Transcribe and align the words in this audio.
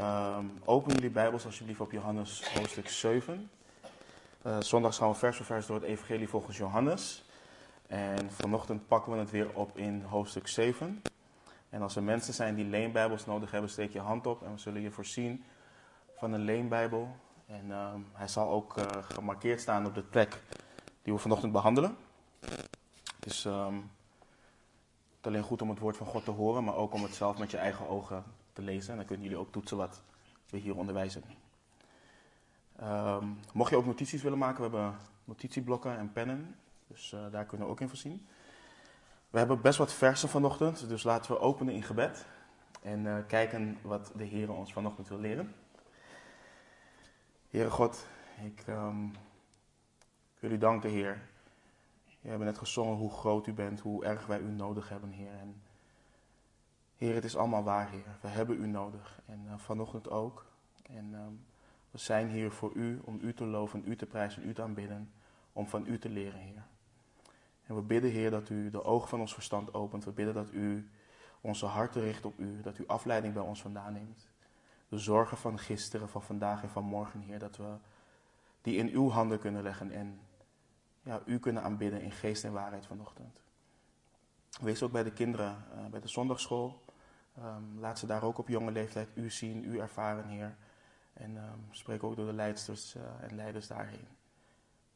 Ehm, 0.00 0.44
open 0.64 0.92
jullie 0.92 1.10
Bijbels 1.10 1.44
alsjeblieft 1.44 1.80
op 1.80 1.92
Johannes 1.92 2.54
hoofdstuk 2.54 2.88
7. 2.88 3.50
Uh, 4.46 4.56
zondags 4.60 4.98
gaan 4.98 5.08
we 5.08 5.14
vers 5.14 5.36
voor 5.36 5.46
vers 5.46 5.66
door 5.66 5.76
het 5.76 5.84
Evangelie 5.84 6.28
volgens 6.28 6.56
Johannes. 6.56 7.24
En 7.86 8.30
vanochtend 8.30 8.88
pakken 8.88 9.12
we 9.12 9.18
het 9.18 9.30
weer 9.30 9.54
op 9.54 9.76
in 9.76 10.02
hoofdstuk 10.02 10.48
7. 10.48 11.02
En 11.68 11.82
als 11.82 11.96
er 11.96 12.02
mensen 12.02 12.34
zijn 12.34 12.54
die 12.54 12.64
leenbijbels 12.64 13.26
nodig 13.26 13.50
hebben, 13.50 13.70
steek 13.70 13.92
je 13.92 14.00
hand 14.00 14.26
op 14.26 14.42
en 14.42 14.52
we 14.52 14.58
zullen 14.58 14.82
je 14.82 14.90
voorzien 14.90 15.44
van 16.16 16.32
een 16.32 16.44
leenbijbel. 16.44 17.16
En 17.46 17.70
ehm, 17.70 18.00
hij 18.12 18.28
zal 18.28 18.48
ook 18.48 18.78
uh, 18.78 18.84
gemarkeerd 19.02 19.60
staan 19.60 19.86
op 19.86 19.94
de 19.94 20.02
plek 20.02 20.42
die 21.02 21.12
we 21.12 21.18
vanochtend 21.18 21.52
behandelen. 21.52 21.96
Dus 23.18 23.44
um, 23.44 23.74
het 23.74 25.20
is 25.20 25.26
alleen 25.26 25.42
goed 25.42 25.62
om 25.62 25.68
het 25.70 25.78
woord 25.78 25.96
van 25.96 26.06
God 26.06 26.24
te 26.24 26.30
horen, 26.30 26.64
maar 26.64 26.76
ook 26.76 26.94
om 26.94 27.02
het 27.02 27.14
zelf 27.14 27.38
met 27.38 27.50
je 27.50 27.56
eigen 27.56 27.88
ogen 27.88 28.24
lezen. 28.62 28.90
En 28.90 28.96
dan 28.96 29.06
kunnen 29.06 29.24
jullie 29.24 29.40
ook 29.40 29.52
toetsen 29.52 29.76
wat 29.76 30.02
we 30.50 30.56
hier 30.56 30.76
onderwijzen. 30.76 31.22
Um, 32.82 33.38
mocht 33.52 33.70
je 33.70 33.76
ook 33.76 33.86
notities 33.86 34.22
willen 34.22 34.38
maken, 34.38 34.70
we 34.70 34.76
hebben 34.76 34.98
notitieblokken 35.24 35.98
en 35.98 36.12
pennen. 36.12 36.56
Dus 36.86 37.12
uh, 37.12 37.20
daar 37.30 37.44
kunnen 37.44 37.66
we 37.66 37.72
ook 37.72 37.80
in 37.80 37.88
voorzien. 37.88 38.26
We 39.30 39.38
hebben 39.38 39.60
best 39.60 39.78
wat 39.78 39.92
versen 39.92 40.28
vanochtend, 40.28 40.88
dus 40.88 41.02
laten 41.02 41.32
we 41.32 41.38
openen 41.38 41.74
in 41.74 41.82
gebed. 41.82 42.26
En 42.82 43.04
uh, 43.04 43.16
kijken 43.26 43.78
wat 43.82 44.12
de 44.16 44.24
Heer 44.24 44.52
ons 44.52 44.72
vanochtend 44.72 45.08
wil 45.08 45.18
leren. 45.18 45.54
Heere 47.48 47.70
God, 47.70 48.06
ik, 48.44 48.60
ik 50.34 50.40
wil 50.40 50.50
u 50.50 50.58
danken, 50.58 50.90
Heer. 50.90 51.28
We 52.20 52.28
hebben 52.28 52.46
net 52.46 52.58
gezongen 52.58 52.96
hoe 52.96 53.10
groot 53.10 53.46
u 53.46 53.52
bent, 53.52 53.80
hoe 53.80 54.04
erg 54.04 54.26
wij 54.26 54.40
u 54.40 54.50
nodig 54.50 54.88
hebben, 54.88 55.10
Heer. 55.10 55.32
En 55.40 55.62
Heer, 57.00 57.14
het 57.14 57.24
is 57.24 57.36
allemaal 57.36 57.62
waar, 57.62 57.90
Heer. 57.90 58.18
We 58.20 58.28
hebben 58.28 58.62
u 58.62 58.66
nodig. 58.66 59.20
En 59.26 59.44
uh, 59.46 59.52
vanochtend 59.56 60.10
ook. 60.10 60.46
En 60.82 61.14
um, 61.14 61.44
we 61.90 61.98
zijn 61.98 62.28
hier 62.28 62.50
voor 62.50 62.72
u, 62.74 63.00
om 63.04 63.18
u 63.22 63.34
te 63.34 63.44
loven, 63.44 63.82
u 63.86 63.96
te 63.96 64.06
prijzen, 64.06 64.48
u 64.48 64.54
te 64.54 64.62
aanbidden. 64.62 65.10
Om 65.52 65.68
van 65.68 65.86
u 65.86 65.98
te 65.98 66.08
leren, 66.08 66.40
Heer. 66.40 66.62
En 67.66 67.74
we 67.74 67.80
bidden, 67.80 68.10
Heer, 68.10 68.30
dat 68.30 68.48
u 68.48 68.70
de 68.70 68.84
ogen 68.84 69.08
van 69.08 69.20
ons 69.20 69.34
verstand 69.34 69.74
opent. 69.74 70.04
We 70.04 70.10
bidden 70.10 70.34
dat 70.34 70.52
u 70.52 70.90
onze 71.40 71.66
harten 71.66 72.02
richt 72.02 72.24
op 72.24 72.38
u. 72.38 72.60
Dat 72.60 72.78
u 72.78 72.86
afleiding 72.86 73.34
bij 73.34 73.42
ons 73.42 73.60
vandaan 73.60 73.92
neemt. 73.92 74.28
De 74.88 74.98
zorgen 74.98 75.36
van 75.36 75.58
gisteren, 75.58 76.08
van 76.08 76.22
vandaag 76.22 76.62
en 76.62 76.70
van 76.70 76.84
morgen, 76.84 77.20
Heer. 77.20 77.38
Dat 77.38 77.56
we 77.56 77.74
die 78.62 78.76
in 78.76 78.88
uw 78.88 79.10
handen 79.10 79.38
kunnen 79.38 79.62
leggen 79.62 79.90
en 79.90 80.20
ja, 81.02 81.20
u 81.24 81.38
kunnen 81.38 81.62
aanbidden 81.62 82.00
in 82.00 82.12
geest 82.12 82.44
en 82.44 82.52
waarheid 82.52 82.86
vanochtend. 82.86 83.40
Wees 84.60 84.82
ook 84.82 84.92
bij 84.92 85.02
de 85.02 85.12
kinderen 85.12 85.64
uh, 85.74 85.86
bij 85.86 86.00
de 86.00 86.08
zondagschool. 86.08 86.88
Um, 87.38 87.78
laat 87.80 87.98
ze 87.98 88.06
daar 88.06 88.22
ook 88.22 88.38
op 88.38 88.48
jonge 88.48 88.70
leeftijd 88.70 89.08
u 89.14 89.30
zien, 89.30 89.64
u 89.64 89.78
ervaren, 89.78 90.26
Heer. 90.26 90.56
En 91.12 91.36
um, 91.36 91.68
spreek 91.70 92.02
ook 92.02 92.16
door 92.16 92.26
de 92.26 92.32
leidsters 92.32 92.94
uh, 92.94 93.02
en 93.20 93.36
leiders 93.36 93.66
daarheen. 93.66 94.08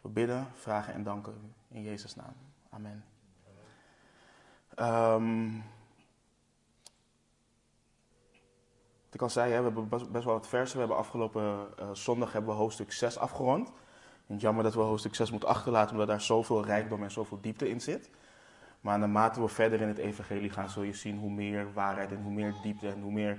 We 0.00 0.08
bidden, 0.08 0.46
vragen 0.54 0.94
en 0.94 1.02
danken 1.02 1.32
u 1.32 1.74
in 1.76 1.82
Jezus' 1.82 2.14
naam. 2.14 2.34
Amen. 2.70 3.04
Wat 9.10 9.22
ik 9.22 9.30
zei, 9.30 9.52
hè, 9.52 9.58
we 9.58 9.64
hebben 9.64 9.88
best, 9.88 10.24
wel 10.24 10.34
wat 10.34 10.48
versen. 10.48 10.74
We 10.74 10.78
hebben 10.78 10.98
afgelopen 10.98 11.68
uh, 11.80 11.90
zondag 11.92 12.32
hebben 12.32 12.50
we 12.50 12.56
hoofdstuk 12.56 12.92
6 12.92 13.18
afgerond. 13.18 13.72
Jammer 14.26 14.64
dat 14.64 14.74
we 14.74 14.80
hoofdstuk 14.80 15.14
6 15.14 15.30
moeten 15.30 15.48
achterlaten, 15.48 15.90
omdat 15.90 16.08
daar 16.08 16.20
zoveel 16.20 16.64
rijkdom 16.64 17.02
en 17.02 17.10
zoveel 17.10 17.40
diepte 17.40 17.68
in 17.68 17.80
zit. 17.80 18.10
Maar 18.84 18.98
naarmate 18.98 19.40
we 19.40 19.48
verder 19.48 19.80
in 19.80 19.88
het 19.88 19.98
evangelie 19.98 20.50
gaan, 20.50 20.70
zul 20.70 20.82
je 20.82 20.92
zien 20.92 21.18
hoe 21.18 21.30
meer 21.30 21.72
waarheid 21.72 22.10
en 22.10 22.22
hoe 22.22 22.32
meer 22.32 22.54
diepte 22.62 22.88
en 22.88 23.00
hoe 23.00 23.12
meer 23.12 23.38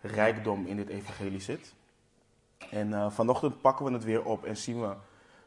rijkdom 0.00 0.66
in 0.66 0.76
dit 0.76 0.88
evangelie 0.88 1.40
zit. 1.40 1.74
En 2.70 2.88
uh, 2.88 3.10
vanochtend 3.10 3.60
pakken 3.60 3.84
we 3.84 3.92
het 3.92 4.04
weer 4.04 4.24
op 4.24 4.44
en 4.44 4.56
zien 4.56 4.80
we 4.80 4.94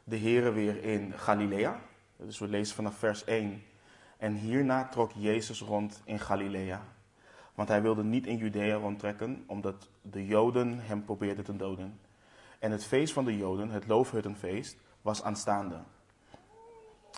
de 0.03 0.19
Here 0.19 0.51
weer 0.51 0.84
in 0.84 1.13
Galilea. 1.16 1.80
Dus 2.18 2.40
we 2.40 2.47
lezen 2.47 2.75
vanaf 2.75 2.96
vers 2.96 3.24
1. 3.24 3.63
En 4.18 4.34
hierna 4.34 4.88
trok 4.88 5.12
Jezus 5.16 5.62
rond 5.62 6.01
in 6.06 6.19
Galilea. 6.19 6.81
Want 7.56 7.69
hij 7.69 7.81
wilde 7.81 8.03
niet 8.03 8.28
in 8.28 8.38
Judea 8.38 8.75
rondtrekken, 8.75 9.44
omdat 9.47 9.90
de 10.01 10.25
Joden 10.25 10.80
hem 10.80 11.06
probeerden 11.06 11.44
te 11.44 11.56
doden. 11.56 12.00
En 12.59 12.72
het 12.72 12.85
feest 12.85 13.13
van 13.13 13.25
de 13.25 13.38
Joden, 13.38 13.69
het 13.69 13.88
Loofhuttenfeest, 13.88 14.78
was 15.01 15.24
aanstaande. 15.24 15.80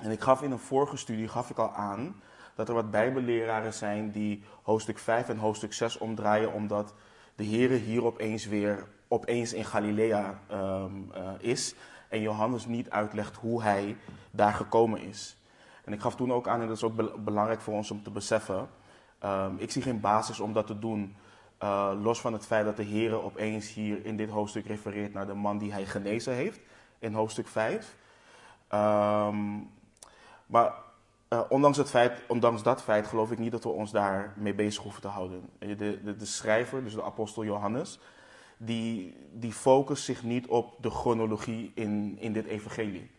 En 0.01 0.11
ik 0.11 0.21
gaf 0.21 0.41
in 0.41 0.51
een 0.51 0.59
vorige 0.59 0.97
studie 0.97 1.27
gaf 1.27 1.49
ik 1.49 1.57
al 1.57 1.71
aan 1.71 2.21
dat 2.55 2.67
er 2.67 2.73
wat 2.73 2.91
bijbelleraren 2.91 3.73
zijn 3.73 4.11
die 4.11 4.43
hoofdstuk 4.63 4.97
5 4.97 5.29
en 5.29 5.37
hoofdstuk 5.37 5.73
6 5.73 5.97
omdraaien, 5.97 6.53
omdat 6.53 6.93
de 7.35 7.45
Here 7.45 7.75
hier 7.75 8.05
opeens 8.05 8.45
weer 8.45 8.87
opeens 9.07 9.53
in 9.53 9.65
Galilea 9.65 10.39
um, 10.51 11.11
uh, 11.15 11.29
is 11.39 11.75
en 12.09 12.21
Johannes 12.21 12.65
niet 12.65 12.89
uitlegt 12.89 13.35
hoe 13.35 13.63
hij 13.63 13.97
daar 14.31 14.53
gekomen 14.53 15.01
is. 15.01 15.37
En 15.85 15.93
ik 15.93 16.01
gaf 16.01 16.15
toen 16.15 16.33
ook 16.33 16.47
aan, 16.47 16.61
en 16.61 16.67
dat 16.67 16.75
is 16.75 16.83
ook 16.83 16.95
be 16.95 17.13
belangrijk 17.19 17.61
voor 17.61 17.73
ons 17.73 17.91
om 17.91 18.03
te 18.03 18.11
beseffen, 18.11 18.69
um, 19.23 19.57
ik 19.57 19.71
zie 19.71 19.81
geen 19.81 19.99
basis 19.99 20.39
om 20.39 20.53
dat 20.53 20.67
te 20.67 20.79
doen, 20.79 21.15
uh, 21.63 21.91
los 22.01 22.21
van 22.21 22.33
het 22.33 22.45
feit 22.45 22.65
dat 22.65 22.77
de 22.77 22.83
Heer 22.83 23.23
opeens 23.23 23.73
hier 23.73 24.05
in 24.05 24.17
dit 24.17 24.29
hoofdstuk 24.29 24.65
refereert 24.65 25.13
naar 25.13 25.27
de 25.27 25.33
man 25.33 25.57
die 25.57 25.71
hij 25.71 25.85
genezen 25.85 26.33
heeft, 26.33 26.59
in 26.99 27.13
hoofdstuk 27.13 27.47
5. 27.47 27.95
Um, 28.73 29.69
maar 30.45 30.73
uh, 31.29 31.41
ondanks, 31.49 31.77
het 31.77 31.89
feit, 31.89 32.21
ondanks 32.27 32.63
dat 32.63 32.81
feit 32.81 33.07
geloof 33.07 33.31
ik 33.31 33.37
niet 33.37 33.51
dat 33.51 33.63
we 33.63 33.69
ons 33.69 33.91
daar 33.91 34.33
mee 34.37 34.53
bezig 34.53 34.83
hoeven 34.83 35.01
te 35.01 35.07
houden. 35.07 35.49
De, 35.59 35.75
de, 35.75 36.15
de 36.15 36.25
schrijver, 36.25 36.83
dus 36.83 36.93
de 36.93 37.03
apostel 37.03 37.43
Johannes, 37.43 37.99
die, 38.57 39.17
die 39.31 39.51
focust 39.51 40.03
zich 40.03 40.23
niet 40.23 40.47
op 40.47 40.75
de 40.81 40.89
chronologie 40.89 41.71
in, 41.75 42.17
in 42.19 42.33
dit 42.33 42.45
evangelie. 42.45 43.11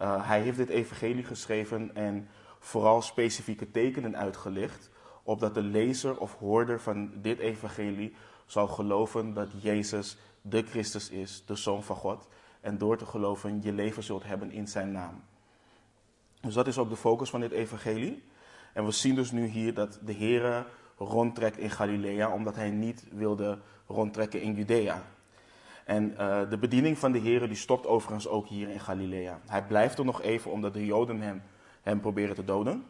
Uh, 0.00 0.28
hij 0.28 0.40
heeft 0.40 0.56
dit 0.56 0.68
evangelie 0.68 1.24
geschreven 1.24 1.94
en 1.94 2.28
vooral 2.58 3.02
specifieke 3.02 3.70
tekenen 3.70 4.16
uitgelicht, 4.16 4.90
opdat 5.22 5.54
de 5.54 5.62
lezer 5.62 6.18
of 6.18 6.38
hoorder 6.38 6.80
van 6.80 7.10
dit 7.14 7.38
evangelie 7.38 8.14
zal 8.46 8.66
geloven 8.66 9.34
dat 9.34 9.48
Jezus 9.62 10.18
de 10.42 10.62
Christus 10.62 11.10
is, 11.10 11.42
de 11.46 11.54
Zoon 11.54 11.82
van 11.82 11.96
God, 11.96 12.28
en 12.60 12.78
door 12.78 12.96
te 12.96 13.06
geloven 13.06 13.62
je 13.62 13.72
leven 13.72 14.02
zult 14.02 14.24
hebben 14.24 14.50
in 14.50 14.68
zijn 14.68 14.92
naam. 14.92 15.22
Dus 16.40 16.54
dat 16.54 16.66
is 16.66 16.78
ook 16.78 16.88
de 16.88 16.96
focus 16.96 17.30
van 17.30 17.40
dit 17.40 17.52
evangelie. 17.52 18.22
En 18.72 18.84
we 18.84 18.90
zien 18.90 19.14
dus 19.14 19.30
nu 19.30 19.46
hier 19.46 19.74
dat 19.74 19.98
de 20.02 20.12
Heer 20.12 20.66
rondtrekt 20.98 21.58
in 21.58 21.70
Galilea, 21.70 22.32
omdat 22.32 22.54
hij 22.54 22.70
niet 22.70 23.04
wilde 23.10 23.58
rondtrekken 23.86 24.40
in 24.40 24.54
Judea. 24.54 25.02
En 25.84 26.10
uh, 26.10 26.50
de 26.50 26.58
bediening 26.58 26.98
van 26.98 27.12
de 27.12 27.18
Heer 27.18 27.48
die 27.48 27.56
stopt 27.56 27.86
overigens 27.86 28.28
ook 28.28 28.46
hier 28.46 28.68
in 28.68 28.80
Galilea. 28.80 29.40
Hij 29.46 29.66
blijft 29.66 29.98
er 29.98 30.04
nog 30.04 30.22
even 30.22 30.50
omdat 30.50 30.72
de 30.72 30.86
Joden 30.86 31.20
hem, 31.20 31.42
hem 31.82 32.00
proberen 32.00 32.34
te 32.34 32.44
doden. 32.44 32.84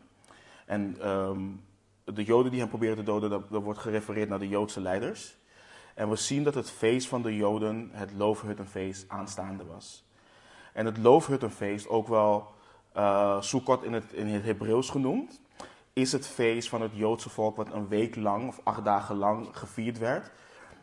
En 0.66 1.08
um, 1.08 1.64
de 2.04 2.24
Joden 2.24 2.50
die 2.50 2.60
hem 2.60 2.68
proberen 2.68 2.96
te 2.96 3.02
doden, 3.02 3.30
dat, 3.30 3.50
dat 3.50 3.62
wordt 3.62 3.78
gerefereerd 3.78 4.28
naar 4.28 4.38
de 4.38 4.48
Joodse 4.48 4.80
leiders. 4.80 5.36
En 5.94 6.08
we 6.08 6.16
zien 6.16 6.42
dat 6.42 6.54
het 6.54 6.70
feest 6.70 7.08
van 7.08 7.22
de 7.22 7.36
Joden, 7.36 7.90
het 7.92 8.12
Loofhuttenfeest, 8.12 9.08
aanstaande 9.08 9.64
was. 9.64 10.04
En 10.72 10.86
het 10.86 10.98
Loofhuttenfeest, 10.98 11.88
ook 11.88 12.08
wel 12.08 12.50
uh, 12.96 13.40
Sukkot 13.40 13.82
in 13.82 13.92
het, 13.92 14.12
in 14.12 14.26
het 14.26 14.44
Hebreeuws 14.44 14.90
genoemd, 14.90 15.40
is 15.92 16.12
het 16.12 16.26
feest 16.26 16.68
van 16.68 16.82
het 16.82 16.90
Joodse 16.94 17.28
volk 17.28 17.56
wat 17.56 17.72
een 17.72 17.88
week 17.88 18.16
lang 18.16 18.48
of 18.48 18.60
acht 18.64 18.84
dagen 18.84 19.16
lang 19.16 19.48
gevierd 19.52 19.98
werd. 19.98 20.30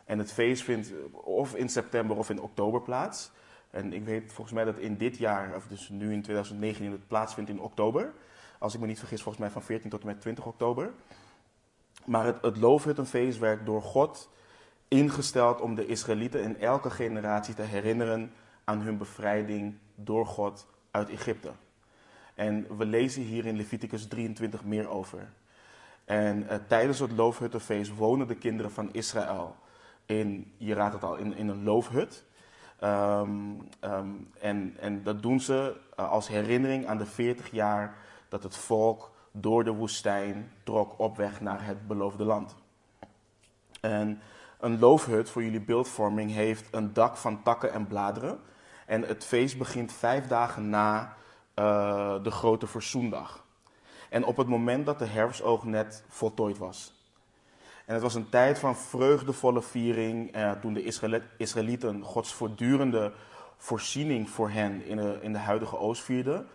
En 0.05 0.19
het 0.19 0.33
feest 0.33 0.63
vindt 0.63 0.91
of 1.11 1.55
in 1.55 1.69
september 1.69 2.17
of 2.17 2.29
in 2.29 2.41
oktober 2.41 2.81
plaats. 2.81 3.31
En 3.69 3.93
ik 3.93 4.05
weet 4.05 4.33
volgens 4.33 4.55
mij 4.55 4.65
dat 4.65 4.77
in 4.77 4.97
dit 4.97 5.17
jaar, 5.17 5.55
of 5.55 5.67
dus 5.67 5.89
nu 5.89 6.13
in 6.13 6.21
2019, 6.21 6.91
het 6.91 7.07
plaatsvindt 7.07 7.49
in 7.49 7.59
oktober. 7.59 8.13
Als 8.59 8.73
ik 8.73 8.79
me 8.79 8.87
niet 8.87 8.99
vergis, 8.99 9.21
volgens 9.21 9.43
mij 9.43 9.53
van 9.53 9.63
14 9.63 9.89
tot 9.89 10.01
en 10.01 10.07
met 10.07 10.21
20 10.21 10.45
oktober. 10.45 10.93
Maar 12.05 12.25
het, 12.25 12.41
het 12.41 12.57
Loofhuttenfeest 12.57 13.39
werd 13.39 13.65
door 13.65 13.81
God 13.81 14.29
ingesteld 14.87 15.61
om 15.61 15.75
de 15.75 15.85
Israëlieten 15.85 16.43
in 16.43 16.59
elke 16.59 16.89
generatie 16.89 17.53
te 17.53 17.61
herinneren 17.61 18.31
aan 18.63 18.81
hun 18.81 18.97
bevrijding 18.97 19.77
door 19.95 20.25
God 20.25 20.67
uit 20.91 21.09
Egypte. 21.09 21.51
En 22.35 22.77
we 22.77 22.85
lezen 22.85 23.21
hier 23.21 23.45
in 23.45 23.55
Leviticus 23.55 24.07
23 24.07 24.63
meer 24.63 24.89
over. 24.89 25.29
En 26.05 26.43
uh, 26.43 26.53
tijdens 26.67 26.99
het 26.99 27.11
loofhuttenfeest 27.11 27.95
wonen 27.95 28.27
de 28.27 28.35
kinderen 28.35 28.71
van 28.71 28.89
Israël 28.93 29.55
in, 30.05 30.53
je 30.57 30.73
raadt 30.73 30.93
het 30.93 31.03
al, 31.03 31.15
in, 31.15 31.35
in 31.35 31.47
een 31.47 31.63
loofhut. 31.63 32.25
Um, 32.83 33.67
um, 33.81 34.29
en, 34.39 34.75
en 34.79 35.03
dat 35.03 35.21
doen 35.21 35.39
ze 35.39 35.75
uh, 35.99 36.11
als 36.11 36.27
herinnering 36.27 36.87
aan 36.87 36.97
de 36.97 37.05
40 37.05 37.51
jaar 37.51 37.97
dat 38.29 38.43
het 38.43 38.57
volk 38.57 39.11
door 39.31 39.63
de 39.63 39.71
woestijn 39.71 40.51
trok 40.63 40.99
op 40.99 41.17
weg 41.17 41.41
naar 41.41 41.65
het 41.65 41.87
beloofde 41.87 42.23
land. 42.23 42.55
En 43.81 44.21
een 44.59 44.79
loofhut, 44.79 45.29
voor 45.29 45.43
jullie 45.43 45.61
beeldvorming, 45.61 46.31
heeft 46.31 46.67
een 46.71 46.93
dak 46.93 47.17
van 47.17 47.43
takken 47.43 47.71
en 47.71 47.87
bladeren. 47.87 48.39
En 48.85 49.01
het 49.01 49.25
feest 49.25 49.57
begint 49.57 49.93
vijf 49.93 50.27
dagen 50.27 50.69
na 50.69 51.15
uh, 51.55 52.23
de 52.23 52.31
grote 52.31 52.67
verzoendag. 52.67 53.45
En 54.09 54.25
op 54.25 54.37
het 54.37 54.47
moment 54.47 54.85
dat 54.85 54.99
de 54.99 55.05
herfstoog 55.05 55.63
net 55.63 56.03
voltooid 56.07 56.57
was. 56.57 56.93
En 57.85 57.93
het 57.93 58.03
was 58.03 58.15
een 58.15 58.29
tijd 58.29 58.59
van 58.59 58.75
vreugdevolle 58.75 59.61
viering 59.61 60.31
eh, 60.31 60.51
toen 60.51 60.73
de 60.73 60.83
Israëlieten 61.37 62.03
Gods 62.03 62.33
voortdurende 62.33 63.11
voorziening 63.57 64.29
voor 64.29 64.49
hen 64.49 64.85
in 64.85 64.97
de, 64.97 65.17
in 65.21 65.31
de 65.31 65.39
huidige 65.39 65.77
Oost 65.77 66.03
vierden. 66.03 66.47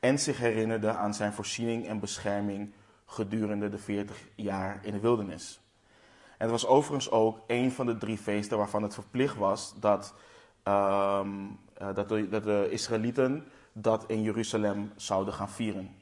En 0.00 0.18
zich 0.18 0.38
herinnerden 0.38 0.96
aan 0.96 1.14
zijn 1.14 1.32
voorziening 1.32 1.86
en 1.86 2.00
bescherming 2.00 2.72
gedurende 3.06 3.68
de 3.68 3.78
40 3.78 4.16
jaar 4.34 4.78
in 4.82 4.92
de 4.92 5.00
wildernis. 5.00 5.60
En 6.38 6.50
het 6.50 6.50
was 6.50 6.66
overigens 6.66 7.10
ook 7.10 7.38
een 7.46 7.72
van 7.72 7.86
de 7.86 7.98
drie 7.98 8.18
feesten 8.18 8.58
waarvan 8.58 8.82
het 8.82 8.94
verplicht 8.94 9.36
was 9.36 9.74
dat, 9.80 10.14
ehm, 10.62 11.28
eh, 11.74 11.94
dat, 11.94 12.08
de, 12.08 12.28
dat 12.28 12.44
de 12.44 12.68
Israëlieten 12.70 13.46
dat 13.78 14.04
in 14.06 14.22
Jeruzalem 14.22 14.92
zouden 14.96 15.34
gaan 15.34 15.50
vieren. 15.50 15.96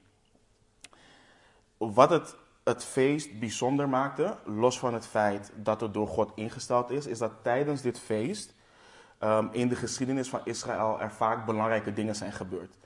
Wat 1.76 2.10
het, 2.10 2.36
het 2.64 2.84
feest 2.84 3.38
bijzonder 3.38 3.88
maakte, 3.88 4.36
los 4.44 4.78
van 4.78 4.94
het 4.94 5.06
feit 5.06 5.52
dat 5.56 5.80
het 5.80 5.94
door 5.94 6.08
God 6.08 6.32
ingesteld 6.34 6.90
is, 6.90 7.06
is 7.06 7.18
dat 7.18 7.32
tijdens 7.42 7.82
dit 7.82 7.98
feest 7.98 8.54
um, 9.20 9.48
in 9.52 9.68
de 9.68 9.76
geschiedenis 9.76 10.28
van 10.28 10.40
Israël 10.44 11.00
er 11.00 11.12
vaak 11.12 11.46
belangrijke 11.46 11.92
dingen 11.92 12.14
zijn 12.14 12.32
gebeurd. 12.32 12.76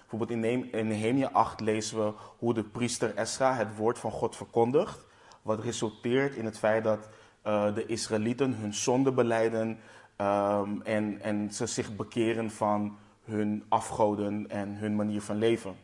Bijvoorbeeld 0.00 0.44
in 0.72 0.88
Nehemia 0.88 1.30
8 1.32 1.60
lezen 1.60 2.04
we 2.04 2.12
hoe 2.38 2.54
de 2.54 2.64
priester 2.64 3.14
Esra 3.14 3.54
het 3.54 3.76
woord 3.76 3.98
van 3.98 4.10
God 4.10 4.36
verkondigt, 4.36 5.06
wat 5.42 5.60
resulteert 5.60 6.34
in 6.34 6.44
het 6.44 6.58
feit 6.58 6.84
dat 6.84 7.08
uh, 7.46 7.74
de 7.74 7.86
Israëlieten 7.86 8.54
hun 8.54 8.74
zonde 8.74 9.12
beleiden 9.12 9.78
um, 10.16 10.82
en, 10.82 11.20
en 11.20 11.52
ze 11.52 11.66
zich 11.66 11.96
bekeren 11.96 12.50
van 12.50 12.98
hun 13.28 13.64
afgoden 13.68 14.50
en 14.50 14.76
hun 14.76 14.96
manier 14.96 15.22
van 15.22 15.36
leven. 15.36 15.76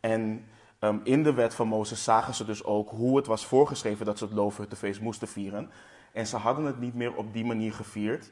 En 0.00 0.44
um, 0.80 1.00
in 1.04 1.22
de 1.22 1.32
wet 1.32 1.54
van 1.54 1.68
Mozes 1.68 2.04
zagen 2.04 2.34
ze 2.34 2.44
dus 2.44 2.64
ook 2.64 2.90
hoe 2.90 3.16
het 3.16 3.26
was 3.26 3.46
voorgeschreven 3.46 4.06
dat 4.06 4.18
ze 4.18 4.24
het 4.24 4.32
loofhuttenfeest 4.32 5.00
moesten 5.00 5.28
vieren. 5.28 5.70
En 6.12 6.26
ze 6.26 6.36
hadden 6.36 6.64
het 6.64 6.80
niet 6.80 6.94
meer 6.94 7.14
op 7.14 7.32
die 7.32 7.44
manier 7.44 7.72
gevierd, 7.72 8.30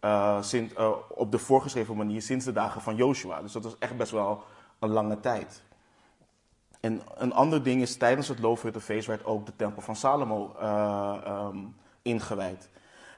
uh, 0.00 0.42
sinds, 0.42 0.74
uh, 0.74 0.90
op 1.08 1.32
de 1.32 1.38
voorgeschreven 1.38 1.96
manier, 1.96 2.22
sinds 2.22 2.44
de 2.44 2.52
dagen 2.52 2.80
van 2.80 2.96
Joshua. 2.96 3.42
Dus 3.42 3.52
dat 3.52 3.64
was 3.64 3.78
echt 3.78 3.96
best 3.96 4.10
wel 4.10 4.42
een 4.78 4.90
lange 4.90 5.20
tijd. 5.20 5.62
En 6.80 7.02
een 7.14 7.32
ander 7.32 7.62
ding 7.62 7.82
is, 7.82 7.96
tijdens 7.96 8.28
het 8.28 8.38
loofhuttenfeest 8.38 9.06
werd 9.06 9.24
ook 9.24 9.46
de 9.46 9.56
tempel 9.56 9.82
van 9.82 9.96
Salomo 9.96 10.56
uh, 10.60 11.48
um, 11.52 11.76
ingewijd. 12.02 12.70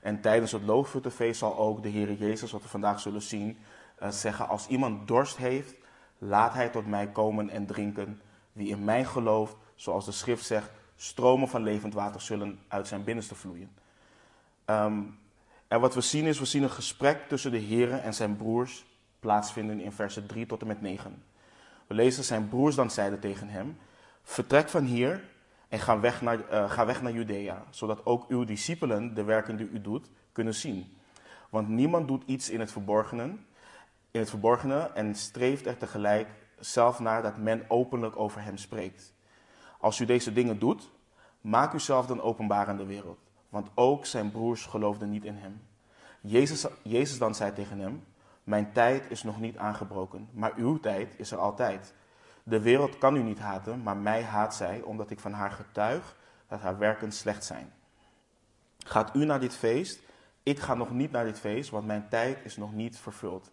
En 0.03 0.21
tijdens 0.21 0.53
het 0.53 0.63
loofhuttenfeest 0.63 1.39
zal 1.39 1.59
ook 1.59 1.83
de 1.83 1.89
Heer 1.89 2.13
Jezus, 2.13 2.53
wat 2.53 2.63
we 2.63 2.69
vandaag 2.69 3.01
zullen 3.01 3.23
zien, 3.23 3.59
uh, 4.03 4.09
zeggen: 4.09 4.49
Als 4.49 4.67
iemand 4.67 5.09
dorst 5.09 5.37
heeft, 5.37 5.75
laat 6.19 6.55
hij 6.55 6.69
tot 6.69 6.87
mij 6.87 7.09
komen 7.09 7.51
en 7.51 7.67
drinken. 7.67 8.21
Wie 8.53 8.69
in 8.69 8.85
mij 8.85 9.05
gelooft, 9.05 9.57
zoals 9.75 10.05
de 10.05 10.13
schrift 10.13 10.45
zegt, 10.45 10.71
stromen 10.97 11.49
van 11.49 11.63
levend 11.63 11.95
water 11.95 12.21
zullen 12.21 12.59
uit 12.69 12.89
zijn 12.89 13.05
binnenste 13.05 13.35
vloeien. 13.35 13.71
Um, 14.67 15.19
en 15.69 15.81
wat 15.81 15.95
we 15.95 16.01
zien 16.01 16.25
is, 16.25 16.39
we 16.39 16.45
zien 16.45 16.63
een 16.63 16.71
gesprek 16.71 17.29
tussen 17.29 17.51
de 17.51 17.59
Heer 17.59 17.93
en 17.93 18.15
zijn 18.15 18.37
broers 18.37 18.85
plaatsvinden 19.21 19.81
in 19.81 19.93
versen 19.93 20.27
3 20.27 20.47
tot 20.47 20.61
en 20.61 20.67
met 20.67 20.81
9. 20.81 21.23
We 21.87 21.95
lezen 21.95 22.25
zijn 22.25 22.49
broers 22.49 22.75
dan 22.75 22.91
zeiden 22.91 23.21
tegen 23.21 23.49
hem, 23.49 23.79
vertrek 24.23 24.69
van 24.69 24.85
hier 24.85 25.25
en 25.69 25.79
ga 25.79 26.01
weg 26.01 26.23
naar, 26.23 26.39
uh, 26.53 26.71
ga 26.71 26.87
weg 26.87 27.03
naar 27.03 27.13
Judea, 27.13 27.65
zodat 27.71 28.07
ook 28.07 28.29
uw 28.29 28.45
discipelen 28.45 29.15
de 29.15 29.25
werken 29.25 29.57
die 29.57 29.69
u 29.69 29.81
doet 29.81 30.11
kunnen 30.33 30.55
zien. 30.55 30.97
Want 31.51 31.69
niemand 31.69 32.09
doet 32.09 32.23
iets 32.27 32.51
in 32.51 32.61
het 32.61 32.73
verborgene, 32.73 33.37
in 34.17 34.23
het 34.23 34.31
verborgene 34.31 34.91
en 34.95 35.15
streeft 35.15 35.67
er 35.67 35.77
tegelijk 35.77 36.29
zelf 36.59 36.99
naar 36.99 37.23
dat 37.23 37.37
men 37.37 37.65
openlijk 37.69 38.17
over 38.17 38.43
hem 38.43 38.57
spreekt. 38.57 39.15
Als 39.81 40.01
u 40.01 40.05
deze 40.05 40.33
dingen 40.33 40.59
doet, 40.59 40.91
maak 41.41 41.73
uzelf 41.73 42.07
dan 42.07 42.21
openbaar 42.21 42.67
aan 42.67 42.77
de 42.77 42.87
wereld. 42.87 43.19
Want 43.49 43.69
ook 43.75 44.07
zijn 44.07 44.31
broers 44.31 44.67
geloofden 44.67 45.11
niet 45.11 45.25
in 45.25 45.37
hem. 45.37 45.63
Jezus, 46.21 46.67
Jezus 46.83 47.19
dan 47.19 47.35
zei 47.35 47.53
tegen 47.53 47.79
hem: 47.79 48.05
Mijn 48.45 48.73
tijd 48.73 49.11
is 49.11 49.23
nog 49.23 49.41
niet 49.41 49.57
aangebroken, 49.57 50.29
maar 50.33 50.53
uw 50.57 50.81
tijd 50.81 51.15
is 51.19 51.31
er 51.31 51.39
altijd. 51.39 51.95
De 52.43 52.61
wereld 52.61 52.99
kan 52.99 53.17
u 53.17 53.23
niet 53.23 53.39
haten, 53.39 53.83
maar 53.83 53.97
mij 53.97 54.23
haat 54.23 54.55
zij, 54.55 54.81
omdat 54.81 55.11
ik 55.11 55.21
van 55.21 55.33
haar 55.33 55.51
getuig 55.51 56.17
dat 56.49 56.61
haar 56.61 56.79
werken 56.79 57.13
slecht 57.13 57.45
zijn. 57.45 57.73
Gaat 58.79 59.15
u 59.15 59.25
naar 59.25 59.41
dit 59.41 59.57
feest? 59.57 60.01
Ik 60.43 60.59
ga 60.59 60.75
nog 60.75 60.91
niet 60.91 61.11
naar 61.11 61.25
dit 61.25 61.39
feest, 61.39 61.71
want 61.71 61.87
mijn 61.87 62.09
tijd 62.09 62.39
is 62.45 62.57
nog 62.57 62.73
niet 62.73 62.99
vervuld. 62.99 63.51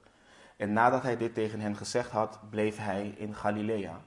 En 0.63 0.73
nadat 0.73 1.03
hij 1.03 1.17
dit 1.17 1.33
tegen 1.33 1.59
hen 1.59 1.75
gezegd 1.75 2.11
had, 2.11 2.39
bleef 2.49 2.77
hij 2.77 3.13
in 3.17 3.35
Galilea. 3.35 4.01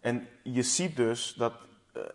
En 0.00 0.28
je 0.42 0.62
ziet 0.62 0.96
dus 0.96 1.34
dat 1.34 1.52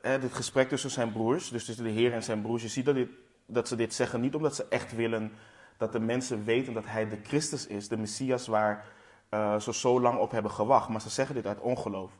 uh, 0.03 0.21
dit 0.21 0.33
gesprek 0.33 0.69
tussen 0.69 0.89
zijn 0.89 1.11
broers, 1.11 1.49
dus 1.49 1.65
tussen 1.65 1.83
de 1.83 1.89
Heer 1.89 2.13
en 2.13 2.23
zijn 2.23 2.41
broers, 2.41 2.61
je 2.61 2.67
ziet 2.67 2.85
dat, 2.85 2.97
dat 3.45 3.67
ze 3.67 3.75
dit 3.75 3.93
zeggen 3.93 4.21
niet 4.21 4.35
omdat 4.35 4.55
ze 4.55 4.65
echt 4.69 4.95
willen 4.95 5.31
dat 5.77 5.91
de 5.91 5.99
mensen 5.99 6.43
weten 6.43 6.73
dat 6.73 6.85
hij 6.85 7.09
de 7.09 7.19
Christus 7.23 7.67
is, 7.67 7.87
de 7.87 7.97
Messias 7.97 8.47
waar 8.47 8.85
uh, 9.29 9.59
ze 9.59 9.73
zo 9.73 10.01
lang 10.01 10.19
op 10.19 10.31
hebben 10.31 10.51
gewacht, 10.51 10.89
maar 10.89 11.01
ze 11.01 11.09
zeggen 11.09 11.35
dit 11.35 11.47
uit 11.47 11.59
ongeloof. 11.59 12.11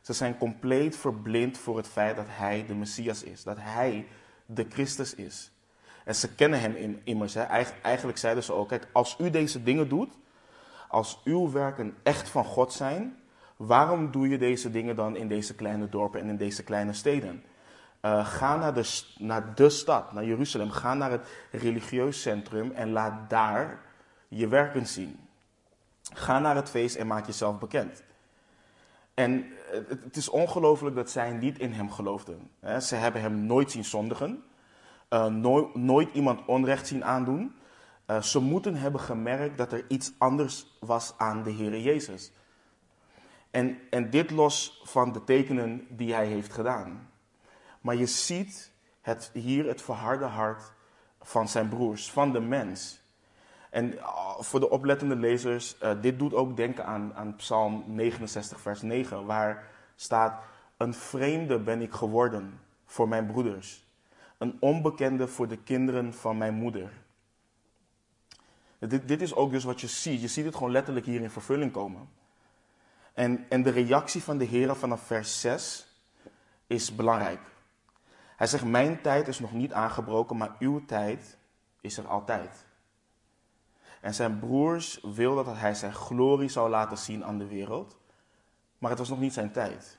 Ze 0.00 0.12
zijn 0.12 0.38
compleet 0.38 0.96
verblind 0.96 1.58
voor 1.58 1.76
het 1.76 1.88
feit 1.88 2.16
dat 2.16 2.28
hij 2.28 2.66
de 2.66 2.74
Messias 2.74 3.22
is, 3.22 3.42
dat 3.42 3.56
hij 3.60 4.06
de 4.46 4.66
Christus 4.68 5.14
is. 5.14 5.52
En 6.08 6.14
ze 6.14 6.34
kennen 6.34 6.60
hem 6.60 7.00
immers. 7.04 7.34
Hè. 7.34 7.42
Eigenlijk 7.82 8.18
zeiden 8.18 8.44
ze 8.44 8.52
ook, 8.52 8.68
kijk, 8.68 8.88
als 8.92 9.16
u 9.20 9.30
deze 9.30 9.62
dingen 9.62 9.88
doet, 9.88 10.14
als 10.88 11.20
uw 11.24 11.50
werken 11.50 11.96
echt 12.02 12.28
van 12.28 12.44
God 12.44 12.72
zijn, 12.72 13.18
waarom 13.56 14.10
doe 14.10 14.28
je 14.28 14.38
deze 14.38 14.70
dingen 14.70 14.96
dan 14.96 15.16
in 15.16 15.28
deze 15.28 15.54
kleine 15.54 15.88
dorpen 15.88 16.20
en 16.20 16.28
in 16.28 16.36
deze 16.36 16.64
kleine 16.64 16.92
steden? 16.92 17.42
Uh, 18.02 18.26
ga 18.26 18.56
naar 18.56 18.74
de, 18.74 19.02
naar 19.18 19.54
de 19.54 19.70
stad, 19.70 20.12
naar 20.12 20.24
Jeruzalem. 20.24 20.70
Ga 20.70 20.94
naar 20.94 21.10
het 21.10 21.28
religieus 21.50 22.20
centrum 22.20 22.70
en 22.70 22.90
laat 22.90 23.30
daar 23.30 23.80
je 24.28 24.48
werken 24.48 24.86
zien. 24.86 25.18
Ga 26.12 26.38
naar 26.38 26.56
het 26.56 26.70
feest 26.70 26.96
en 26.96 27.06
maak 27.06 27.26
jezelf 27.26 27.58
bekend. 27.58 28.02
En 29.14 29.46
het, 29.88 30.16
is 30.16 30.28
ongelooflijk 30.28 30.96
dat 30.96 31.10
zij 31.10 31.32
niet 31.32 31.58
in 31.58 31.72
hem 31.72 31.90
geloofden. 31.90 32.50
Ze 32.80 32.94
hebben 32.94 33.20
hem 33.20 33.46
nooit 33.46 33.70
zien 33.70 33.84
zondigen, 33.84 34.42
uh, 35.10 35.26
nooit, 35.74 36.08
iemand 36.12 36.44
onrecht 36.46 36.86
zien 36.86 37.04
aandoen. 37.04 37.56
Uh, 38.06 38.22
ze 38.22 38.40
moeten 38.40 38.74
hebben 38.74 39.00
gemerkt 39.00 39.58
dat 39.58 39.72
er 39.72 39.84
iets 39.88 40.12
anders 40.18 40.76
was 40.80 41.14
aan 41.16 41.42
de 41.42 41.50
Heer 41.50 41.80
Jezus. 41.80 42.32
En, 43.50 43.78
en 43.90 44.10
dit 44.10 44.30
los 44.30 44.80
van 44.84 45.12
de 45.12 45.24
tekenen 45.24 45.86
die 45.88 46.14
hij 46.14 46.26
heeft 46.26 46.52
gedaan. 46.52 47.10
Maar 47.80 47.96
je 47.96 48.06
ziet 48.06 48.72
het, 49.00 49.30
hier 49.32 49.66
het 49.66 49.82
verharde 49.82 50.24
hart 50.24 50.72
van 51.20 51.48
zijn 51.48 51.68
broers, 51.68 52.10
van 52.10 52.32
de 52.32 52.40
mens. 52.40 53.00
En 53.70 53.92
uh, 53.92 54.38
voor 54.38 54.60
de 54.60 54.70
oplettende 54.70 55.16
lezers, 55.16 55.76
dit 56.00 56.18
doet 56.18 56.34
ook 56.34 56.56
denken 56.56 56.86
aan, 56.86 57.14
aan 57.14 57.36
Psalm 57.36 57.84
69, 57.86 58.60
vers 58.60 58.82
9, 58.82 59.26
waar 59.26 59.70
staat: 59.96 60.42
Een 60.76 60.94
vreemde 60.94 61.58
ben 61.58 61.80
ik 61.82 61.92
geworden 61.92 62.60
voor 62.84 63.08
mijn 63.08 63.26
broeders, 63.26 63.87
een 64.38 64.56
onbekende 64.60 65.28
voor 65.28 65.48
de 65.48 65.56
kinderen 65.56 66.14
van 66.14 66.38
mijn 66.38 66.54
moeder. 66.54 66.92
Dit, 68.78 69.08
dit 69.08 69.22
is 69.22 69.34
ook 69.34 69.50
dus 69.50 69.64
wat 69.64 69.80
je 69.80 69.86
ziet. 69.86 70.20
Je 70.20 70.28
ziet 70.28 70.44
het 70.44 70.54
gewoon 70.54 70.70
letterlijk 70.70 71.06
hier 71.06 71.20
in 71.20 71.30
vervulling 71.30 71.72
komen. 71.72 72.08
En, 73.12 73.46
en 73.48 73.62
de 73.62 73.70
reactie 73.70 74.22
van 74.22 74.38
de 74.38 74.44
Heer 74.44 74.76
vanaf 74.76 75.02
vers 75.02 75.40
6 75.40 75.86
is 76.66 76.94
belangrijk. 76.94 77.40
Hij 78.36 78.46
zegt: 78.46 78.64
Mijn 78.64 79.00
tijd 79.00 79.28
is 79.28 79.38
nog 79.38 79.52
niet 79.52 79.72
aangebroken, 79.72 80.36
maar 80.36 80.56
uw 80.58 80.84
tijd 80.84 81.38
is 81.80 81.98
er 81.98 82.06
altijd. 82.06 82.66
En 84.00 84.14
zijn 84.14 84.38
broers 84.38 85.00
wilden 85.02 85.44
dat 85.44 85.56
hij 85.56 85.74
zijn 85.74 85.94
glorie 85.94 86.48
zou 86.48 86.70
laten 86.70 86.98
zien 86.98 87.24
aan 87.24 87.38
de 87.38 87.46
wereld, 87.46 87.96
maar 88.78 88.90
het 88.90 88.98
was 88.98 89.08
nog 89.08 89.20
niet 89.20 89.32
zijn 89.32 89.52
tijd. 89.52 89.97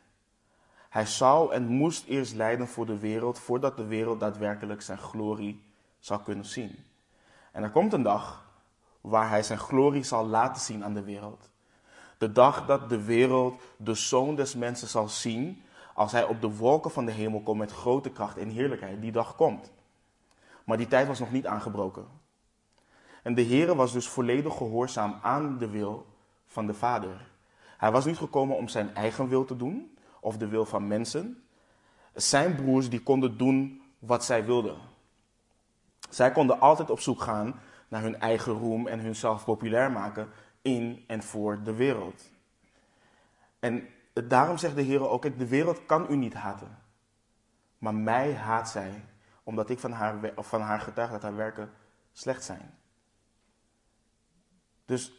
Hij 0.89 1.05
zou 1.05 1.53
en 1.53 1.67
moest 1.67 2.05
eerst 2.05 2.36
lijden 2.36 2.67
voor 2.67 2.86
de 2.86 2.98
wereld, 2.98 3.39
voordat 3.39 3.77
de 3.77 3.86
wereld 3.86 4.19
daadwerkelijk 4.19 4.81
zijn 4.81 4.98
glorie 4.98 5.63
zou 6.00 6.22
kunnen 6.24 6.46
zien. 6.46 6.86
En 7.51 7.63
er 7.63 7.69
komt 7.69 7.93
een 7.93 8.03
dag 8.03 8.48
waar 9.01 9.29
hij 9.29 9.43
zijn 9.43 9.60
glorie 9.60 10.03
zal 10.03 10.25
laten 10.25 10.62
zien 10.62 10.84
aan 10.84 10.93
de 10.93 11.03
wereld. 11.03 11.50
De 12.17 12.31
dag 12.31 12.65
dat 12.65 12.89
de 12.89 13.03
wereld 13.03 13.62
de 13.77 13.93
zoon 13.93 14.36
des 14.36 14.55
mensen 14.55 14.88
zal 14.88 15.08
zien, 15.08 15.63
als 15.93 16.12
hij 16.12 16.24
op 16.24 16.41
de 16.41 16.55
wolken 16.55 16.91
van 16.91 17.05
de 17.05 17.12
hemel 17.12 17.41
komt 17.41 17.60
met 17.60 17.72
grote 17.72 18.10
kracht 18.10 18.38
en 18.38 18.50
heerlijkheid. 18.50 19.01
Die 19.01 19.12
dag 19.12 19.36
komt. 19.36 19.72
Maar 20.63 20.77
die 20.77 20.88
tijd 20.88 21.08
was 21.08 21.19
nog 21.19 21.31
niet 21.31 21.48
aangebroken. 21.48 22.05
En 23.24 23.36
de 23.36 23.41
Heer 23.41 23.75
was 23.75 23.91
dus 23.93 24.08
volledig 24.08 24.58
gehoorzaam 24.58 25.19
aan 25.22 25.58
de 25.58 25.69
wil 25.69 26.05
van 26.46 26.67
de 26.67 26.74
Vader. 26.74 27.31
Hij 27.77 27.91
was 27.91 28.05
niet 28.05 28.17
gekomen 28.17 28.58
om 28.58 28.67
zijn 28.67 28.96
eigen 28.96 29.27
wil 29.27 29.46
te 29.46 29.55
doen 29.55 29.98
of 30.21 30.38
de 30.38 30.47
wil 30.47 30.65
van 30.65 30.88
mensen. 30.88 31.43
Zijn 32.13 32.55
broers 32.55 32.89
die 32.89 33.03
konden 33.03 33.38
doen 33.38 33.81
wat 33.99 34.25
zij 34.25 34.45
wilden. 34.45 34.77
Zij 36.09 36.31
konden 36.31 36.59
altijd 36.59 36.89
op 36.89 36.99
zoek 36.99 37.21
gaan 37.21 37.59
naar 37.88 38.01
hun 38.01 38.19
eigen 38.19 38.53
roem 38.53 38.88
en 38.88 38.99
hunzelf 38.99 39.45
populair 39.45 39.91
maken 39.91 40.29
in 40.61 41.03
en 41.07 41.23
voor 41.23 41.63
de 41.63 41.73
wereld. 41.73 42.31
En 43.59 43.88
daarom 44.13 44.57
zegt 44.57 44.75
de 44.75 44.81
Heer 44.81 45.09
ook, 45.09 45.38
de 45.38 45.47
wereld 45.47 45.85
kan 45.85 46.05
u 46.09 46.15
niet 46.15 46.33
haten. 46.33 46.77
Maar 47.77 47.95
mij 47.95 48.33
haat 48.33 48.69
zij, 48.69 49.05
omdat 49.43 49.69
ik 49.69 49.79
van 49.79 49.91
haar, 49.91 50.31
van 50.35 50.61
haar 50.61 50.79
getuig 50.79 51.11
dat 51.11 51.21
haar 51.21 51.35
werken 51.35 51.71
slecht 52.11 52.43
zijn. 52.43 52.77
Dus, 54.85 55.13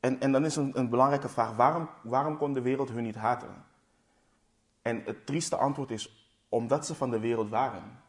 en, 0.00 0.20
en 0.20 0.32
dan 0.32 0.44
is 0.44 0.56
een, 0.56 0.78
een 0.78 0.88
belangrijke 0.88 1.28
vraag, 1.28 1.56
waarom, 1.56 1.88
waarom 2.02 2.36
kon 2.36 2.52
de 2.52 2.60
wereld 2.60 2.90
hun 2.90 3.02
niet 3.02 3.14
haten? 3.14 3.64
En 4.82 5.02
het 5.04 5.26
trieste 5.26 5.56
antwoord 5.56 5.90
is, 5.90 6.32
omdat 6.48 6.86
ze 6.86 6.94
van 6.94 7.10
de 7.10 7.20
wereld 7.20 7.48
waren. 7.48 8.02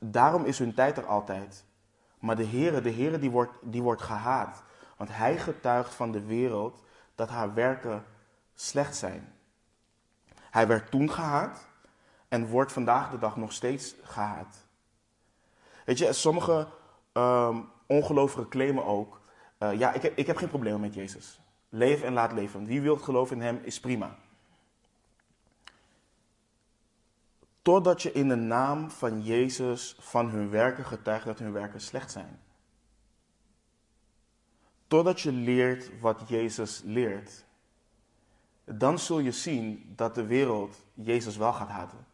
daarom 0.00 0.44
is 0.44 0.58
hun 0.58 0.74
tijd 0.74 0.96
er 0.96 1.06
altijd. 1.06 1.64
Maar 2.18 2.36
de 2.36 2.46
Heere, 2.46 2.80
de 2.80 2.92
Heere 2.92 3.18
die 3.18 3.30
wordt, 3.30 3.52
die 3.62 3.82
wordt 3.82 4.02
gehaat. 4.02 4.62
Want 4.96 5.10
hij 5.12 5.38
getuigt 5.38 5.94
van 5.94 6.12
de 6.12 6.24
wereld 6.24 6.82
dat 7.14 7.28
haar 7.28 7.54
werken 7.54 8.04
slecht 8.54 8.96
zijn. 8.96 9.32
Hij 10.50 10.66
werd 10.66 10.90
toen 10.90 11.10
gehaat 11.10 11.68
en 12.28 12.46
wordt 12.46 12.72
vandaag 12.72 13.10
de 13.10 13.18
dag 13.18 13.36
nog 13.36 13.52
steeds 13.52 13.94
gehaat. 14.02 14.66
Weet 15.84 15.98
je, 15.98 16.12
sommige 16.12 16.68
um, 17.12 17.68
ongelovigen 17.86 18.48
claimen 18.48 18.84
ook: 18.84 19.20
uh, 19.58 19.78
ja, 19.78 19.92
ik 19.92 20.02
heb, 20.02 20.16
ik 20.16 20.26
heb 20.26 20.36
geen 20.36 20.48
problemen 20.48 20.80
met 20.80 20.94
Jezus. 20.94 21.40
Leef 21.68 22.02
en 22.02 22.12
laat 22.12 22.32
leven. 22.32 22.64
Wie 22.64 22.80
wil 22.80 22.96
geloven 22.96 23.36
in 23.36 23.42
Hem 23.42 23.60
is 23.62 23.80
prima. 23.80 24.16
Totdat 27.62 28.02
je 28.02 28.12
in 28.12 28.28
de 28.28 28.36
naam 28.36 28.90
van 28.90 29.22
Jezus 29.22 29.96
van 29.98 30.28
hun 30.28 30.50
werken 30.50 30.84
getuigt 30.84 31.24
dat 31.24 31.38
hun 31.38 31.52
werken 31.52 31.80
slecht 31.80 32.10
zijn. 32.10 32.40
Totdat 34.86 35.20
je 35.20 35.32
leert 35.32 36.00
wat 36.00 36.22
Jezus 36.28 36.80
leert. 36.84 37.44
Dan 38.64 38.98
zul 38.98 39.18
je 39.18 39.32
zien 39.32 39.92
dat 39.96 40.14
de 40.14 40.26
wereld 40.26 40.76
Jezus 40.94 41.36
wel 41.36 41.52
gaat 41.52 41.68
haten. 41.68 42.06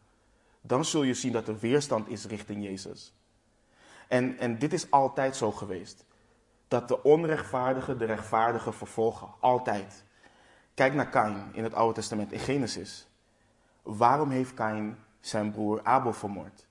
Dan 0.61 0.85
zul 0.85 1.03
je 1.03 1.13
zien 1.13 1.31
dat 1.31 1.47
er 1.47 1.59
weerstand 1.59 2.07
is 2.07 2.25
richting 2.25 2.63
Jezus. 2.63 3.13
En, 4.07 4.37
en 4.37 4.59
dit 4.59 4.73
is 4.73 4.91
altijd 4.91 5.35
zo 5.35 5.51
geweest. 5.51 6.05
Dat 6.67 6.87
de 6.87 7.03
onrechtvaardigen 7.03 7.97
de 7.97 8.05
rechtvaardigen 8.05 8.73
vervolgen. 8.73 9.29
Altijd. 9.39 10.03
Kijk 10.73 10.93
naar 10.93 11.09
Kain 11.09 11.49
in 11.53 11.63
het 11.63 11.73
Oude 11.73 11.93
Testament, 11.93 12.31
in 12.31 12.39
Genesis. 12.39 13.07
Waarom 13.83 14.29
heeft 14.29 14.53
Kain 14.53 14.97
zijn 15.19 15.51
broer 15.51 15.83
Abel 15.83 16.13
vermoord? 16.13 16.67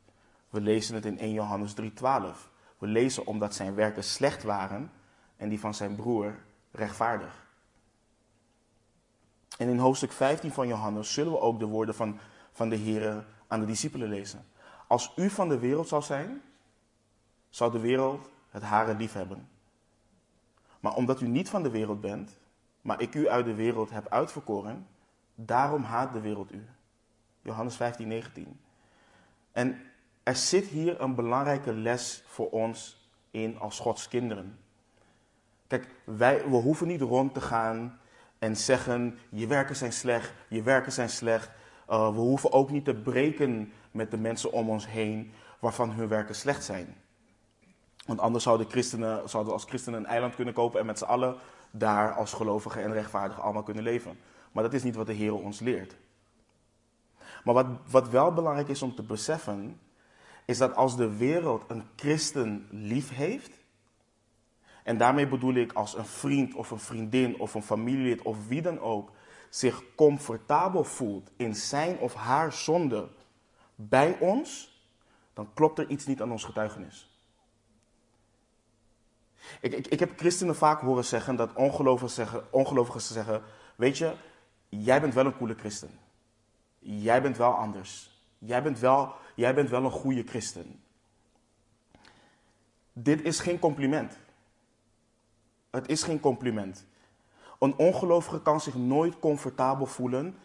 We 0.50 0.60
lezen 0.60 0.94
het 0.94 1.04
in 1.04 1.18
1 1.18 1.32
Johannes 1.32 1.74
3:12. 1.74 2.50
We 2.78 2.86
lezen 2.86 3.26
omdat 3.26 3.54
zijn 3.54 3.74
werken 3.74 4.04
slecht 4.04 4.42
waren 4.42 4.90
en 5.36 5.48
die 5.48 5.60
van 5.60 5.74
zijn 5.74 5.94
broer 5.94 6.38
rechtvaardig. 6.70 7.46
En 9.58 9.68
in 9.68 9.78
hoofdstuk 9.78 10.12
15 10.12 10.52
van 10.52 10.68
Johannes 10.68 11.12
zullen 11.12 11.32
we 11.32 11.40
ook 11.40 11.58
de 11.58 11.66
woorden 11.66 11.94
van, 11.94 12.18
van 12.52 12.68
de 12.68 12.76
Heer 12.76 13.24
aan 13.46 13.60
de 13.60 13.66
discipelen 13.66 14.08
lezen. 14.08 14.46
Als 14.86 15.12
u 15.16 15.30
van 15.30 15.48
de 15.48 15.58
wereld 15.58 15.88
zou 15.88 16.02
zijn, 16.02 16.42
zou 17.48 17.72
de 17.72 17.80
wereld 17.80 18.30
het 18.50 18.62
hare 18.62 18.94
lief 18.94 19.12
hebben. 19.12 19.48
Maar 20.80 20.94
omdat 20.94 21.20
u 21.20 21.28
niet 21.28 21.48
van 21.48 21.62
de 21.62 21.70
wereld 21.70 22.00
bent, 22.00 22.38
maar 22.80 23.00
ik 23.00 23.14
u 23.14 23.28
uit 23.28 23.44
de 23.44 23.54
wereld 23.54 23.90
heb 23.90 24.08
uitverkoren, 24.08 24.86
daarom 25.34 25.82
haat 25.82 26.12
de 26.12 26.20
wereld 26.20 26.52
u. 26.52 26.66
Johannes 27.46 27.76
15, 27.76 28.08
19. 28.08 28.60
En 29.52 29.80
er 30.22 30.36
zit 30.36 30.66
hier 30.66 31.00
een 31.00 31.14
belangrijke 31.14 31.72
les 31.72 32.24
voor 32.26 32.50
ons 32.50 33.08
in 33.30 33.58
als 33.58 33.78
Gods 33.78 34.08
kinderen. 34.08 34.58
Kijk, 35.66 35.88
wij, 36.04 36.48
we 36.48 36.56
hoeven 36.56 36.86
niet 36.86 37.00
rond 37.00 37.34
te 37.34 37.40
gaan 37.40 37.98
en 38.38 38.56
zeggen: 38.56 39.18
je 39.28 39.46
werken 39.46 39.76
zijn 39.76 39.92
slecht, 39.92 40.32
je 40.48 40.62
werken 40.62 40.92
zijn 40.92 41.08
slecht. 41.08 41.50
Uh, 41.90 42.08
we 42.14 42.20
hoeven 42.20 42.52
ook 42.52 42.70
niet 42.70 42.84
te 42.84 42.94
breken 42.94 43.72
met 43.90 44.10
de 44.10 44.16
mensen 44.16 44.52
om 44.52 44.70
ons 44.70 44.86
heen 44.86 45.32
waarvan 45.58 45.90
hun 45.90 46.08
werken 46.08 46.34
slecht 46.34 46.64
zijn. 46.64 46.96
Want 48.06 48.20
anders 48.20 48.44
zouden, 48.44 48.70
christenen, 48.70 49.28
zouden 49.28 49.52
we 49.52 49.58
als 49.58 49.68
christenen 49.68 50.00
een 50.00 50.06
eiland 50.06 50.34
kunnen 50.34 50.54
kopen 50.54 50.80
en 50.80 50.86
met 50.86 50.98
z'n 50.98 51.04
allen 51.04 51.36
daar 51.70 52.12
als 52.12 52.32
gelovigen 52.32 52.82
en 52.82 52.92
rechtvaardigen 52.92 53.42
allemaal 53.42 53.62
kunnen 53.62 53.82
leven. 53.82 54.18
Maar 54.52 54.62
dat 54.62 54.72
is 54.72 54.82
niet 54.82 54.94
wat 54.94 55.06
de 55.06 55.12
Heer 55.12 55.34
ons 55.34 55.60
leert. 55.60 55.96
Maar 57.46 57.54
wat, 57.54 57.66
wat 57.90 58.08
wel 58.08 58.32
belangrijk 58.32 58.68
is 58.68 58.82
om 58.82 58.94
te 58.94 59.02
beseffen, 59.02 59.80
is 60.44 60.58
dat 60.58 60.74
als 60.74 60.96
de 60.96 61.16
wereld 61.16 61.64
een 61.66 61.84
christen 61.96 62.68
lief 62.70 63.10
heeft, 63.10 63.50
en 64.82 64.98
daarmee 64.98 65.28
bedoel 65.28 65.54
ik 65.54 65.72
als 65.72 65.96
een 65.96 66.06
vriend 66.06 66.54
of 66.54 66.70
een 66.70 66.78
vriendin 66.78 67.40
of 67.40 67.54
een 67.54 67.62
familielid 67.62 68.22
of 68.22 68.48
wie 68.48 68.62
dan 68.62 68.80
ook 68.80 69.10
zich 69.50 69.82
comfortabel 69.94 70.84
voelt 70.84 71.30
in 71.36 71.54
zijn 71.54 71.98
of 71.98 72.14
haar 72.14 72.52
zonde 72.52 73.08
bij 73.74 74.18
ons, 74.18 74.80
dan 75.32 75.48
klopt 75.54 75.78
er 75.78 75.88
iets 75.88 76.06
niet 76.06 76.22
aan 76.22 76.32
ons 76.32 76.44
getuigenis. 76.44 77.20
Ik, 79.60 79.72
ik, 79.72 79.86
ik 79.86 80.00
heb 80.00 80.18
christenen 80.18 80.56
vaak 80.56 80.80
horen 80.80 81.04
zeggen 81.04 81.36
dat 81.36 81.52
ongelovigen 81.52 82.10
zeggen, 82.10 82.52
ongelovigen 82.52 83.00
zeggen: 83.00 83.42
Weet 83.76 83.98
je, 83.98 84.14
jij 84.68 85.00
bent 85.00 85.14
wel 85.14 85.26
een 85.26 85.36
coole 85.36 85.54
christen. 85.54 86.05
Jij 86.88 87.22
bent 87.22 87.36
wel 87.36 87.52
anders. 87.52 88.20
Jij 88.38 88.62
bent 88.62 88.78
wel, 88.78 89.14
jij 89.34 89.54
bent 89.54 89.70
wel 89.70 89.84
een 89.84 89.90
goede 89.90 90.22
christen. 90.22 90.80
Dit 92.92 93.22
is 93.22 93.40
geen 93.40 93.58
compliment. 93.58 94.18
Het 95.70 95.88
is 95.88 96.02
geen 96.02 96.20
compliment. 96.20 96.86
Een 97.58 97.76
ongelovige 97.76 98.42
kan 98.42 98.60
zich 98.60 98.74
nooit 98.74 99.18
comfortabel 99.18 99.86
voelen 99.86 100.38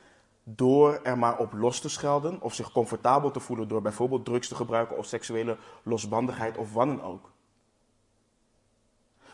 door 0.44 1.00
er 1.04 1.18
maar 1.18 1.38
op 1.38 1.54
los 1.54 1.80
te 1.80 1.90
schelden 1.90 2.42
of 2.42 2.54
zich 2.54 2.72
comfortabel 2.72 3.32
te 3.32 3.40
voelen 3.40 3.68
door 3.68 3.82
bijvoorbeeld 3.82 4.26
drugs 4.26 4.48
te 4.48 4.56
gebruiken 4.56 4.98
of 4.98 5.06
seksuele 5.06 5.58
losbandigheid 5.84 6.58
of 6.58 6.74
wat 6.74 6.88
dan 6.88 7.02
ook. 7.02 7.32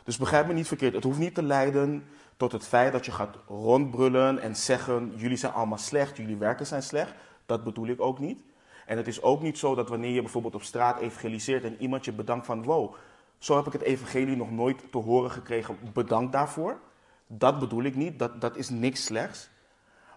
Dus 0.03 0.17
begrijp 0.17 0.47
me 0.47 0.53
niet 0.53 0.67
verkeerd, 0.67 0.93
het 0.93 1.03
hoeft 1.03 1.19
niet 1.19 1.35
te 1.35 1.43
leiden 1.43 2.07
tot 2.37 2.51
het 2.51 2.67
feit 2.67 2.91
dat 2.91 3.05
je 3.05 3.11
gaat 3.11 3.37
rondbrullen 3.47 4.39
en 4.39 4.55
zeggen: 4.55 5.13
jullie 5.15 5.37
zijn 5.37 5.53
allemaal 5.53 5.77
slecht, 5.77 6.17
jullie 6.17 6.37
werken 6.37 6.65
zijn 6.65 6.83
slecht. 6.83 7.13
Dat 7.45 7.63
bedoel 7.63 7.87
ik 7.87 8.01
ook 8.01 8.19
niet. 8.19 8.43
En 8.85 8.97
het 8.97 9.07
is 9.07 9.21
ook 9.21 9.41
niet 9.41 9.57
zo 9.57 9.75
dat 9.75 9.89
wanneer 9.89 10.11
je 10.11 10.21
bijvoorbeeld 10.21 10.55
op 10.55 10.63
straat 10.63 10.99
evangeliseert 10.99 11.63
en 11.63 11.81
iemand 11.81 12.05
je 12.05 12.11
bedankt 12.11 12.45
van: 12.45 12.63
wow, 12.63 12.93
zo 13.37 13.55
heb 13.55 13.65
ik 13.65 13.73
het 13.73 13.81
evangelie 13.81 14.35
nog 14.35 14.51
nooit 14.51 14.91
te 14.91 14.97
horen 14.97 15.31
gekregen, 15.31 15.77
bedankt 15.93 16.31
daarvoor. 16.31 16.79
Dat 17.27 17.59
bedoel 17.59 17.83
ik 17.83 17.95
niet, 17.95 18.19
dat, 18.19 18.41
dat 18.41 18.55
is 18.55 18.69
niks 18.69 19.03
slechts. 19.03 19.49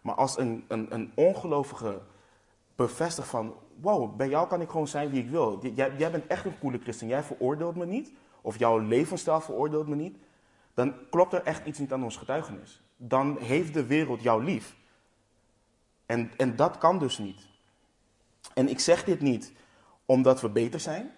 Maar 0.02 0.14
als 0.14 0.38
een, 0.38 0.64
een, 0.68 0.94
een 0.94 1.12
ongelovige 1.14 2.00
bevestigt 2.76 3.28
van, 3.28 3.54
wow, 3.80 4.16
bij 4.16 4.28
jou 4.28 4.48
kan 4.48 4.60
ik 4.60 4.70
gewoon 4.70 4.88
zijn 4.88 5.10
wie 5.10 5.22
ik 5.22 5.30
wil. 5.30 5.58
Jij, 5.74 5.92
jij 5.96 6.10
bent 6.10 6.26
echt 6.26 6.44
een 6.44 6.58
coole 6.58 6.78
christen, 6.78 7.06
jij 7.06 7.22
veroordeelt 7.22 7.76
me 7.76 7.86
niet, 7.86 8.12
of 8.40 8.58
jouw 8.58 8.78
levensstijl 8.78 9.40
veroordeelt 9.40 9.88
me 9.88 9.94
niet, 9.94 10.16
dan 10.74 10.94
klopt 11.10 11.32
er 11.32 11.42
echt 11.42 11.66
iets 11.66 11.78
niet 11.78 11.92
aan 11.92 12.04
ons 12.04 12.16
getuigenis. 12.16 12.80
Dan 12.96 13.38
heeft 13.38 13.74
de 13.74 13.86
wereld 13.86 14.22
jou 14.22 14.44
lief. 14.44 14.76
En, 16.06 16.30
en 16.36 16.56
dat 16.56 16.78
kan 16.78 16.98
dus 16.98 17.18
niet. 17.18 17.48
En 18.54 18.68
ik 18.68 18.80
zeg 18.80 19.04
dit 19.04 19.20
niet 19.20 19.52
omdat 20.04 20.40
we 20.40 20.48
beter 20.48 20.80
zijn. 20.80 21.12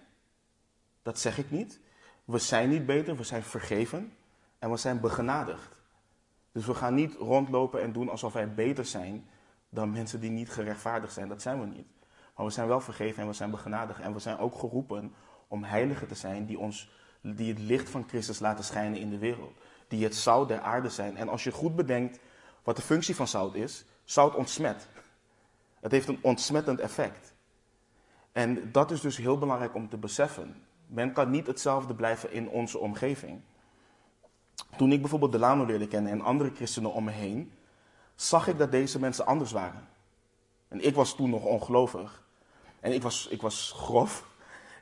Dat 1.03 1.19
zeg 1.19 1.39
ik 1.39 1.51
niet. 1.51 1.81
We 2.25 2.39
zijn 2.39 2.69
niet 2.69 2.87
beter, 2.87 3.17
we 3.17 3.25
zijn 3.25 3.43
vergeven 3.43 4.13
en 4.59 4.71
we 4.71 4.77
zijn 4.77 5.01
begenadigd. 5.01 5.81
Dus 6.53 6.67
we 6.67 6.75
gaan 6.75 6.95
niet 6.95 7.15
rondlopen 7.15 7.83
en 7.83 7.93
doen 7.93 8.09
alsof 8.09 8.33
wij 8.33 8.55
beter 8.55 8.85
zijn 8.85 9.29
dan 9.69 9.93
mensen 9.93 10.21
die 10.21 10.31
niet 10.31 10.51
gerechtvaardigd 10.51 11.13
zijn. 11.13 11.29
Dat 11.29 11.43
zijn 11.43 11.61
we 11.61 11.67
niet. 11.67 11.87
Maar 12.37 12.47
we 12.47 12.53
zijn 12.53 12.69
wel 12.69 12.81
vergeven 12.81 13.23
en 13.23 13.29
we 13.29 13.35
zijn 13.35 13.51
begenadigd. 13.51 14.01
En 14.01 14.13
we 14.13 14.19
zijn 14.19 14.39
ook 14.39 14.59
geroepen 14.59 15.15
om 15.49 15.65
heiligen 15.65 16.09
te 16.09 16.15
zijn 16.15 16.47
die, 16.47 16.59
ons, 16.59 16.91
die 17.23 17.49
het 17.49 17.59
licht 17.59 17.91
van 17.91 18.05
Christus 18.09 18.39
laten 18.39 18.65
schijnen 18.65 19.01
in 19.01 19.11
de 19.11 19.19
wereld. 19.19 19.57
Die 19.89 20.05
het 20.05 20.15
zout 20.15 20.49
der 20.49 20.61
aarde 20.61 20.89
zijn. 20.89 21.17
En 21.17 21.29
als 21.29 21.45
je 21.45 21.51
goed 21.51 21.77
bedenkt 21.77 22.19
wat 22.63 22.77
de 22.77 22.83
functie 22.83 23.17
van 23.17 23.29
zout 23.29 23.55
is, 23.55 23.85
zout 24.05 24.35
ontsmet. 24.35 24.89
Het 25.81 25.93
heeft 25.93 26.09
een 26.09 26.19
ontsmettend 26.21 26.81
effect. 26.81 27.35
En 28.33 28.73
dat 28.73 28.91
is 28.91 29.01
dus 29.01 29.17
heel 29.17 29.39
belangrijk 29.39 29.75
om 29.75 29.89
te 29.89 29.97
beseffen. 29.97 30.65
Men 30.87 31.13
kan 31.13 31.31
niet 31.31 31.47
hetzelfde 31.47 31.95
blijven 31.95 32.33
in 32.33 32.49
onze 32.49 32.79
omgeving. 32.79 33.41
Toen 34.77 34.93
ik 34.93 35.01
bijvoorbeeld 35.01 35.33
Delano 35.33 35.65
leerde 35.65 35.89
kennen 35.89 36.13
en 36.13 36.21
andere 36.21 36.51
christenen 36.55 36.93
om 36.93 37.05
me 37.05 37.11
heen, 37.11 37.53
zag 38.15 38.49
ik 38.49 38.59
dat 38.59 38.71
deze 38.71 38.99
mensen 38.99 39.27
anders 39.27 39.53
waren. 39.53 39.89
En 40.69 40.87
ik 40.87 40.95
was 40.95 41.17
toen 41.17 41.31
nog 41.31 41.45
ongelovig. 41.45 42.23
En 42.81 42.93
ik 42.93 43.03
was, 43.03 43.27
ik 43.31 43.43
was 43.43 43.73
grof. 43.77 44.27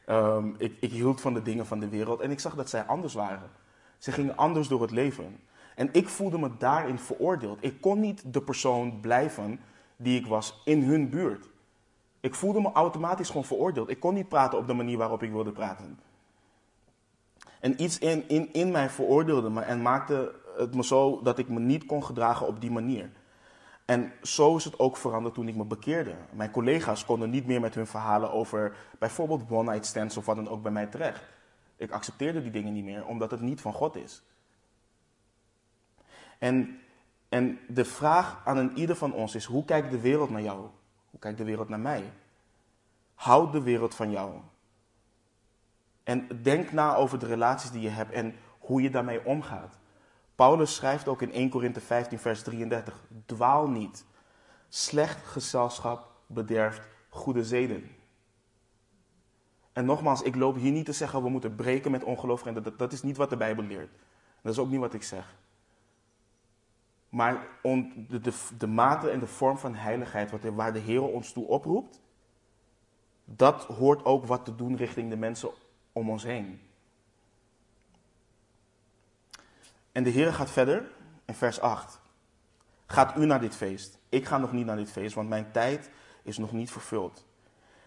Ehm, 0.05 0.49
ik, 0.59 0.77
ik 0.81 0.91
hield 0.91 1.21
van 1.21 1.35
de 1.35 1.43
dingen 1.43 1.67
van 1.67 1.81
de 1.81 1.89
wereld. 1.89 2.21
En 2.21 2.31
ik 2.31 2.41
zag 2.41 2.55
dat 2.55 2.71
zij 2.71 2.83
anders 2.83 3.15
waren. 3.15 3.51
Ze 3.99 4.13
gingen 4.13 4.37
anders 4.37 4.69
door 4.69 4.83
het 4.83 4.91
leven. 4.91 5.41
En 5.75 5.89
ik 5.93 6.09
voelde 6.09 6.39
me 6.39 6.51
daarin 6.59 6.99
veroordeeld. 6.99 7.59
Ik 7.65 7.81
kon 7.81 8.01
niet 8.01 8.33
de 8.33 8.43
persoon 8.43 9.01
blijven 9.01 9.61
die 9.97 10.21
ik 10.21 10.27
was 10.27 10.63
in 10.65 10.83
hun 10.83 11.11
buurt. 11.11 11.49
Ik 12.21 12.35
voelde 12.35 12.61
me 12.61 12.73
automatisch 12.73 13.27
gewoon 13.27 13.45
veroordeeld. 13.45 13.91
Ik 13.91 14.01
kon 14.01 14.15
niet 14.15 14.29
praten 14.29 14.59
op 14.59 14.67
de 14.67 14.73
manier 14.73 14.99
waarop 14.99 15.23
ik 15.23 15.31
wilde 15.31 15.53
praten. 15.53 15.99
En 17.61 17.83
iets 17.83 17.99
in, 17.99 18.29
in, 18.29 18.53
in 18.53 18.71
mij 18.71 18.91
veroordeelde 18.91 19.51
me 19.51 19.61
en 19.61 19.83
maakte 19.83 20.35
het 20.57 20.75
me 20.75 20.85
zo 20.85 21.21
dat 21.23 21.39
ik 21.39 21.49
me 21.49 21.61
niet 21.61 21.87
kon 21.87 22.05
gedragen 22.05 22.47
op 22.47 22.61
die 22.61 22.71
manier. 22.71 23.11
En 23.91 24.13
zo 24.23 24.57
is 24.57 24.65
het 24.65 24.79
ook 24.79 24.97
veranderd 24.97 25.35
toen 25.35 25.49
ik 25.49 25.55
me 25.55 25.65
bekeerde. 25.65 26.15
Mijn 26.33 26.51
collega's 26.51 27.05
konden 27.05 27.31
niet 27.31 27.47
meer 27.47 27.61
met 27.61 27.75
hun 27.75 27.87
verhalen 27.87 28.33
over 28.33 28.77
bijvoorbeeld 28.99 29.51
one-night 29.51 29.87
stands 29.87 30.17
of 30.17 30.27
wat 30.27 30.37
dan 30.37 30.49
ook 30.49 30.63
bij 30.63 30.73
mij 30.73 30.87
terecht. 30.87 31.23
Ik 31.77 31.91
accepteerde 31.91 32.43
die 32.43 32.51
dingen 32.51 32.73
niet 32.73 32.85
meer, 32.85 33.07
omdat 33.07 33.31
het 33.31 33.41
niet 33.41 33.61
van 33.61 33.73
God 33.73 33.97
is. 33.97 34.23
En, 36.39 36.81
en 37.29 37.59
de 37.69 37.85
vraag 37.85 38.43
aan 38.45 38.57
een 38.57 38.79
ieder 38.79 38.97
van 38.97 39.13
ons 39.13 39.35
is, 39.35 39.45
hoe 39.45 39.65
kijkt 39.65 39.91
de 39.91 40.01
wereld 40.01 40.31
naar 40.31 40.43
jou? 40.43 40.69
Hoe 41.11 41.21
kijkt 41.21 41.39
de 41.39 41.45
wereld 41.45 41.69
naar 41.69 41.81
mij? 41.81 42.13
Houd 43.15 43.53
de 43.53 43.63
wereld 43.63 43.95
van 43.95 44.11
jou. 44.11 44.35
En 46.03 46.43
denk 46.43 46.73
na 46.73 46.95
over 46.95 47.19
de 47.19 47.27
relaties 47.27 47.71
die 47.71 47.83
je 47.83 47.89
hebt 47.89 48.13
en 48.13 48.35
hoe 48.59 48.83
je 48.83 48.91
daarmee 48.91 49.25
omgaat. 49.25 49.80
Paulus 50.41 50.75
schrijft 50.75 51.09
ook 51.09 51.23
in 51.23 51.33
1 51.33 51.51
Korinthe 51.51 51.81
15, 51.81 52.19
vers 52.19 52.43
33: 52.43 53.07
Dwaal 53.27 53.69
niet. 53.69 54.05
Slecht 54.69 55.27
gezelschap 55.27 56.11
bederft 56.27 56.89
goede 57.09 57.45
zeden. 57.45 57.91
En 59.73 59.85
nogmaals, 59.85 60.23
ik 60.23 60.35
loop 60.37 60.57
hier 60.57 60.73
niet 60.73 60.85
te 60.85 60.93
zeggen 60.93 61.23
we 61.23 61.29
moeten 61.29 61.55
breken 61.55 61.91
met 61.91 62.05
ongelovigen. 62.05 62.77
Dat, 62.77 62.93
is 62.93 63.03
niet 63.03 63.17
wat 63.17 63.31
de 63.31 63.37
Bijbel 63.37 63.65
leert. 63.65 63.91
Dat 64.43 64.53
is 64.53 64.59
ook 64.59 64.71
niet 64.71 64.81
wat 64.81 64.95
ik 64.95 65.03
zeg. 65.03 65.37
Maar 67.09 67.47
de, 68.09 68.33
de, 68.59 68.67
mate 68.67 69.11
en 69.11 69.19
de 69.19 69.27
vorm 69.27 69.59
van 69.59 69.75
heiligheid 69.75 70.31
waar 70.55 70.73
de 70.73 70.79
Heer 70.79 71.03
ons 71.03 71.33
toe 71.33 71.47
oproept, 71.47 72.01
dat 73.25 73.65
hoort 73.65 74.05
ook 74.05 74.27
wat 74.27 74.45
te 74.45 74.55
doen 74.55 74.77
richting 74.77 75.11
de 75.11 75.17
mensen 75.17 75.51
om 75.93 76.11
ons 76.11 76.23
heen. 76.23 76.61
En 80.01 80.07
de 80.07 80.13
Heer 80.13 80.33
gaat 80.33 80.51
verder 80.51 80.91
in 81.25 81.35
vers 81.35 81.61
8. 81.61 82.01
Gaat 82.87 83.17
u 83.17 83.27
naar 83.27 83.41
dit 83.41 83.57
feest? 83.57 83.99
Ik 84.09 84.27
ga 84.27 84.39
nog 84.39 84.53
niet 84.53 84.67
naar 84.67 84.77
dit 84.77 84.91
feest, 84.91 85.15
want 85.15 85.29
mijn 85.29 85.53
tijd 85.53 85.91
is 86.23 86.39
nog 86.39 86.53
niet 86.53 86.71
vervuld. 86.71 87.27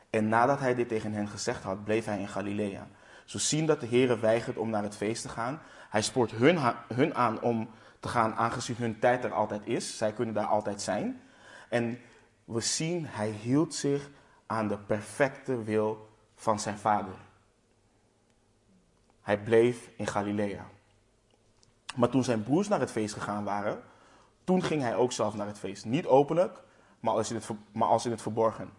En 0.10 0.28
nadat 0.28 0.60
hij 0.60 0.76
dit 0.76 0.88
tegen 0.88 1.14
hen 1.14 1.28
gezegd 1.28 1.64
had, 1.64 1.84
bleef 1.84 2.06
hij 2.06 2.20
in 2.20 2.28
Galilea. 2.28 2.88
Zo 3.26 3.38
zien 3.38 3.66
dat 3.66 3.80
de 3.80 3.86
Heer 3.86 4.20
weigert 4.20 4.58
om 4.58 4.70
naar 4.70 4.84
het 4.84 4.96
feest 4.96 5.22
te 5.22 5.30
gaan. 5.30 5.62
Hij 5.90 6.02
spoort 6.02 6.32
hun, 6.32 6.74
hun 6.94 7.16
aan 7.16 7.42
om 7.42 7.70
te 8.00 8.08
gaan, 8.08 8.36
aangezien 8.36 8.76
hun 8.76 9.00
tijd 9.00 9.24
er 9.24 9.34
altijd 9.34 9.62
is. 9.66 9.98
Zij 9.98 10.14
kunnen 10.14 10.34
daar 10.34 10.46
altijd 10.46 10.82
zijn. 10.82 11.22
En 11.70 12.00
we 12.46 12.60
zien, 12.60 13.06
hij 13.06 13.30
hield 13.30 13.76
zich 13.76 14.10
aan 14.46 14.68
de 14.68 14.78
perfecte 14.78 15.64
wil 15.64 16.10
van 16.36 16.60
zijn 16.60 16.78
vader. 16.78 17.16
Hij 19.22 19.44
bleef 19.44 19.90
in 19.96 20.08
Galilea. 20.08 20.72
Maar 21.96 22.10
toen 22.10 22.24
zijn 22.24 22.44
broers 22.44 22.68
naar 22.68 22.80
het 22.80 22.92
feest 22.92 23.14
gegaan 23.14 23.44
waren, 23.44 23.82
toen 24.44 24.64
ging 24.64 24.82
hij 24.82 24.96
ook 24.96 25.12
zelf 25.12 25.36
naar 25.36 25.48
het 25.48 25.60
feest. 25.60 25.86
Niet 25.86 26.08
openlijk, 26.08 26.62
maar 27.00 27.14
als 27.14 27.30
in 27.30 27.36
het, 27.36 27.50
maar 27.72 27.88
als 27.88 28.06
in 28.06 28.12
het 28.12 28.22
verborgen. 28.22 28.70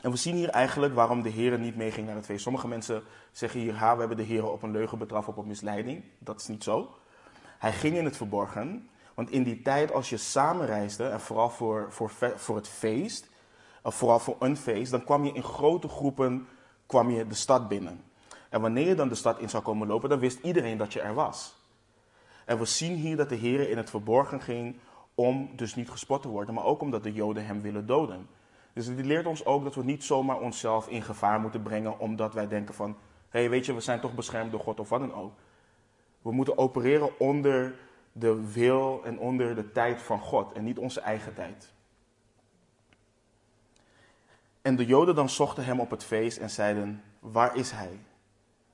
En 0.00 0.10
we 0.10 0.16
zien 0.16 0.34
hier 0.34 0.48
eigenlijk 0.48 0.94
waarom 0.94 1.22
de 1.22 1.28
Heer 1.28 1.58
niet 1.58 1.76
meeging 1.76 2.06
naar 2.06 2.16
het 2.16 2.24
feest. 2.24 2.42
Sommige 2.42 2.68
mensen 2.68 3.02
zeggen 3.32 3.60
hier, 3.60 3.72
we 3.72 3.78
hebben 3.78 4.16
de 4.16 4.22
Heer 4.22 4.50
op 4.50 4.62
een 4.62 4.70
leugen 4.70 4.98
betrapt, 4.98 5.28
op 5.28 5.36
een 5.36 5.46
misleiding. 5.46 6.04
Dat 6.18 6.40
is 6.40 6.46
niet 6.46 6.64
zo. 6.64 6.94
Hij 7.58 7.72
ging 7.72 7.96
in 7.96 8.04
het 8.04 8.16
verborgen, 8.16 8.88
want 9.14 9.30
in 9.30 9.42
die 9.42 9.62
tijd 9.62 9.92
als 9.92 10.10
je 10.10 10.16
samen 10.16 10.66
reisde, 10.66 11.04
en 11.04 11.20
vooral 11.20 11.50
voor, 11.50 11.86
voor, 11.92 12.10
voor 12.36 12.56
het 12.56 12.68
feest, 12.68 13.28
of 13.82 13.94
vooral 13.94 14.18
voor 14.18 14.36
een 14.38 14.56
feest, 14.56 14.90
dan 14.90 15.04
kwam 15.04 15.24
je 15.24 15.32
in 15.32 15.42
grote 15.42 15.88
groepen 15.88 16.48
kwam 16.86 17.10
je 17.10 17.26
de 17.26 17.34
stad 17.34 17.68
binnen. 17.68 18.04
En 18.48 18.60
wanneer 18.60 18.86
je 18.86 18.94
dan 18.94 19.08
de 19.08 19.14
stad 19.14 19.38
in 19.38 19.48
zou 19.48 19.62
komen 19.62 19.86
lopen, 19.86 20.08
dan 20.08 20.18
wist 20.18 20.38
iedereen 20.42 20.78
dat 20.78 20.92
je 20.92 21.00
er 21.00 21.14
was. 21.14 21.56
En 22.46 22.58
we 22.58 22.64
zien 22.64 22.94
hier 22.94 23.16
dat 23.16 23.28
de 23.28 23.34
Heer 23.34 23.70
in 23.70 23.76
het 23.76 23.90
verborgen 23.90 24.40
ging 24.40 24.76
om 25.14 25.50
dus 25.56 25.74
niet 25.74 25.90
gespot 25.90 26.22
te 26.22 26.28
worden, 26.28 26.54
maar 26.54 26.64
ook 26.64 26.80
omdat 26.80 27.02
de 27.02 27.12
Joden 27.12 27.46
hem 27.46 27.60
willen 27.60 27.86
doden. 27.86 28.26
Dus 28.72 28.86
die 28.86 29.04
leert 29.04 29.26
ons 29.26 29.44
ook 29.44 29.64
dat 29.64 29.74
we 29.74 29.84
niet 29.84 30.04
zomaar 30.04 30.40
onszelf 30.40 30.88
in 30.88 31.02
gevaar 31.02 31.40
moeten 31.40 31.62
brengen 31.62 31.98
omdat 31.98 32.34
wij 32.34 32.48
denken 32.48 32.74
van, 32.74 32.96
hé 33.28 33.38
hey, 33.38 33.50
weet 33.50 33.66
je, 33.66 33.74
we 33.74 33.80
zijn 33.80 34.00
toch 34.00 34.14
beschermd 34.14 34.50
door 34.50 34.60
God 34.60 34.80
of 34.80 34.88
wat 34.88 35.00
dan 35.00 35.14
ook. 35.14 35.32
We 36.22 36.32
moeten 36.32 36.58
opereren 36.58 37.18
onder 37.18 37.74
de 38.12 38.52
wil 38.52 39.00
en 39.04 39.18
onder 39.18 39.54
de 39.54 39.72
tijd 39.72 40.02
van 40.02 40.20
God 40.20 40.52
en 40.52 40.64
niet 40.64 40.78
onze 40.78 41.00
eigen 41.00 41.34
tijd. 41.34 41.72
En 44.62 44.76
de 44.76 44.86
Joden 44.86 45.14
dan 45.14 45.28
zochten 45.28 45.64
hem 45.64 45.80
op 45.80 45.90
het 45.90 46.04
feest 46.04 46.38
en 46.38 46.50
zeiden, 46.50 47.02
waar 47.18 47.56
is 47.56 47.70
hij? 47.70 47.98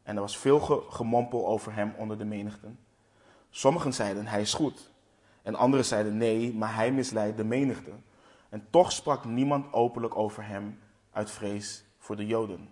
En 0.03 0.15
er 0.15 0.21
was 0.21 0.39
veel 0.39 0.61
gemompel 0.89 1.47
over 1.47 1.75
hem 1.75 1.95
onder 1.97 2.19
de 2.19 2.25
menigten. 2.25 2.79
Sommigen 3.55 3.93
zeiden, 3.93 4.27
hij 4.27 4.41
is 4.41 4.55
goed. 4.55 4.91
En 5.43 5.55
anderen 5.55 5.85
zeiden, 5.85 6.17
nee, 6.17 6.55
maar 6.55 6.75
hij 6.75 6.93
misleidt 6.93 7.37
de 7.37 7.45
menigte. 7.45 7.91
En 8.49 8.67
toch 8.71 8.93
sprak 8.93 9.25
niemand 9.25 9.73
openlijk 9.73 10.17
over 10.17 10.47
hem 10.47 10.79
uit 11.11 11.31
vrees 11.31 11.85
voor 11.99 12.17
de 12.17 12.27
Joden. 12.27 12.71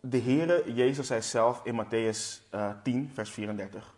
De 0.00 0.18
Heere 0.18 0.74
Jezus 0.74 1.06
zei 1.06 1.22
zelf 1.22 1.64
in 1.64 1.84
Matthäus 1.84 2.48
10, 2.82 3.04
eh, 3.08 3.14
vers 3.14 3.30
34. 3.30 3.94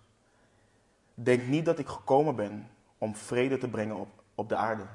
Denk 1.14 1.46
niet 1.46 1.64
dat 1.64 1.78
ik 1.78 1.88
gekomen 1.88 2.36
ben 2.36 2.70
om 2.98 3.16
vrede 3.16 3.58
te 3.58 3.68
brengen 3.68 3.96
op, 3.96 4.22
op 4.34 4.48
de 4.48 4.56
aarde. 4.56 4.86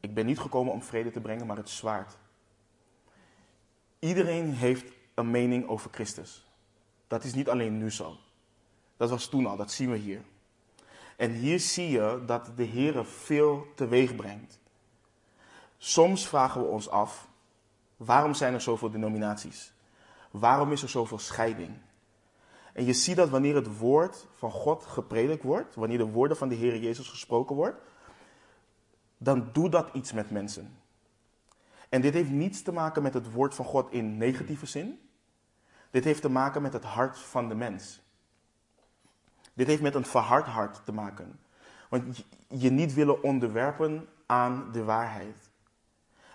Ik 0.00 0.14
ben 0.14 0.26
niet 0.26 0.38
gekomen 0.38 0.72
om 0.72 0.82
vrede 0.82 1.10
te 1.10 1.20
brengen, 1.20 1.46
maar 1.46 1.56
het 1.56 1.68
zwaard. 1.68 2.16
Iedereen 3.98 4.52
heeft 4.52 4.92
mening 5.30 5.68
over 5.68 5.90
Christus. 5.92 6.46
Dat 7.06 7.24
is 7.24 7.34
niet 7.34 7.48
alleen 7.48 7.78
nu 7.78 7.90
zo. 7.90 8.16
Dat 8.96 9.10
was 9.10 9.28
toen 9.28 9.46
al, 9.46 9.56
dat 9.56 9.72
zien 9.72 9.90
we 9.90 9.96
hier. 9.96 10.22
En 11.16 11.30
hier 11.30 11.60
zie 11.60 11.90
je 11.90 12.22
dat 12.26 12.50
de 12.56 12.62
Heer 12.62 13.04
veel 13.04 13.66
teweeg 13.74 14.16
brengt. 14.16 14.60
Soms 15.78 16.28
vragen 16.28 16.60
we 16.60 16.66
ons 16.66 16.88
af, 16.88 17.28
waarom 17.96 18.34
zijn 18.34 18.54
er 18.54 18.60
zoveel 18.60 18.90
denominaties? 18.90 19.72
Waarom 20.30 20.72
is 20.72 20.82
er 20.82 20.88
zoveel 20.88 21.18
scheiding? 21.18 21.70
En 22.72 22.84
je 22.84 22.92
ziet 22.92 23.16
dat 23.16 23.28
wanneer 23.28 23.54
het 23.54 23.78
woord 23.78 24.26
van 24.34 24.50
God 24.50 24.84
gepredikt 24.84 25.42
wordt, 25.42 25.74
wanneer 25.74 25.98
de 25.98 26.04
woorden 26.04 26.36
van 26.36 26.48
de 26.48 26.54
Heer 26.54 26.78
Jezus 26.78 27.08
gesproken 27.08 27.56
wordt, 27.56 27.80
dan 29.18 29.48
doet 29.52 29.72
dat 29.72 29.88
iets 29.92 30.12
met 30.12 30.30
mensen. 30.30 30.76
En 31.88 32.00
dit 32.00 32.14
heeft 32.14 32.30
niets 32.30 32.62
te 32.62 32.72
maken 32.72 33.02
met 33.02 33.14
het 33.14 33.32
woord 33.32 33.54
van 33.54 33.64
God 33.64 33.90
in 33.90 34.16
negatieve 34.16 34.66
zin. 34.66 35.00
Dit 35.92 36.04
heeft 36.04 36.22
te 36.22 36.28
maken 36.28 36.62
met 36.62 36.72
het 36.72 36.84
hart 36.84 37.18
van 37.18 37.48
de 37.48 37.54
mens. 37.54 38.00
Dit 39.54 39.66
heeft 39.66 39.82
met 39.82 39.94
een 39.94 40.04
verhard 40.04 40.46
hart 40.46 40.84
te 40.84 40.92
maken. 40.92 41.40
Want 41.88 42.24
je 42.48 42.70
niet 42.70 42.94
willen 42.94 43.22
onderwerpen 43.22 44.08
aan 44.26 44.72
de 44.72 44.84
waarheid. 44.84 45.50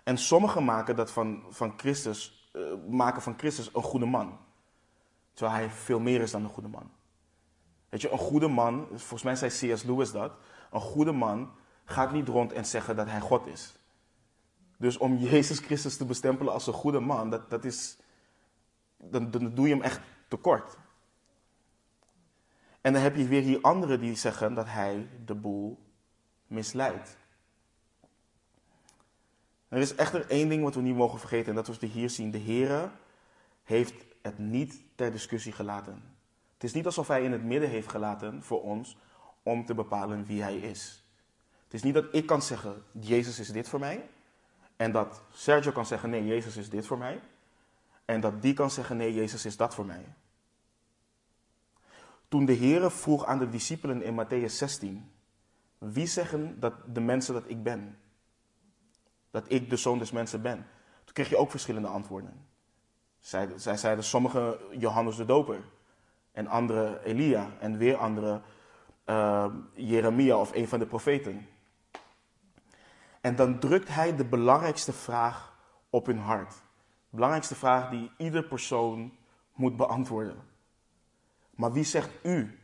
En 0.03 0.17
sommigen 0.17 0.65
maken 0.65 0.95
dat 0.95 1.11
van, 1.11 1.43
van 1.49 1.73
Christus, 1.77 2.51
uh, 2.53 2.61
maken 2.87 3.21
van 3.21 3.37
Christus 3.37 3.69
een 3.73 3.83
goede 3.83 4.05
man. 4.05 4.37
Terwijl 5.33 5.57
hij 5.57 5.69
veel 5.69 5.99
meer 5.99 6.21
is 6.21 6.31
dan 6.31 6.43
een 6.43 6.49
goede 6.49 6.69
man. 6.69 6.91
Weet 7.89 8.01
je, 8.01 8.11
een 8.11 8.17
goede 8.17 8.47
man, 8.47 8.87
volgens 8.89 9.23
mij 9.23 9.35
zei 9.35 9.51
C.S. 9.51 9.83
Lewis 9.83 10.11
dat, 10.11 10.31
een 10.71 10.81
goede 10.81 11.11
man 11.11 11.51
gaat 11.85 12.11
niet 12.11 12.27
rond 12.27 12.53
en 12.53 12.65
zeggen 12.65 12.95
dat 12.95 13.07
hij 13.07 13.19
God 13.19 13.47
is. 13.47 13.75
Dus 14.77 14.97
om 14.97 15.17
Jezus 15.29 15.59
Christus 15.59 15.97
te 15.97 16.05
bestempelen 16.05 16.53
als 16.53 16.67
een 16.67 16.73
goede 16.73 16.99
man, 16.99 17.29
dat, 17.29 17.49
dat 17.49 17.65
is, 17.65 17.97
dan, 18.97 19.31
dan 19.31 19.53
doe 19.53 19.67
je 19.67 19.73
hem 19.73 19.83
echt 19.83 19.99
tekort. 20.27 20.77
En 22.81 22.93
dan 22.93 23.01
heb 23.01 23.15
je 23.15 23.27
weer 23.27 23.41
hier 23.41 23.61
anderen 23.61 23.99
die 23.99 24.15
zeggen 24.15 24.53
dat 24.53 24.65
hij 24.65 25.07
de 25.25 25.35
boel 25.35 25.79
misleidt. 26.47 27.17
Er 29.67 29.79
is 29.79 29.95
echter 29.95 30.29
één 30.29 30.49
ding 30.49 30.63
wat 30.63 30.75
we 30.75 30.81
niet 30.81 30.95
mogen 30.95 31.19
vergeten 31.19 31.49
en 31.49 31.55
dat 31.55 31.79
we 31.79 31.85
hier 31.85 32.09
zien. 32.09 32.31
De 32.31 32.37
Heer 32.37 32.91
heeft 33.63 33.93
het 34.21 34.37
niet 34.37 34.81
ter 34.95 35.11
discussie 35.11 35.51
gelaten. 35.51 36.15
Het 36.53 36.63
is 36.63 36.73
niet 36.73 36.85
alsof 36.85 37.07
hij 37.07 37.23
in 37.23 37.31
het 37.31 37.43
midden 37.43 37.69
heeft 37.69 37.89
gelaten 37.89 38.43
voor 38.43 38.61
ons 38.61 38.97
om 39.43 39.65
te 39.65 39.73
bepalen 39.73 40.25
wie 40.25 40.41
hij 40.41 40.57
is. 40.57 41.03
Het 41.63 41.73
is 41.73 41.83
niet 41.83 41.93
dat 41.93 42.05
ik 42.11 42.25
kan 42.25 42.41
zeggen, 42.41 42.83
Jezus 42.91 43.39
is 43.39 43.51
dit 43.51 43.69
voor 43.69 43.79
mij. 43.79 44.09
En 44.75 44.91
dat 44.91 45.21
Sergio 45.31 45.71
kan 45.71 45.85
zeggen, 45.85 46.09
nee, 46.09 46.25
Jezus 46.25 46.57
is 46.57 46.69
dit 46.69 46.87
voor 46.87 46.97
mij. 46.97 47.19
En 48.07 48.21
dat 48.21 48.41
die 48.41 48.53
kan 48.53 48.71
zeggen, 48.71 48.97
nee, 48.97 49.13
Jezus 49.13 49.45
is 49.45 49.57
dat 49.57 49.75
voor 49.75 49.85
mij. 49.85 50.05
Toen 52.27 52.45
de 52.45 52.53
Heer 52.53 52.91
vroeg 52.91 53.25
aan 53.25 53.39
de 53.39 53.49
discipelen 53.49 54.01
in 54.01 54.25
Matthäus 54.25 54.53
16, 54.53 55.11
wie 55.77 56.07
zeggen 56.07 56.59
dat 56.59 56.73
de 56.93 56.99
mensen 56.99 57.33
dat 57.33 57.43
ik 57.47 57.63
ben? 57.63 57.97
Dat 59.31 59.45
ik 59.47 59.69
de 59.69 59.75
zoon 59.75 59.99
des 59.99 60.11
mensen 60.11 60.41
ben? 60.41 60.67
Toen 61.03 61.13
kreeg 61.13 61.29
je 61.29 61.37
ook 61.37 61.51
verschillende 61.51 61.87
antwoorden. 61.87 62.45
Zij, 63.19 63.57
zeiden 63.57 64.03
sommigen 64.03 64.57
Johannes 64.79 65.15
de 65.15 65.25
Doper 65.25 65.63
en 66.31 66.47
andere 66.47 67.03
Elia 67.03 67.51
en 67.59 67.77
weer 67.77 67.97
andere 67.97 68.41
uh, 69.05 69.45
Jeremia 69.73 70.37
of 70.37 70.53
een 70.53 70.67
van 70.67 70.79
de 70.79 70.85
profeten. 70.85 71.47
En 73.21 73.35
dan 73.35 73.59
drukt 73.59 73.87
hij 73.87 74.15
de 74.15 74.25
belangrijkste 74.25 74.93
vraag 74.93 75.57
op 75.89 76.05
hun 76.05 76.19
hart. 76.19 76.65
Belangrijkste 77.17 77.55
vraag 77.55 77.89
die 77.89 78.11
ieder 78.17 78.43
persoon 78.43 79.11
moet 79.53 79.77
beantwoorden. 79.77 80.43
Maar 81.55 81.71
wie 81.71 81.83
zegt 81.83 82.09
u 82.23 82.59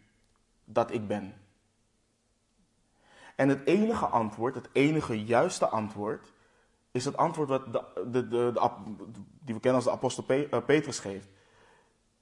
dat 0.66 0.92
ik 0.92 1.08
ben? 1.08 1.34
En 3.36 3.50
het 3.50 3.66
enige 3.68 4.06
antwoord, 4.06 4.56
het 4.56 4.70
enige 4.72 5.24
juiste 5.24 5.68
antwoord, 5.68 6.34
is 6.92 7.06
het 7.06 7.18
antwoord 7.18 7.50
wat 7.50 7.74
de, 7.74 7.84
de, 8.12 8.28
de, 8.28 8.52
de 8.54 8.72
die 9.39 9.54
we 9.54 9.60
kennen 9.60 9.76
als 9.76 9.84
de 9.84 9.92
apostel 9.92 10.26
eh, 10.28 10.66
Petrus 10.66 11.00
geeft. 11.00 11.28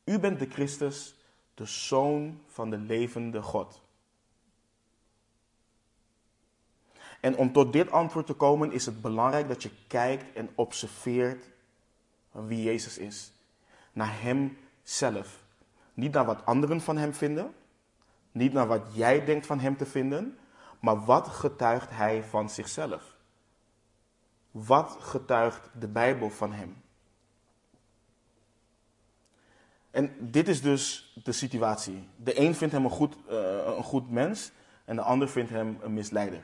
U 0.04 0.20
bent 0.20 0.39
de 0.39 0.50
Christus, 0.50 1.15
de 1.54 1.65
Zoon 1.65 2.41
van 2.48 2.70
de 2.70 2.78
levende 2.78 3.41
God. 3.41 3.82
En 7.20 7.38
om 7.38 7.52
tot 7.52 7.74
dit 7.74 7.91
antwoord 7.91 8.26
te 8.26 8.34
komen 8.34 8.72
is 8.72 8.86
het 8.86 9.02
belangrijk 9.02 9.48
dat 9.48 9.63
je 9.63 9.72
kijkt 9.88 10.36
en 10.36 10.50
observeert 10.56 11.50
wie 12.32 12.63
Jezus 12.63 12.98
is. 12.98 13.32
Naar 13.94 14.22
Hem 14.22 14.58
zelf. 14.84 15.44
Niet 15.94 16.13
naar 16.13 16.26
wat 16.26 16.46
anderen 16.46 16.82
van 16.82 16.98
Hem 16.98 17.13
vinden. 17.13 17.54
Niet 18.32 18.54
naar 18.54 18.67
wat 18.67 18.84
jij 18.91 19.26
denkt 19.26 19.46
van 19.46 19.60
Hem 19.60 19.78
te 19.78 19.86
vinden. 19.86 20.38
Maar 20.80 21.06
wat 21.06 21.28
getuigt 21.28 21.89
Hij 21.89 22.24
van 22.24 22.50
zichzelf? 22.50 23.15
Wat 24.52 24.98
getuigt 25.00 25.70
de 25.80 25.88
Bijbel 25.88 26.30
van 26.30 26.54
Hem? 26.54 26.82
En 29.91 30.15
dit 30.20 30.48
is 30.48 30.62
dus 30.62 31.13
de 31.24 31.32
situatie. 31.32 32.08
De 32.15 32.39
een 32.39 32.56
vindt 32.56 32.74
hem 32.74 32.84
een 32.84 32.91
goed, 32.91 33.15
uh, 33.30 33.76
een 33.78 33.84
goed 33.84 34.10
mens 34.10 34.52
en 34.86 34.96
de 34.96 35.02
ander 35.02 35.30
vindt 35.30 35.50
hem 35.50 35.78
een 35.82 35.94
misleider. 35.94 36.44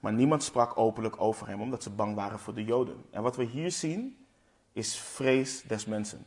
Maar 0.00 0.12
niemand 0.12 0.42
sprak 0.42 0.78
openlijk 0.78 1.20
over 1.20 1.46
hem 1.46 1.60
omdat 1.60 1.82
ze 1.82 1.90
bang 1.90 2.14
waren 2.14 2.38
voor 2.38 2.54
de 2.54 2.64
Joden. 2.64 3.04
En 3.10 3.22
wat 3.22 3.36
we 3.36 3.44
hier 3.44 3.70
zien 3.72 4.23
is 4.74 4.98
vrees 4.98 5.62
des 5.62 5.84
mensen. 5.84 6.26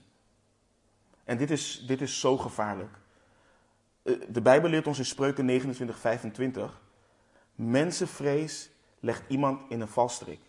En 1.24 1.38
dit 1.38 1.52
is, 1.52 1.84
dit 1.88 2.02
is 2.02 2.20
zo 2.20 2.38
gevaarlijk. 2.38 2.98
Eh, 4.04 4.14
de 4.30 4.42
Bijbel 4.42 4.70
leert 4.70 4.88
ons 4.88 4.98
in 4.98 5.06
Spreuken 5.06 5.46
29, 5.46 6.00
25. 6.00 6.82
Mensenvrees 7.56 8.70
legt 9.00 9.24
iemand 9.28 9.62
in 9.70 9.82
een 9.82 9.88
valstrik. 9.88 10.40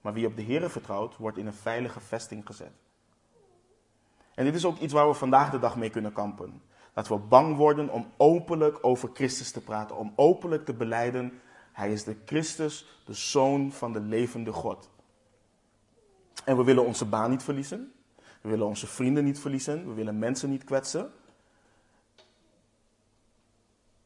Maar 0.00 0.12
wie 0.12 0.26
op 0.26 0.36
de 0.36 0.42
Heer 0.42 0.70
vertrouwt, 0.70 1.16
wordt 1.16 1.38
in 1.38 1.46
een 1.46 1.52
veilige 1.52 2.00
vesting 2.00 2.46
gezet. 2.46 2.72
En 4.34 4.44
dit 4.44 4.54
is 4.54 4.64
ook 4.64 4.78
iets 4.78 4.92
waar 4.92 5.08
we 5.08 5.14
vandaag 5.14 5.50
de 5.50 5.58
dag 5.58 5.76
mee 5.76 5.90
kunnen 5.90 6.12
kampen. 6.12 6.62
Dat 6.92 7.08
we 7.08 7.16
bang 7.18 7.56
worden 7.56 7.88
om 7.88 8.12
openlijk 8.16 8.78
over 8.80 9.10
Christus 9.12 9.50
te 9.50 9.60
praten, 9.60 9.96
om 9.96 10.12
openlijk 10.16 10.64
te 10.64 10.74
beleiden, 10.74 11.40
Hij 11.72 11.92
is 11.92 12.04
de 12.04 12.16
Christus, 12.24 13.00
de 13.04 13.14
Zoon 13.14 13.72
van 13.72 13.92
de 13.92 14.00
levende 14.00 14.52
God. 14.52 14.90
En 16.44 16.56
we 16.56 16.64
willen 16.64 16.86
onze 16.86 17.04
baan 17.04 17.30
niet 17.30 17.42
verliezen, 17.42 17.92
we 18.40 18.48
willen 18.48 18.66
onze 18.66 18.86
vrienden 18.86 19.24
niet 19.24 19.40
verliezen, 19.40 19.88
we 19.88 19.94
willen 19.94 20.18
mensen 20.18 20.50
niet 20.50 20.64
kwetsen. 20.64 21.12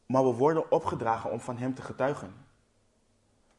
Maar 0.05 0.23
we 0.23 0.33
worden 0.33 0.71
opgedragen 0.71 1.31
om 1.31 1.39
van 1.39 1.57
Hem 1.57 1.73
te 1.73 1.81
getuigen. 1.81 2.33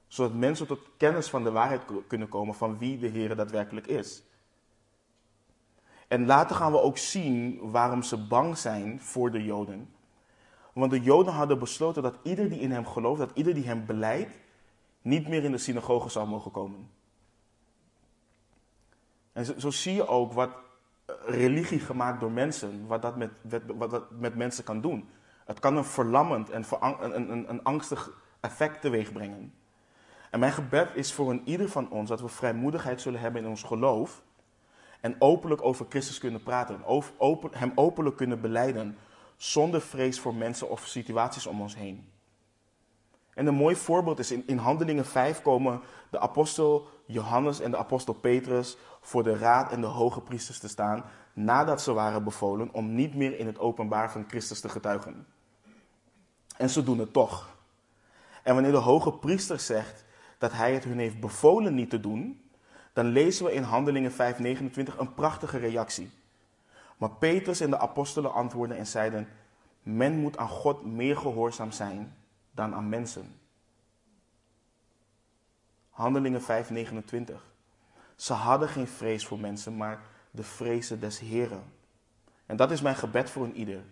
Zodat 0.06 0.34
mensen 0.34 0.66
tot 0.66 0.80
kennis 0.96 1.28
van 1.28 1.44
de 1.44 1.50
waarheid 1.50 1.82
kunnen 2.06 2.28
komen 2.28 2.54
van 2.54 2.78
wie 2.78 2.98
de 2.98 3.06
Heer 3.06 3.36
daadwerkelijk 3.36 3.86
is. 3.86 4.22
En 6.08 6.26
later 6.26 6.56
gaan 6.56 6.72
we 6.72 6.80
ook 6.80 6.98
zien 6.98 7.70
waarom 7.70 8.02
ze 8.02 8.26
bang 8.26 8.58
zijn 8.58 9.00
voor 9.00 9.30
de 9.30 9.44
Joden. 9.44 9.94
Want 10.72 10.90
de 10.90 11.00
Joden 11.00 11.32
hadden 11.32 11.58
besloten 11.58 12.02
dat 12.02 12.18
ieder 12.22 12.48
die 12.48 12.60
in 12.60 12.72
hem 12.72 12.86
gelooft, 12.86 13.18
dat 13.18 13.30
ieder 13.34 13.54
die 13.54 13.66
hem 13.66 13.86
beleidt, 13.86 14.38
niet 15.02 15.28
meer 15.28 15.44
in 15.44 15.52
de 15.52 15.58
synagoge 15.58 16.08
zou 16.08 16.28
mogen 16.28 16.50
komen. 16.50 16.90
En 19.36 19.60
zo, 19.60 19.70
zie 19.70 19.94
je 19.94 20.08
ook 20.08 20.32
wat 20.32 20.50
religie 21.24 21.80
gemaakt 21.80 22.20
door 22.20 22.30
mensen, 22.30 22.86
wat 22.86 23.02
dat 23.02 23.16
met, 23.16 23.30
wat 23.76 24.10
met 24.10 24.34
mensen 24.34 24.64
kan 24.64 24.80
doen. 24.80 25.08
Het 25.44 25.58
kan 25.58 25.76
een 25.76 25.84
verlammend 25.84 26.50
en 26.50 26.64
een, 26.80 27.32
een, 27.32 27.50
een 27.50 27.62
angstig 27.62 28.10
effect 28.40 28.80
teweeg 28.80 29.12
brengen. 29.12 29.54
En 30.30 30.40
mijn 30.40 30.52
gebed 30.52 30.88
is 30.94 31.12
voor 31.12 31.30
een 31.30 31.42
ieder 31.44 31.68
van 31.68 31.90
ons 31.90 32.08
dat 32.08 32.20
we 32.20 32.28
vrijmoedigheid 32.28 33.00
zullen 33.00 33.20
hebben 33.20 33.42
in 33.42 33.48
ons 33.48 33.62
geloof 33.62 34.22
en 35.00 35.16
openlijk 35.18 35.62
over 35.62 35.86
Christus 35.88 36.18
kunnen 36.18 36.42
praten. 36.42 36.84
Open, 37.18 37.50
hem 37.52 37.72
openlijk 37.74 38.16
kunnen 38.16 38.40
beleiden. 38.40 38.96
Zonder 39.36 39.80
vrees 39.80 40.20
voor 40.20 40.34
mensen 40.34 40.70
of 40.70 40.86
situaties 40.86 41.46
om 41.46 41.60
ons 41.60 41.76
heen. 41.76 42.08
En 43.36 43.46
een 43.46 43.54
mooi 43.54 43.76
voorbeeld 43.76 44.18
is 44.18 44.30
in, 44.30 44.42
in 44.46 44.56
Handelingen 44.56 45.06
5 45.06 45.42
komen 45.42 45.80
de 46.10 46.18
apostel 46.18 46.88
Johannes 47.06 47.60
en 47.60 47.70
de 47.70 47.76
apostel 47.76 48.14
Petrus 48.14 48.76
voor 49.06 49.22
de 49.22 49.38
raad 49.38 49.72
en 49.72 49.80
de 49.80 49.86
hoge 49.86 50.20
priesters 50.20 50.58
te 50.58 50.68
staan. 50.68 51.04
Nadat 51.32 51.82
ze 51.82 51.92
waren 51.92 52.24
bevolen 52.24 52.72
om 52.72 52.94
niet 52.94 53.14
meer 53.14 53.38
in 53.38 53.46
het 53.46 53.58
openbaar 53.58 54.10
van 54.10 54.24
Christus 54.28 54.60
te 54.60 54.68
getuigen. 54.68 55.26
En 56.56 56.70
ze 56.70 56.82
doen 56.82 56.98
het 56.98 57.12
toch. 57.12 57.56
En 58.42 58.54
wanneer 58.54 58.72
de 58.72 58.78
hoge 58.78 59.12
priester 59.12 59.60
zegt 59.60 60.04
dat 60.38 60.52
hij 60.52 60.74
het 60.74 60.84
hun 60.84 60.98
heeft 60.98 61.20
bevolen 61.20 61.74
niet 61.74 61.90
te 61.90 62.00
doen, 62.00 62.50
dan 62.92 63.06
lezen 63.06 63.44
we 63.44 63.52
in 63.52 63.62
Handelingen 63.62 64.12
5:29 64.12 64.98
een 64.98 65.14
prachtige 65.14 65.58
reactie. 65.58 66.10
Maar 66.96 67.10
Petrus 67.10 67.60
en 67.60 67.70
de 67.70 67.78
apostelen 67.78 68.32
antwoordden 68.32 68.78
en 68.78 68.86
zeiden: 68.86 69.28
Men 69.82 70.18
moet 70.18 70.36
aan 70.36 70.48
God 70.48 70.84
meer 70.84 71.16
gehoorzaam 71.16 71.70
zijn 71.70 72.16
dan 72.50 72.74
aan 72.74 72.88
mensen. 72.88 73.38
Handelingen 75.90 76.42
5:29. 76.42 77.54
Ze 78.16 78.32
hadden 78.32 78.68
geen 78.68 78.88
vrees 78.88 79.26
voor 79.26 79.38
mensen, 79.38 79.76
maar 79.76 80.02
de 80.30 80.42
vrezen 80.42 81.00
des 81.00 81.18
Heren. 81.18 81.72
En 82.46 82.56
dat 82.56 82.70
is 82.70 82.80
mijn 82.80 82.96
gebed 82.96 83.30
voor 83.30 83.44
een 83.44 83.56
ieder. 83.56 83.84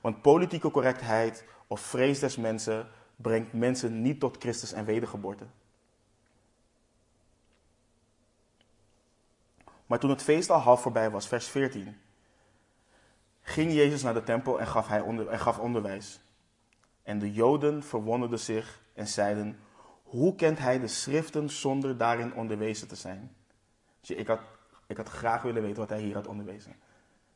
Want 0.00 0.22
politieke 0.22 0.70
correctheid 0.70 1.44
of 1.66 1.80
vrees 1.80 2.18
des 2.18 2.36
mensen 2.36 2.88
brengt 3.16 3.52
mensen 3.52 4.02
niet 4.02 4.20
tot 4.20 4.36
Christus 4.38 4.72
en 4.72 4.84
wedergeboorte. 4.84 5.46
Maar 9.86 9.98
toen 9.98 10.10
het 10.10 10.22
feest 10.22 10.50
al 10.50 10.58
half 10.58 10.80
voorbij 10.80 11.10
was, 11.10 11.28
vers 11.28 11.46
14, 11.46 11.96
ging 13.40 13.72
Jezus 13.72 14.02
naar 14.02 14.14
de 14.14 14.22
tempel 14.22 14.60
en 14.60 14.66
gaf, 14.66 14.88
hij 14.88 15.00
onder, 15.00 15.28
en 15.28 15.38
gaf 15.38 15.58
onderwijs. 15.58 16.20
En 17.02 17.18
de 17.18 17.32
Joden 17.32 17.82
verwonderden 17.82 18.38
zich 18.38 18.80
en 18.94 19.06
zeiden: 19.06 19.58
Hoe 20.02 20.34
kent 20.34 20.58
hij 20.58 20.80
de 20.80 20.88
schriften 20.88 21.50
zonder 21.50 21.96
daarin 21.96 22.34
onderwezen 22.34 22.88
te 22.88 22.96
zijn? 22.96 23.35
Dus 24.06 24.16
ik, 24.16 24.26
had, 24.26 24.40
ik 24.86 24.96
had 24.96 25.08
graag 25.08 25.42
willen 25.42 25.62
weten 25.62 25.78
wat 25.78 25.88
hij 25.88 26.00
hier 26.00 26.14
had 26.14 26.26
onderwezen. 26.26 26.76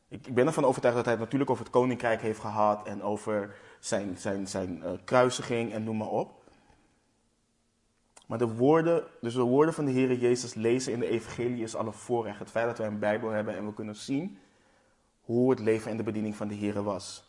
Ik, 0.07 0.27
ik 0.27 0.33
ben 0.33 0.47
ervan 0.47 0.65
overtuigd 0.65 0.95
dat 0.95 1.05
hij 1.05 1.13
het 1.13 1.23
natuurlijk 1.23 1.51
over 1.51 1.63
het 1.63 1.73
koninkrijk 1.73 2.21
heeft 2.21 2.39
gehad 2.39 2.87
en 2.87 3.03
over 3.03 3.55
zijn, 3.79 4.17
zijn, 4.17 4.47
zijn 4.47 4.77
uh, 4.77 4.91
kruisiging 5.03 5.73
en 5.73 5.83
noem 5.83 5.97
maar 5.97 6.07
op. 6.07 6.39
Maar 8.27 8.37
de 8.37 8.55
woorden, 8.55 9.03
dus 9.21 9.33
de 9.33 9.41
woorden 9.41 9.73
van 9.73 9.85
de 9.85 9.91
Heer 9.91 10.13
Jezus 10.13 10.53
lezen 10.53 10.93
in 10.93 10.99
de 10.99 11.07
evangelie 11.07 11.63
is 11.63 11.75
al 11.75 11.85
een 11.85 11.93
voorrecht. 11.93 12.39
Het 12.39 12.49
feit 12.49 12.65
dat 12.65 12.77
wij 12.77 12.87
een 12.87 12.99
Bijbel 12.99 13.29
hebben 13.29 13.55
en 13.55 13.65
we 13.65 13.73
kunnen 13.73 13.95
zien 13.95 14.39
hoe 15.21 15.49
het 15.49 15.59
leven 15.59 15.91
en 15.91 15.97
de 15.97 16.03
bediening 16.03 16.35
van 16.35 16.47
de 16.47 16.53
Heer 16.53 16.83
was. 16.83 17.23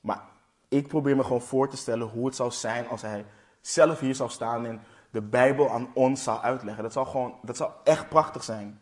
Maar 0.00 0.22
ik 0.68 0.88
probeer 0.88 1.16
me 1.16 1.22
gewoon 1.22 1.42
voor 1.42 1.68
te 1.68 1.76
stellen 1.76 2.08
hoe 2.08 2.26
het 2.26 2.36
zou 2.36 2.50
zijn 2.50 2.88
als 2.88 3.02
hij 3.02 3.24
zelf 3.60 4.00
hier 4.00 4.14
zou 4.14 4.30
staan 4.30 4.66
en 4.66 4.80
de 5.14 5.22
Bijbel 5.22 5.70
aan 5.70 5.90
ons 5.92 6.22
zou 6.22 6.40
uitleggen. 6.40 6.82
Dat 6.82 6.92
zou, 6.92 7.06
gewoon, 7.06 7.34
dat 7.42 7.56
zou 7.56 7.70
echt 7.84 8.08
prachtig 8.08 8.44
zijn. 8.44 8.80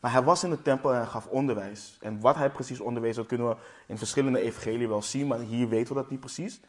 Maar 0.00 0.12
hij 0.12 0.22
was 0.22 0.44
in 0.44 0.50
de 0.50 0.62
tempel 0.62 0.94
en 0.94 1.06
gaf 1.06 1.26
onderwijs. 1.26 1.96
En 2.00 2.20
wat 2.20 2.36
hij 2.36 2.50
precies 2.50 2.80
onderwees, 2.80 3.16
dat 3.16 3.26
kunnen 3.26 3.48
we 3.48 3.56
in 3.86 3.98
verschillende 3.98 4.40
evangelieën 4.40 4.88
wel 4.88 5.02
zien, 5.02 5.26
maar 5.26 5.38
hier 5.38 5.68
weten 5.68 5.94
we 5.94 6.00
dat 6.00 6.10
niet 6.10 6.20
precies. 6.20 6.60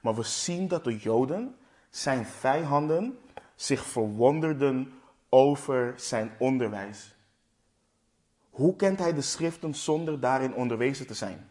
Maar 0.00 0.14
we 0.14 0.22
zien 0.22 0.68
dat 0.68 0.84
de 0.84 0.96
Joden 0.96 1.56
zijn 1.90 2.26
vijanden 2.26 3.18
zich 3.54 3.84
verwonderden 3.84 4.92
over 5.28 5.94
zijn 5.96 6.30
onderwijs. 6.38 7.14
Hoe 8.50 8.76
kent 8.76 8.98
hij 8.98 9.12
de 9.12 9.22
schriften 9.22 9.74
zonder 9.74 10.20
daarin 10.20 10.54
onderwezen 10.54 11.06
te 11.06 11.14
zijn? 11.14 11.48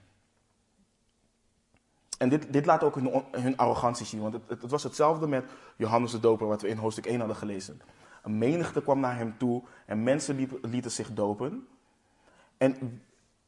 En 2.17 2.29
dit, 2.29 2.53
dit 2.53 2.65
laat 2.65 2.83
ook 2.83 2.95
hun, 2.95 3.23
hun 3.31 3.57
arrogantie 3.57 4.05
zien, 4.05 4.21
want 4.21 4.33
het, 4.33 4.61
het, 4.61 4.71
was 4.71 4.83
hetzelfde 4.83 5.27
met 5.27 5.45
Johannes 5.75 6.11
de 6.11 6.19
Doper, 6.19 6.47
wat 6.47 6.61
we 6.61 6.67
in 6.67 6.77
hoofdstuk 6.77 7.05
1 7.05 7.17
hadden 7.19 7.37
gelezen. 7.37 7.81
Een 8.23 8.37
menigte 8.37 8.81
kwam 8.81 8.99
naar 8.99 9.17
hem 9.17 9.37
toe 9.37 9.63
en 9.85 10.03
mensen 10.03 10.59
lieten 10.61 10.91
zich 10.91 11.13
dopen. 11.13 11.67
En 12.57 13.01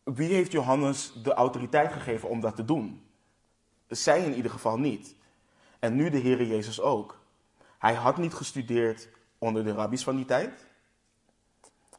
wie 0.03 0.33
heeft 0.33 0.51
Johannes 0.51 1.13
de 1.23 1.33
autoriteit 1.33 1.91
gegeven 1.91 2.29
om 2.29 2.39
dat 2.39 2.55
te 2.55 2.65
doen? 2.65 3.01
Zij 3.87 4.23
in 4.23 4.33
ieder 4.33 4.51
geval 4.51 4.79
niet. 4.79 5.15
En 5.79 5.95
nu 5.95 6.09
de 6.09 6.19
Heere 6.19 6.47
Jezus 6.47 6.81
ook. 6.81 7.19
Hij 7.77 7.93
had 7.93 8.17
niet 8.17 8.33
gestudeerd 8.33 9.09
onder 9.37 9.63
de 9.63 9.71
rabbies 9.71 10.03
van 10.03 10.15
die 10.15 10.25
tijd. 10.25 10.67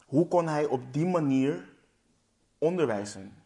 Hoe 0.06 0.28
kon 0.28 0.48
hij 0.48 0.66
op 0.66 0.92
die 0.92 1.06
manier 1.06 1.68
onderwijzen? 2.58 3.37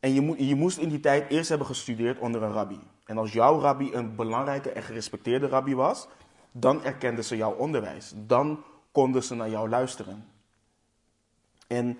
En 0.00 0.14
je, 0.14 0.46
je 0.46 0.54
moest 0.54 0.78
in 0.78 0.88
die 0.88 1.00
tijd 1.00 1.30
eerst 1.30 1.48
hebben 1.48 1.66
gestudeerd 1.66 2.18
onder 2.18 2.42
een 2.42 2.52
rabbi. 2.52 2.80
En 3.04 3.18
als 3.18 3.32
jouw 3.32 3.60
rabbi 3.60 3.94
een 3.94 4.16
belangrijke 4.16 4.70
en 4.70 4.82
gerespecteerde 4.82 5.46
rabbi 5.46 5.74
was, 5.74 6.08
dan 6.52 6.84
erkenden 6.84 7.24
ze 7.24 7.36
jouw 7.36 7.52
onderwijs. 7.52 8.12
Dan 8.16 8.64
konden 8.92 9.22
ze 9.22 9.34
naar 9.34 9.50
jou 9.50 9.68
luisteren. 9.68 10.26
En 11.66 11.98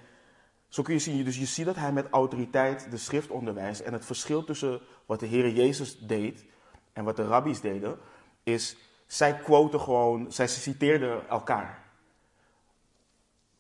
Zo 0.69 0.83
kun 0.83 0.95
je 0.95 1.01
zien, 1.01 1.25
dus 1.25 1.39
je 1.39 1.47
ziet 1.47 1.67
dat 1.67 1.77
hij 1.77 1.93
met 1.93 2.11
autoriteit 2.11 2.91
de 2.91 2.97
schrift 2.97 3.31
onderwijst. 3.31 3.81
En 3.81 3.93
het 3.93 4.05
verschil 4.05 4.45
tussen 4.45 4.81
wat 5.07 5.21
de 5.21 5.27
Heer 5.27 5.51
Jezus 5.51 5.99
deed 5.99 6.45
en 6.93 7.05
wat 7.05 7.17
de 7.17 7.27
rabbies 7.27 7.61
deden, 7.61 7.99
is 8.43 8.77
zij 9.07 9.39
quoten 9.39 9.81
gewoon, 9.81 10.33
zij 10.33 10.47
citeerden 10.47 11.29
elkaar. 11.29 11.87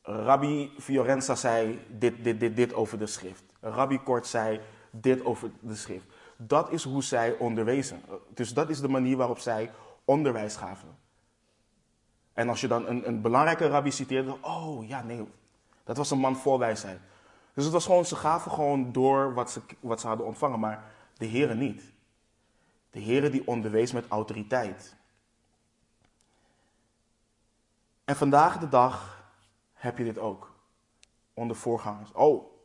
Rabbi 0.03 0.73
Fiorenza 0.79 1.35
zei 1.35 1.81
dit, 1.89 2.25
dit, 2.25 2.41
dit, 2.41 2.57
dit 2.57 2.75
over 2.75 2.99
de 2.99 3.07
schrift. 3.07 3.48
Rabbi 3.61 3.99
Kort 3.99 4.27
zei 4.27 4.61
dit 4.91 5.25
over 5.25 5.51
de 5.61 5.75
schrift. 5.75 6.07
Dat 6.37 6.73
is 6.73 6.85
hoe 6.85 7.03
zij 7.03 7.37
onderwezen. 7.37 8.03
Dus 8.35 8.55
dat 8.55 8.69
is 8.69 8.81
de 8.81 8.89
manier 8.89 9.17
waarop 9.17 9.39
zij 9.39 9.71
onderwijs 10.05 10.57
gaven. 10.57 10.97
En 12.33 12.49
als 12.49 12.61
je 12.61 12.69
dan 12.69 12.87
een, 12.87 13.09
een 13.09 13.21
belangrijke 13.21 13.69
rabbi 13.69 13.91
citeerde, 13.91 14.37
oh 14.41 14.89
ja, 14.89 15.03
nee, 15.03 15.29
dat 15.85 15.97
was 15.97 16.11
een 16.11 16.19
man 16.19 16.37
vol 16.37 16.59
wijsheid. 16.59 17.01
Dus 17.55 17.65
het 17.65 17.73
was 17.73 17.85
gewoon, 17.85 18.05
ze 18.05 18.17
gaven 18.17 18.51
gewoon 18.51 18.93
door 18.93 19.35
wat 19.35 19.51
ze, 19.51 19.61
wat 19.81 20.01
ze 20.01 20.07
hadden 20.07 20.27
ontvangen, 20.27 20.61
maar 20.61 20.93
de 21.17 21.27
heren 21.27 21.59
niet. 21.59 21.93
De 22.91 23.01
heren 23.01 23.33
die 23.33 23.47
onderwees 23.47 23.93
met 23.93 24.09
autoriteit. 24.09 24.97
En 28.05 28.17
vandaag 28.17 28.59
de 28.59 28.69
dag 28.69 29.25
heb 29.73 29.99
je 29.99 30.05
dit 30.05 30.19
ook. 30.19 30.53
Onder 31.35 31.57
voorgangers. 31.57 32.13
Oh, 32.13 32.58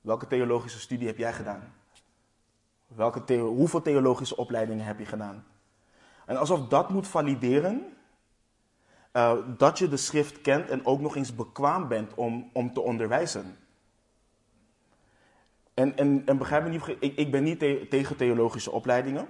welke 0.00 0.26
theologische 0.26 0.80
studie 0.80 1.06
heb 1.06 1.18
jij 1.18 1.32
gedaan? 1.32 1.74
Welke 2.86 3.34
hoeveel 3.34 3.82
theologische 3.82 4.36
opleidingen 4.36 4.84
heb 4.84 4.98
je 4.98 5.06
gedaan? 5.06 5.44
En 6.26 6.36
alsof 6.36 6.68
dat 6.68 6.90
moet 6.90 7.08
valideren 7.08 7.96
uh, 9.12 9.36
dat 9.56 9.78
je 9.78 9.88
de 9.88 9.96
schrift 9.96 10.40
kent 10.40 10.68
en 10.68 10.86
ook 10.86 11.00
nog 11.00 11.16
eens 11.16 11.34
bekwaam 11.34 11.88
bent 11.88 12.14
om, 12.14 12.50
om 12.52 12.72
te 12.72 12.80
onderwijzen. 12.80 13.56
En, 15.74 15.96
en, 15.96 16.22
en 16.26 16.38
begrijp 16.38 16.62
me 16.62 16.68
niet, 16.68 16.88
ik, 16.88 17.16
ik 17.16 17.30
ben 17.30 17.42
niet 17.42 17.58
tegen 17.90 18.16
theologische 18.16 18.70
opleidingen. 18.70 19.28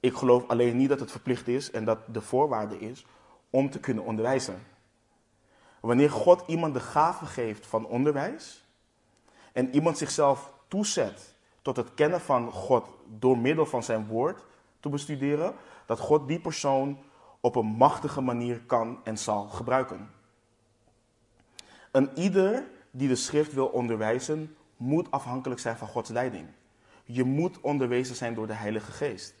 Ik 0.00 0.14
geloof 0.14 0.48
alleen 0.48 0.76
niet 0.76 0.88
dat 0.88 1.00
het 1.00 1.10
verplicht 1.10 1.48
is 1.48 1.70
en 1.70 1.84
dat 1.84 1.98
de 2.06 2.20
voorwaarde 2.20 2.78
is 2.78 3.06
om 3.50 3.70
te 3.70 3.80
kunnen 3.80 4.04
onderwijzen. 4.04 4.62
Wanneer 5.80 6.10
God 6.10 6.42
iemand 6.46 6.74
de 6.74 6.80
gave 6.80 7.26
geeft 7.26 7.66
van 7.66 7.86
onderwijs 7.86 8.59
en 9.60 9.74
iemand 9.74 9.98
zichzelf 9.98 10.52
toezet 10.68 11.34
tot 11.62 11.76
het 11.76 11.94
kennen 11.94 12.20
van 12.20 12.52
God 12.52 12.86
door 13.18 13.38
middel 13.38 13.66
van 13.66 13.82
zijn 13.82 14.06
woord 14.06 14.44
te 14.80 14.88
bestuderen, 14.88 15.54
dat 15.86 15.98
God 15.98 16.28
die 16.28 16.40
persoon 16.40 16.98
op 17.40 17.56
een 17.56 17.66
machtige 17.66 18.20
manier 18.20 18.60
kan 18.60 19.00
en 19.04 19.18
zal 19.18 19.48
gebruiken. 19.48 20.10
Een 21.90 22.10
ieder 22.14 22.70
die 22.90 23.08
de 23.08 23.16
schrift 23.16 23.52
wil 23.52 23.66
onderwijzen, 23.66 24.56
moet 24.76 25.10
afhankelijk 25.10 25.60
zijn 25.60 25.76
van 25.76 25.88
Gods 25.88 26.10
leiding. 26.10 26.48
Je 27.04 27.24
moet 27.24 27.60
onderwezen 27.60 28.16
zijn 28.16 28.34
door 28.34 28.46
de 28.46 28.52
Heilige 28.52 28.92
Geest. 28.92 29.34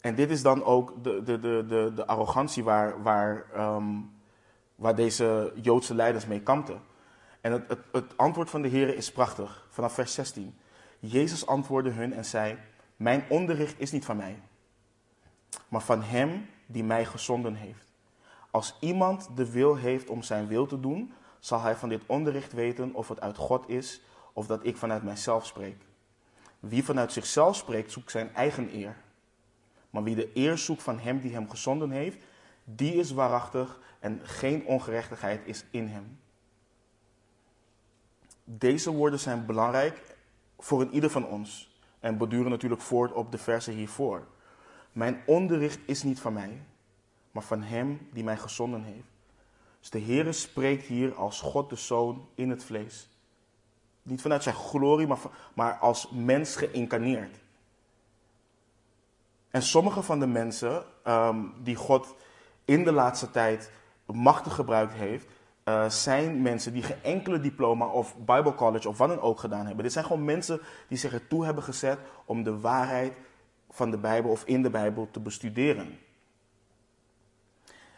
En 0.00 0.14
dit 0.14 0.30
is 0.30 0.42
dan 0.42 0.64
ook 0.64 1.04
de, 1.04 1.22
de, 1.22 1.40
de, 1.40 1.64
de, 1.68 1.92
de 1.94 2.06
arrogantie 2.06 2.64
waar, 2.64 3.02
waar, 3.02 3.46
um, 3.56 4.10
waar 4.74 4.94
deze 4.94 5.52
Joodse 5.62 5.94
leiders 5.94 6.26
mee 6.26 6.40
kampten. 6.40 6.94
En 7.46 7.52
het, 7.52 7.68
het, 7.68 7.78
het 7.92 8.16
antwoord 8.16 8.50
van 8.50 8.62
de 8.62 8.68
Heer 8.68 8.96
is 8.96 9.12
prachtig, 9.12 9.66
vanaf 9.70 9.92
vers 9.92 10.14
16. 10.14 10.58
Jezus 10.98 11.46
antwoordde 11.46 11.90
hun 11.90 12.12
en 12.12 12.24
zei: 12.24 12.58
Mijn 12.96 13.24
onderricht 13.28 13.80
is 13.80 13.92
niet 13.92 14.04
van 14.04 14.16
mij, 14.16 14.38
maar 15.68 15.80
van 15.80 16.02
Hem 16.02 16.46
die 16.66 16.84
mij 16.84 17.04
gezonden 17.04 17.54
heeft. 17.54 17.92
Als 18.50 18.76
iemand 18.80 19.28
de 19.34 19.50
wil 19.50 19.76
heeft 19.76 20.08
om 20.08 20.22
zijn 20.22 20.46
wil 20.46 20.66
te 20.66 20.80
doen, 20.80 21.12
zal 21.38 21.60
hij 21.60 21.76
van 21.76 21.88
dit 21.88 22.02
onderricht 22.06 22.52
weten 22.52 22.94
of 22.94 23.08
het 23.08 23.20
uit 23.20 23.36
God 23.36 23.68
is 23.68 24.00
of 24.32 24.46
dat 24.46 24.66
ik 24.66 24.76
vanuit 24.76 25.02
mijzelf 25.02 25.46
spreek. 25.46 25.82
Wie 26.60 26.84
vanuit 26.84 27.12
zichzelf 27.12 27.56
spreekt, 27.56 27.92
zoekt 27.92 28.10
zijn 28.10 28.34
eigen 28.34 28.74
eer. 28.74 28.96
Maar 29.90 30.02
wie 30.02 30.14
de 30.14 30.30
eer 30.34 30.58
zoekt 30.58 30.82
van 30.82 30.98
hem 30.98 31.20
die 31.20 31.32
hem 31.32 31.50
gezonden 31.50 31.90
heeft, 31.90 32.18
die 32.64 32.94
is 32.94 33.10
waarachtig 33.10 33.80
en 34.00 34.20
geen 34.22 34.64
ongerechtigheid 34.64 35.40
is 35.44 35.64
in 35.70 35.88
hem. 35.88 36.18
Deze 38.48 38.90
woorden 38.90 39.18
zijn 39.18 39.46
belangrijk 39.46 40.16
voor 40.58 40.80
een 40.80 40.92
ieder 40.92 41.10
van 41.10 41.26
ons 41.26 41.80
en 42.00 42.18
beduren 42.18 42.50
natuurlijk 42.50 42.82
voort 42.82 43.12
op 43.12 43.32
de 43.32 43.38
versen 43.38 43.72
hiervoor. 43.72 44.26
Mijn 44.92 45.22
onderricht 45.26 45.78
is 45.86 46.02
niet 46.02 46.20
van 46.20 46.32
mij, 46.32 46.62
maar 47.30 47.42
van 47.42 47.62
hem 47.62 48.08
die 48.12 48.24
mij 48.24 48.36
gezonden 48.36 48.82
heeft. 48.82 49.08
Dus 49.80 49.90
de 49.90 50.00
Heere 50.00 50.32
spreekt 50.32 50.86
hier 50.86 51.14
als 51.14 51.40
God 51.40 51.70
de 51.70 51.76
Zoon 51.76 52.28
in 52.34 52.50
het 52.50 52.64
vlees. 52.64 53.08
Niet 54.02 54.20
vanuit 54.20 54.42
zijn 54.42 54.54
glorie, 54.54 55.06
maar, 55.06 55.18
maar 55.54 55.74
als 55.74 56.10
mens 56.10 56.56
geïncarneerd. 56.56 57.36
En 59.50 59.62
sommige 59.62 60.02
van 60.02 60.18
de 60.18 60.26
mensen 60.26 60.84
ehm, 61.02 61.44
die 61.62 61.76
God 61.76 62.14
in 62.64 62.84
de 62.84 62.92
laatste 62.92 63.30
tijd 63.30 63.70
machtig 64.04 64.54
gebruikt 64.54 64.92
heeft, 64.92 65.26
uh, 65.68 65.90
zijn 65.90 66.42
mensen 66.42 66.72
die 66.72 66.82
geen 66.82 67.02
enkele 67.02 67.40
diploma 67.40 67.86
of 67.86 68.16
Bible 68.16 68.54
College 68.54 68.88
of 68.88 68.98
wat 68.98 69.08
dan 69.08 69.20
ook 69.20 69.38
gedaan 69.38 69.66
hebben. 69.66 69.84
Dit 69.84 69.92
zijn 69.92 70.04
gewoon 70.04 70.24
mensen 70.24 70.60
die 70.88 70.98
zich 70.98 71.12
ertoe 71.12 71.44
hebben 71.44 71.62
gezet 71.62 71.98
om 72.24 72.42
de 72.42 72.60
waarheid 72.60 73.12
van 73.70 73.90
de 73.90 73.98
Bijbel 73.98 74.30
of 74.30 74.44
in 74.44 74.62
de 74.62 74.70
Bijbel 74.70 75.08
te 75.10 75.20
bestuderen. 75.20 75.98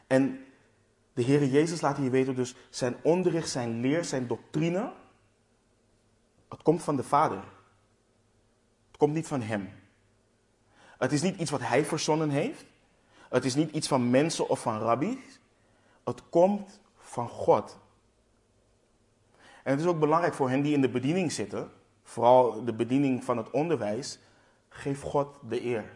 En 0.06 0.44
de 1.12 1.22
Heer 1.22 1.44
Jezus 1.44 1.80
laat 1.80 1.96
hier 1.96 2.10
weten 2.10 2.34
dus 2.34 2.54
zijn 2.70 2.96
onderricht, 3.02 3.48
zijn 3.48 3.80
leer, 3.80 4.04
zijn 4.04 4.26
doctrine. 4.26 4.92
Het 6.48 6.62
komt 6.62 6.82
van 6.82 6.96
de 6.96 7.02
Vader. 7.02 7.42
Het 8.88 8.96
komt 8.96 9.14
niet 9.14 9.26
van 9.26 9.42
Hem. 9.42 9.70
Het 10.98 11.12
is 11.12 11.22
niet 11.22 11.40
iets 11.40 11.50
wat 11.50 11.60
Hij 11.60 11.84
verzonnen 11.84 12.30
heeft. 12.30 12.64
Het 13.28 13.44
is 13.44 13.54
niet 13.54 13.70
iets 13.70 13.88
van 13.88 14.10
mensen 14.10 14.48
of 14.48 14.60
van 14.60 14.78
rabbies. 14.78 15.40
Het 16.04 16.22
komt 16.28 16.80
van 17.08 17.28
God. 17.28 17.78
En 19.62 19.70
het 19.70 19.80
is 19.80 19.86
ook 19.86 19.98
belangrijk 19.98 20.34
voor 20.34 20.50
hen 20.50 20.62
die 20.62 20.74
in 20.74 20.80
de 20.80 20.88
bediening 20.88 21.32
zitten, 21.32 21.70
vooral 22.02 22.64
de 22.64 22.74
bediening 22.74 23.24
van 23.24 23.36
het 23.36 23.50
onderwijs, 23.50 24.18
geef 24.68 25.02
God 25.02 25.38
de 25.48 25.64
eer. 25.64 25.92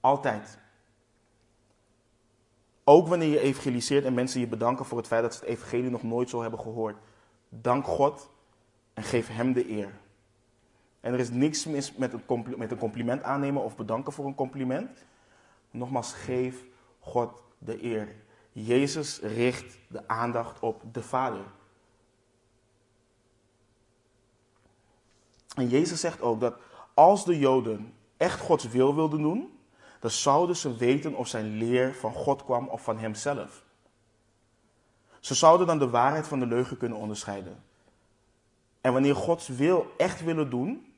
Altijd. 0.00 0.58
Ook 2.84 3.08
wanneer 3.08 3.28
je 3.28 3.40
evangeliseert 3.40 4.04
en 4.04 4.14
mensen 4.14 4.40
je 4.40 4.46
bedanken 4.46 4.84
voor 4.84 4.98
het 4.98 5.06
feit 5.06 5.22
dat 5.22 5.34
ze 5.34 5.40
het 5.40 5.48
evangelie 5.48 5.90
nog 5.90 6.02
nooit 6.02 6.30
zo 6.30 6.42
hebben 6.42 6.60
gehoord. 6.60 6.96
Dank 7.48 7.84
God 7.84 8.30
en 8.94 9.02
geef 9.02 9.28
Hem 9.28 9.52
de 9.52 9.70
eer. 9.70 9.92
En 11.00 11.12
er 11.12 11.18
is 11.18 11.30
niks 11.30 11.66
mis 11.66 11.94
met 11.94 12.12
een, 12.12 12.26
compliment, 12.26 12.60
met 12.60 12.70
een 12.70 12.78
compliment 12.78 13.22
aannemen 13.22 13.62
of 13.62 13.76
bedanken 13.76 14.12
voor 14.12 14.26
een 14.26 14.34
compliment. 14.34 15.04
Nogmaals, 15.70 16.12
geef 16.12 16.64
God 16.98 17.42
de 17.58 17.82
eer. 17.84 18.23
Jezus 18.54 19.20
richt 19.20 19.78
de 19.88 20.08
aandacht 20.08 20.60
op 20.60 20.82
de 20.92 21.02
Vader. 21.02 21.44
En 25.54 25.68
Jezus 25.68 26.00
zegt 26.00 26.20
ook 26.20 26.40
dat 26.40 26.56
als 26.94 27.24
de 27.24 27.38
Joden 27.38 27.94
echt 28.16 28.40
Gods 28.40 28.68
wil 28.68 28.94
wilden 28.94 29.22
doen, 29.22 29.58
dan 30.00 30.10
zouden 30.10 30.56
ze 30.56 30.76
weten 30.76 31.14
of 31.14 31.28
zijn 31.28 31.56
leer 31.56 31.94
van 31.94 32.12
God 32.12 32.44
kwam 32.44 32.68
of 32.68 32.82
van 32.82 32.98
hemzelf. 32.98 33.64
Ze 35.20 35.34
zouden 35.34 35.66
dan 35.66 35.78
de 35.78 35.90
waarheid 35.90 36.26
van 36.26 36.38
de 36.38 36.46
leugen 36.46 36.76
kunnen 36.76 36.98
onderscheiden. 36.98 37.62
En 38.80 38.92
wanneer 38.92 39.16
Gods 39.16 39.48
wil 39.48 39.86
echt 39.96 40.24
willen 40.24 40.50
doen, 40.50 40.94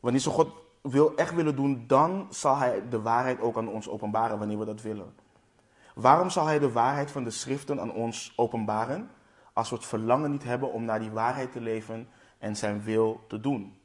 wanneer 0.00 0.20
ze 0.20 0.30
God 0.30 0.52
wil 0.80 1.16
echt 1.16 1.34
willen 1.34 1.56
doen, 1.56 1.84
dan 1.86 2.26
zal 2.30 2.56
Hij 2.56 2.88
de 2.88 3.00
waarheid 3.00 3.40
ook 3.40 3.56
aan 3.56 3.68
ons 3.68 3.88
openbaren 3.88 4.38
wanneer 4.38 4.58
we 4.58 4.64
dat 4.64 4.82
willen. 4.82 5.14
Waarom 5.94 6.30
zal 6.30 6.46
Hij 6.46 6.58
de 6.58 6.72
waarheid 6.72 7.10
van 7.10 7.24
de 7.24 7.30
schriften 7.30 7.80
aan 7.80 7.92
ons 7.92 8.32
openbaren 8.36 9.10
als 9.52 9.70
we 9.70 9.76
het 9.76 9.86
verlangen 9.86 10.30
niet 10.30 10.44
hebben 10.44 10.72
om 10.72 10.84
naar 10.84 11.00
die 11.00 11.10
waarheid 11.10 11.52
te 11.52 11.60
leven 11.60 12.08
en 12.38 12.56
Zijn 12.56 12.82
wil 12.82 13.24
te 13.28 13.40
doen? 13.40 13.78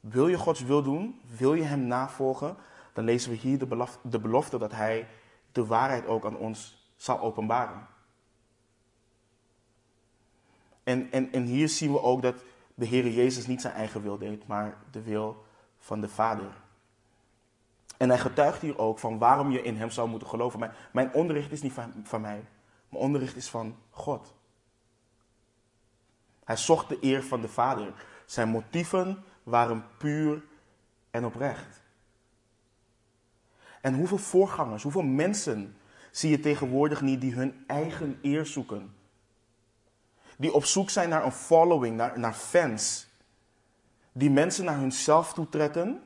Wil 0.00 0.28
je 0.28 0.38
Gods 0.38 0.60
wil 0.60 0.82
doen? 0.82 1.20
Wil 1.36 1.54
je 1.54 1.62
Hem 1.62 1.86
navolgen? 1.86 2.56
Dan 2.92 3.04
lezen 3.04 3.30
we 3.30 3.36
hier 3.36 3.58
de 4.02 4.20
belofte, 4.20 4.58
dat 4.58 4.72
Hij 4.72 5.08
de 5.52 5.66
waarheid 5.66 6.06
ook 6.06 6.24
aan 6.24 6.36
ons 6.36 6.88
zal 6.96 7.20
openbaren. 7.20 7.86
En, 10.82 11.12
en, 11.12 11.32
en 11.32 11.42
hier 11.42 11.68
zien 11.68 11.92
we 11.92 12.00
ook 12.00 12.22
dat 12.22 12.34
de 12.74 12.84
Heer 12.84 13.08
Jezus 13.08 13.46
niet 13.46 13.60
zijn 13.60 13.74
eigen 13.74 14.02
wil 14.02 14.18
deed, 14.18 14.46
maar 14.46 14.76
de 14.90 15.02
wil 15.02 15.44
van 15.78 16.00
de 16.00 16.08
Vader. 16.08 16.63
En 18.04 18.10
hij 18.10 18.18
getuigt 18.18 18.60
hier 18.60 18.78
ook 18.78 18.98
van 18.98 19.18
waarom 19.18 19.50
je 19.50 19.62
in 19.62 19.76
Hem 19.76 19.90
zou 19.90 20.08
moeten 20.08 20.28
geloven. 20.28 20.72
Mijn, 20.92 21.12
onderricht 21.12 21.52
is 21.52 21.62
niet 21.62 21.72
van, 21.72 21.92
van 22.02 22.20
mij, 22.20 22.44
mijn 22.88 23.02
onderricht 23.02 23.36
is 23.36 23.48
van 23.48 23.76
God. 23.90 24.34
Hij 26.44 26.56
zocht 26.56 26.88
de 26.88 26.98
eer 27.00 27.22
van 27.22 27.40
de 27.40 27.48
Vader. 27.48 27.92
Zijn 28.26 28.48
motieven 28.48 29.24
waren 29.42 29.84
puur 29.98 30.42
en 31.10 31.24
oprecht. 31.24 31.82
En 33.80 33.94
hoeveel 33.94 34.18
voorgangers, 34.18 34.82
hoeveel 34.82 35.02
mensen 35.02 35.76
zie 36.10 36.30
je 36.30 36.40
tegenwoordig 36.40 37.00
niet 37.00 37.20
die 37.20 37.34
hun 37.34 37.64
eigen 37.66 38.18
eer 38.22 38.46
zoeken. 38.46 38.94
Die 40.36 40.52
op 40.52 40.64
zoek 40.64 40.90
zijn 40.90 41.08
naar 41.08 41.24
een 41.24 41.32
following, 41.32 41.96
naar, 41.96 42.18
naar 42.18 42.34
fans. 42.34 43.06
Die 44.12 44.30
mensen 44.30 44.64
naar 44.64 44.78
hunzelf 44.78 45.32
toe 45.32 45.48
trekken 45.48 46.02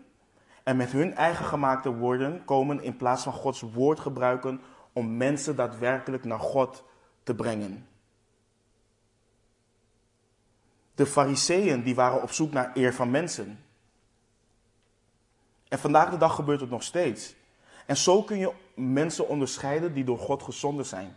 en 0.69 0.77
met 0.77 0.93
hun 0.93 1.15
eigen 1.15 1.45
gemaakte 1.45 1.95
woorden 1.95 2.45
komen 2.45 2.83
in 2.83 2.97
plaats 2.97 3.23
van 3.23 3.33
Gods 3.33 3.61
woord 3.61 4.01
gebruiken 4.01 4.61
om 4.93 5.17
mensen 5.17 5.57
daadwerkelijk 5.57 6.25
naar 6.25 6.41
God 6.41 6.85
te 7.23 7.35
brengen. 7.35 7.89
De 10.95 11.07
fariseeën 11.07 11.83
die 11.83 11.95
waren 11.95 12.23
op 12.23 12.31
zoek 12.31 12.53
naar 12.53 12.71
eer 12.75 12.95
van 12.95 13.11
mensen. 13.11 13.65
En 15.69 15.79
vandaag 15.79 16.11
de 16.11 16.17
dag 16.17 16.35
gebeurt 16.35 16.61
het 16.61 16.71
nog 16.71 16.83
steeds. 16.83 17.35
En 17.87 17.97
zo 17.97 18.23
kun 18.23 18.39
je 18.39 18.53
mensen 18.75 19.29
onderscheiden 19.29 19.95
die 19.95 20.05
door 20.05 20.19
God 20.19 20.43
gezonden 20.43 20.87
zijn. 20.87 21.17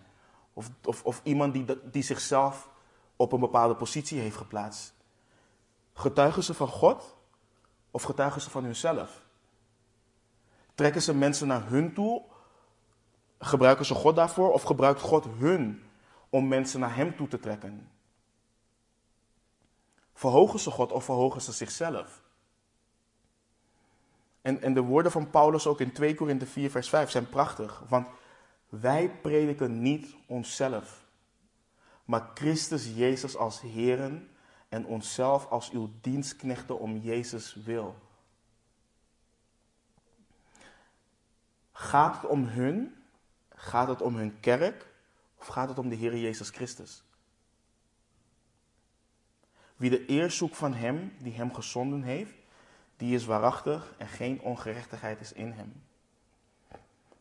Of, 0.54 0.70
of, 0.84 1.04
of 1.04 1.22
iemand 1.24 1.54
die, 1.54 1.66
die 1.92 2.04
zichzelf 2.04 2.70
op 3.16 3.32
een 3.32 3.40
bepaalde 3.40 3.76
positie 3.76 4.20
heeft 4.20 4.38
geplaatst. 4.38 4.94
Getuigen 5.94 6.44
ze 6.44 6.54
van 6.54 6.68
God 6.68 7.16
of 7.92 8.04
getuigen 8.04 8.42
ze 8.42 8.50
van 8.50 8.64
hunzelf? 8.64 9.21
Trekken 10.82 11.02
ze 11.02 11.16
mensen 11.16 11.48
naar 11.48 11.68
hun 11.68 11.94
toe? 11.94 12.22
Gebruiken 13.40 13.86
ze 13.86 13.94
God 13.94 14.16
daarvoor 14.16 14.52
of 14.52 14.64
gebruikt 14.64 15.02
God 15.02 15.26
hun 15.38 15.84
om 16.30 16.48
mensen 16.48 16.80
naar 16.80 16.96
Hem 16.96 17.16
toe 17.16 17.28
te 17.28 17.40
trekken? 17.40 17.92
Verhogen 20.14 20.60
ze 20.60 20.72
God 20.72 20.92
of 20.92 21.04
verhogen 21.04 21.42
ze 21.42 21.52
zichzelf? 21.52 22.22
En, 24.42 24.62
en 24.62 24.74
de 24.74 24.82
woorden 24.82 25.12
van 25.12 25.30
Paulus 25.30 25.68
ook 25.68 25.80
in 25.80 25.92
2 25.92 26.16
Korinthe 26.16 26.46
4, 26.46 26.72
vers 26.72 26.90
5 26.90 27.10
zijn 27.10 27.30
prachtig. 27.30 27.84
Want 27.90 28.08
wij 28.70 29.20
prediken 29.22 29.82
niet 29.82 30.16
onszelf, 30.28 31.06
maar 32.06 32.30
Christus 32.34 32.92
Jezus 32.96 33.36
als 33.36 33.62
Heeren 33.62 34.30
en 34.70 34.86
onszelf 34.86 35.48
als 35.50 35.72
uw 35.72 35.90
dienstknechten 36.02 36.80
om 36.80 36.98
Jezus 36.98 37.56
wil. 37.66 37.96
Gaat 41.82 42.16
het 42.16 42.26
om 42.26 42.46
hun? 42.46 42.96
Gaat 43.50 43.88
het 43.88 44.02
om 44.02 44.16
hun 44.16 44.40
kerk? 44.40 44.88
Of 45.38 45.48
gaat 45.48 45.70
het 45.70 45.78
om 45.80 45.90
de 45.90 45.96
Heer 45.96 46.18
Jezus 46.18 46.50
Christus? 46.50 47.04
Wie 49.76 49.90
de 49.90 50.10
eer 50.10 50.32
zoekt 50.32 50.58
van 50.58 50.74
Hem 50.74 51.14
die 51.20 51.34
Hem 51.34 51.54
gezonden 51.54 52.04
heeft, 52.04 52.34
die 52.98 53.16
is 53.16 53.26
waarachtig 53.26 53.94
en 53.98 54.08
geen 54.08 54.42
ongerechtigheid 54.42 55.20
is 55.20 55.34
in 55.34 55.52
Hem. 55.52 55.84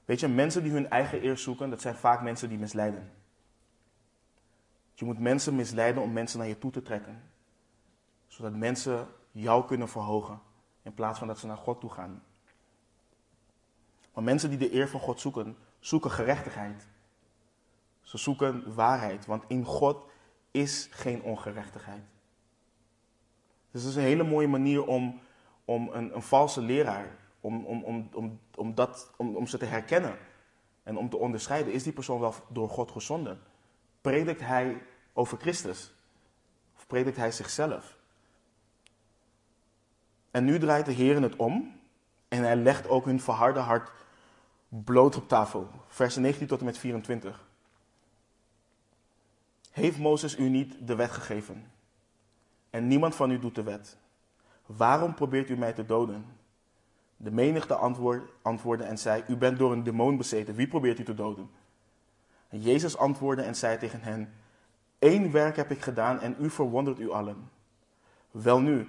Weet 0.04 0.20
je, 0.20 0.28
mensen 0.28 0.62
die 0.62 0.72
hun 0.72 0.90
eigen 0.90 1.24
eer 1.24 1.38
zoeken, 1.38 1.70
dat 1.70 1.80
zijn 1.80 1.94
vaak 1.94 2.22
mensen 2.22 2.48
die 2.48 2.58
misleiden. 2.58 3.12
Je 4.94 5.04
moet 5.04 5.18
mensen 5.18 5.56
misleiden 5.56 6.02
om 6.02 6.12
mensen 6.12 6.38
naar 6.38 6.48
je 6.48 6.58
toe 6.58 6.70
te 6.70 6.82
trekken. 6.82 7.22
Zodat 8.26 8.54
mensen 8.54 9.08
jou 9.30 9.66
kunnen 9.66 9.88
verhogen 9.88 10.40
in 10.82 10.94
plaats 10.94 11.18
van 11.18 11.28
dat 11.28 11.38
ze 11.38 11.46
naar 11.46 11.56
God 11.56 11.80
toe 11.80 11.90
gaan. 11.90 12.22
Maar 14.20 14.28
mensen 14.28 14.50
die 14.50 14.58
de 14.58 14.74
eer 14.74 14.88
van 14.88 15.00
God 15.00 15.20
zoeken, 15.20 15.56
zoeken 15.78 16.10
gerechtigheid. 16.10 16.86
Ze 18.00 18.18
zoeken 18.18 18.74
waarheid, 18.74 19.26
want 19.26 19.44
in 19.46 19.64
God 19.64 20.04
is 20.50 20.88
geen 20.90 21.22
ongerechtigheid. 21.22 22.02
Dus 23.70 23.82
het 23.82 23.90
is 23.90 23.96
een 23.96 24.02
hele 24.02 24.22
mooie 24.22 24.48
manier 24.48 24.86
om, 24.86 25.20
om 25.64 25.88
een, 25.92 26.14
een 26.14 26.22
valse 26.22 26.60
leraar, 26.60 27.16
om, 27.40 27.64
om, 27.64 27.84
om, 27.84 28.08
om, 28.12 28.40
om, 28.54 28.74
dat, 28.74 29.10
om, 29.16 29.36
om 29.36 29.46
ze 29.46 29.58
te 29.58 29.64
herkennen 29.64 30.18
en 30.82 30.96
om 30.96 31.10
te 31.10 31.16
onderscheiden. 31.16 31.72
Is 31.72 31.82
die 31.82 31.92
persoon 31.92 32.20
wel 32.20 32.34
door 32.48 32.68
God 32.68 32.90
gezonden? 32.90 33.40
Predikt 34.00 34.40
hij 34.40 34.82
over 35.12 35.38
Christus? 35.38 35.92
Of 36.76 36.86
predikt 36.86 37.16
hij 37.16 37.32
zichzelf? 37.32 37.98
En 40.30 40.44
nu 40.44 40.58
draait 40.58 40.86
de 40.86 40.92
Heer 40.92 41.22
het 41.22 41.36
om 41.36 41.80
en 42.28 42.42
hij 42.42 42.56
legt 42.56 42.88
ook 42.88 43.04
hun 43.04 43.20
verharde 43.20 43.60
hart 43.60 43.98
bloot 44.70 45.16
op 45.16 45.28
tafel. 45.28 45.68
Versen 45.86 46.22
19 46.22 46.46
tot 46.46 46.58
en 46.58 46.64
met 46.64 46.78
24. 46.78 47.48
Heeft 49.70 49.98
Mozes 49.98 50.38
u 50.38 50.48
niet 50.48 50.86
de 50.86 50.94
wet 50.94 51.10
gegeven? 51.10 51.70
En 52.70 52.86
niemand 52.86 53.14
van 53.14 53.30
u 53.30 53.38
doet 53.38 53.54
de 53.54 53.62
wet. 53.62 53.96
Waarom 54.66 55.14
probeert 55.14 55.50
u 55.50 55.56
mij 55.56 55.72
te 55.72 55.86
doden? 55.86 56.24
De 57.16 57.30
menigte 57.30 57.74
antwoord, 57.74 58.30
antwoordde 58.42 58.84
en 58.84 58.98
zei: 58.98 59.24
U 59.28 59.36
bent 59.36 59.58
door 59.58 59.72
een 59.72 59.82
demon 59.82 60.16
bezeten. 60.16 60.54
Wie 60.54 60.68
probeert 60.68 60.98
u 60.98 61.04
te 61.04 61.14
doden? 61.14 61.50
En 62.48 62.60
Jezus 62.60 62.96
antwoordde 62.96 63.42
en 63.42 63.54
zei 63.54 63.78
tegen 63.78 64.00
hen: 64.00 64.32
Eén 64.98 65.30
werk 65.30 65.56
heb 65.56 65.70
ik 65.70 65.82
gedaan 65.82 66.20
en 66.20 66.36
u 66.38 66.50
verwondert 66.50 66.98
u 66.98 67.10
allen. 67.10 67.50
Welnu, 68.30 68.88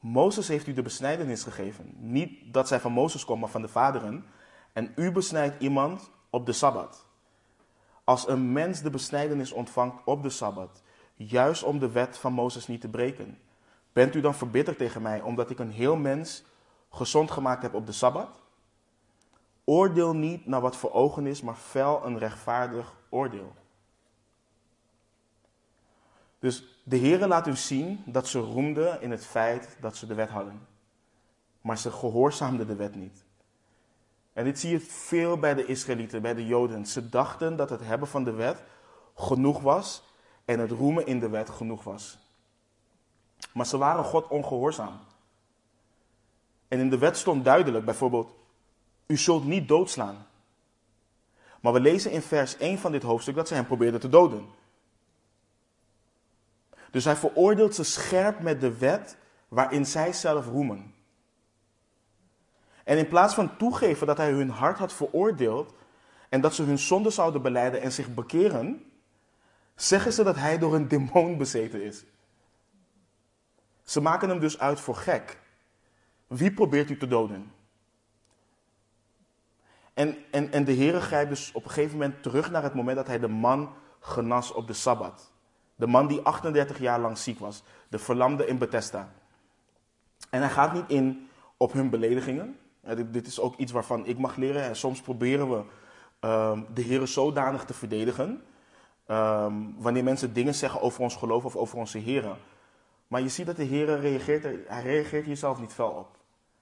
Mozes 0.00 0.48
heeft 0.48 0.66
u 0.66 0.72
de 0.72 0.82
besnijdenis 0.82 1.42
gegeven. 1.42 1.94
Niet 1.98 2.52
dat 2.52 2.68
zij 2.68 2.80
van 2.80 2.92
Mozes 2.92 3.24
komt, 3.24 3.40
maar 3.40 3.50
van 3.50 3.62
de 3.62 3.68
vaderen. 3.68 4.24
En 4.72 4.92
u 4.96 5.12
besnijdt 5.12 5.62
iemand 5.62 6.10
op 6.30 6.46
de 6.46 6.52
Sabbat. 6.52 7.06
Als 8.04 8.28
een 8.28 8.52
mens 8.52 8.80
de 8.80 8.90
besnijdenis 8.90 9.52
ontvangt 9.52 10.02
op 10.04 10.22
de 10.22 10.30
Sabbat, 10.30 10.82
juist 11.14 11.62
om 11.62 11.78
de 11.78 11.90
wet 11.90 12.18
van 12.18 12.32
Mozes 12.32 12.66
niet 12.66 12.80
te 12.80 12.88
breken, 12.88 13.38
bent 13.92 14.14
u 14.14 14.20
dan 14.20 14.34
verbitterd 14.34 14.78
tegen 14.78 15.02
mij 15.02 15.20
omdat 15.20 15.50
ik 15.50 15.58
een 15.58 15.70
heel 15.70 15.96
mens 15.96 16.44
gezond 16.90 17.30
gemaakt 17.30 17.62
heb 17.62 17.74
op 17.74 17.86
de 17.86 17.92
Sabbat? 17.92 18.42
Oordeel 19.64 20.14
niet 20.14 20.46
naar 20.46 20.60
wat 20.60 20.76
voor 20.76 20.92
ogen 20.92 21.26
is, 21.26 21.42
maar 21.42 21.56
vel 21.56 22.04
een 22.04 22.18
rechtvaardig 22.18 22.94
oordeel. 23.08 23.52
Dus 26.38 26.80
de 26.84 26.98
Heere 26.98 27.26
laat 27.26 27.46
u 27.46 27.56
zien 27.56 28.02
dat 28.06 28.28
ze 28.28 28.38
roemden 28.38 29.00
in 29.00 29.10
het 29.10 29.26
feit 29.26 29.76
dat 29.80 29.96
ze 29.96 30.06
de 30.06 30.14
wet 30.14 30.28
hadden. 30.28 30.66
Maar 31.60 31.78
ze 31.78 31.90
gehoorzaamden 31.90 32.66
de 32.66 32.74
wet 32.74 32.94
niet. 32.94 33.24
En 34.32 34.44
dit 34.44 34.58
zie 34.58 34.70
je 34.70 34.80
veel 34.80 35.38
bij 35.38 35.54
de 35.54 35.66
Israëlieten, 35.66 36.22
bij 36.22 36.34
de 36.34 36.46
Joden. 36.46 36.86
Ze 36.86 37.08
dachten 37.08 37.56
dat 37.56 37.70
het 37.70 37.80
hebben 37.80 38.08
van 38.08 38.24
de 38.24 38.32
wet 38.32 38.62
genoeg 39.14 39.60
was 39.60 40.02
en 40.44 40.58
het 40.58 40.70
roemen 40.70 41.06
in 41.06 41.20
de 41.20 41.28
wet 41.28 41.50
genoeg 41.50 41.84
was. 41.84 42.18
Maar 43.52 43.66
ze 43.66 43.78
waren 43.78 44.04
God 44.04 44.28
ongehoorzaam. 44.28 45.00
En 46.68 46.78
in 46.78 46.90
de 46.90 46.98
wet 46.98 47.16
stond 47.16 47.44
duidelijk, 47.44 47.84
bijvoorbeeld, 47.84 48.34
u 49.06 49.16
zult 49.16 49.44
niet 49.44 49.68
doodslaan. 49.68 50.26
Maar 51.60 51.72
we 51.72 51.80
lezen 51.80 52.10
in 52.10 52.22
vers 52.22 52.56
1 52.56 52.78
van 52.78 52.92
dit 52.92 53.02
hoofdstuk 53.02 53.34
dat 53.34 53.48
ze 53.48 53.54
hem 53.54 53.66
probeerden 53.66 54.00
te 54.00 54.08
doden. 54.08 54.46
Dus 56.90 57.04
hij 57.04 57.16
veroordeelt 57.16 57.74
ze 57.74 57.84
scherp 57.84 58.40
met 58.40 58.60
de 58.60 58.78
wet 58.78 59.16
waarin 59.48 59.86
zij 59.86 60.12
zelf 60.12 60.46
roemen. 60.46 60.94
En 62.84 62.98
in 62.98 63.08
plaats 63.08 63.34
van 63.34 63.56
toegeven 63.56 64.06
dat 64.06 64.16
hij 64.16 64.30
hun 64.30 64.50
hart 64.50 64.78
had 64.78 64.92
veroordeeld 64.92 65.74
en 66.28 66.40
dat 66.40 66.54
ze 66.54 66.62
hun 66.62 66.78
zonde 66.78 67.10
zouden 67.10 67.42
beleiden 67.42 67.80
en 67.80 67.92
zich 67.92 68.14
bekeren, 68.14 68.92
zeggen 69.74 70.12
ze 70.12 70.22
dat 70.22 70.36
hij 70.36 70.58
door 70.58 70.74
een 70.74 70.88
demon 70.88 71.38
bezeten 71.38 71.82
is. 71.82 72.04
Ze 73.84 74.00
maken 74.00 74.28
hem 74.28 74.40
dus 74.40 74.58
uit 74.58 74.80
voor 74.80 74.96
gek. 74.96 75.38
Wie 76.26 76.52
probeert 76.52 76.90
u 76.90 76.98
te 76.98 77.06
doden? 77.06 77.52
En, 79.94 80.16
en, 80.30 80.52
en 80.52 80.64
de 80.64 80.74
Heere 80.74 81.00
grijpt 81.00 81.30
dus 81.30 81.52
op 81.52 81.64
een 81.64 81.70
gegeven 81.70 81.98
moment 81.98 82.22
terug 82.22 82.50
naar 82.50 82.62
het 82.62 82.74
moment 82.74 82.96
dat 82.96 83.06
hij 83.06 83.18
de 83.18 83.28
man 83.28 83.74
genas 84.00 84.52
op 84.52 84.66
de 84.66 84.72
Sabbat. 84.72 85.32
De 85.74 85.86
man 85.86 86.06
die 86.06 86.20
38 86.20 86.78
jaar 86.78 87.00
lang 87.00 87.18
ziek 87.18 87.38
was. 87.38 87.62
De 87.88 87.98
verlamde 87.98 88.46
in 88.46 88.58
Bethesda. 88.58 89.12
En 90.30 90.40
hij 90.40 90.50
gaat 90.50 90.72
niet 90.72 90.88
in 90.88 91.28
op 91.56 91.72
hun 91.72 91.90
beledigingen. 91.90 92.58
Dit, 92.86 93.12
dit 93.12 93.26
is 93.26 93.40
ook 93.40 93.56
iets 93.56 93.72
waarvan 93.72 94.06
ik 94.06 94.18
mag 94.18 94.36
leren. 94.36 94.62
En 94.62 94.76
soms 94.76 95.00
proberen 95.00 95.50
we 95.50 95.64
um, 96.28 96.66
de 96.74 96.82
Heer 96.82 97.06
zodanig 97.06 97.64
te 97.64 97.74
verdedigen. 97.74 98.42
Um, 99.06 99.74
wanneer 99.78 100.04
mensen 100.04 100.32
dingen 100.32 100.54
zeggen 100.54 100.80
over 100.80 101.00
ons 101.00 101.16
geloof 101.16 101.44
of 101.44 101.56
over 101.56 101.78
onze 101.78 101.98
Heer. 101.98 102.36
Maar 103.08 103.20
je 103.20 103.28
ziet 103.28 103.46
dat 103.46 103.56
de 103.56 103.64
Heer 103.64 104.00
reageert, 104.00 104.42
hij 104.68 104.82
reageert 104.82 105.24
hier 105.24 105.36
zelf 105.36 105.60
niet 105.60 105.72
fel 105.72 105.90
op. 105.90 106.08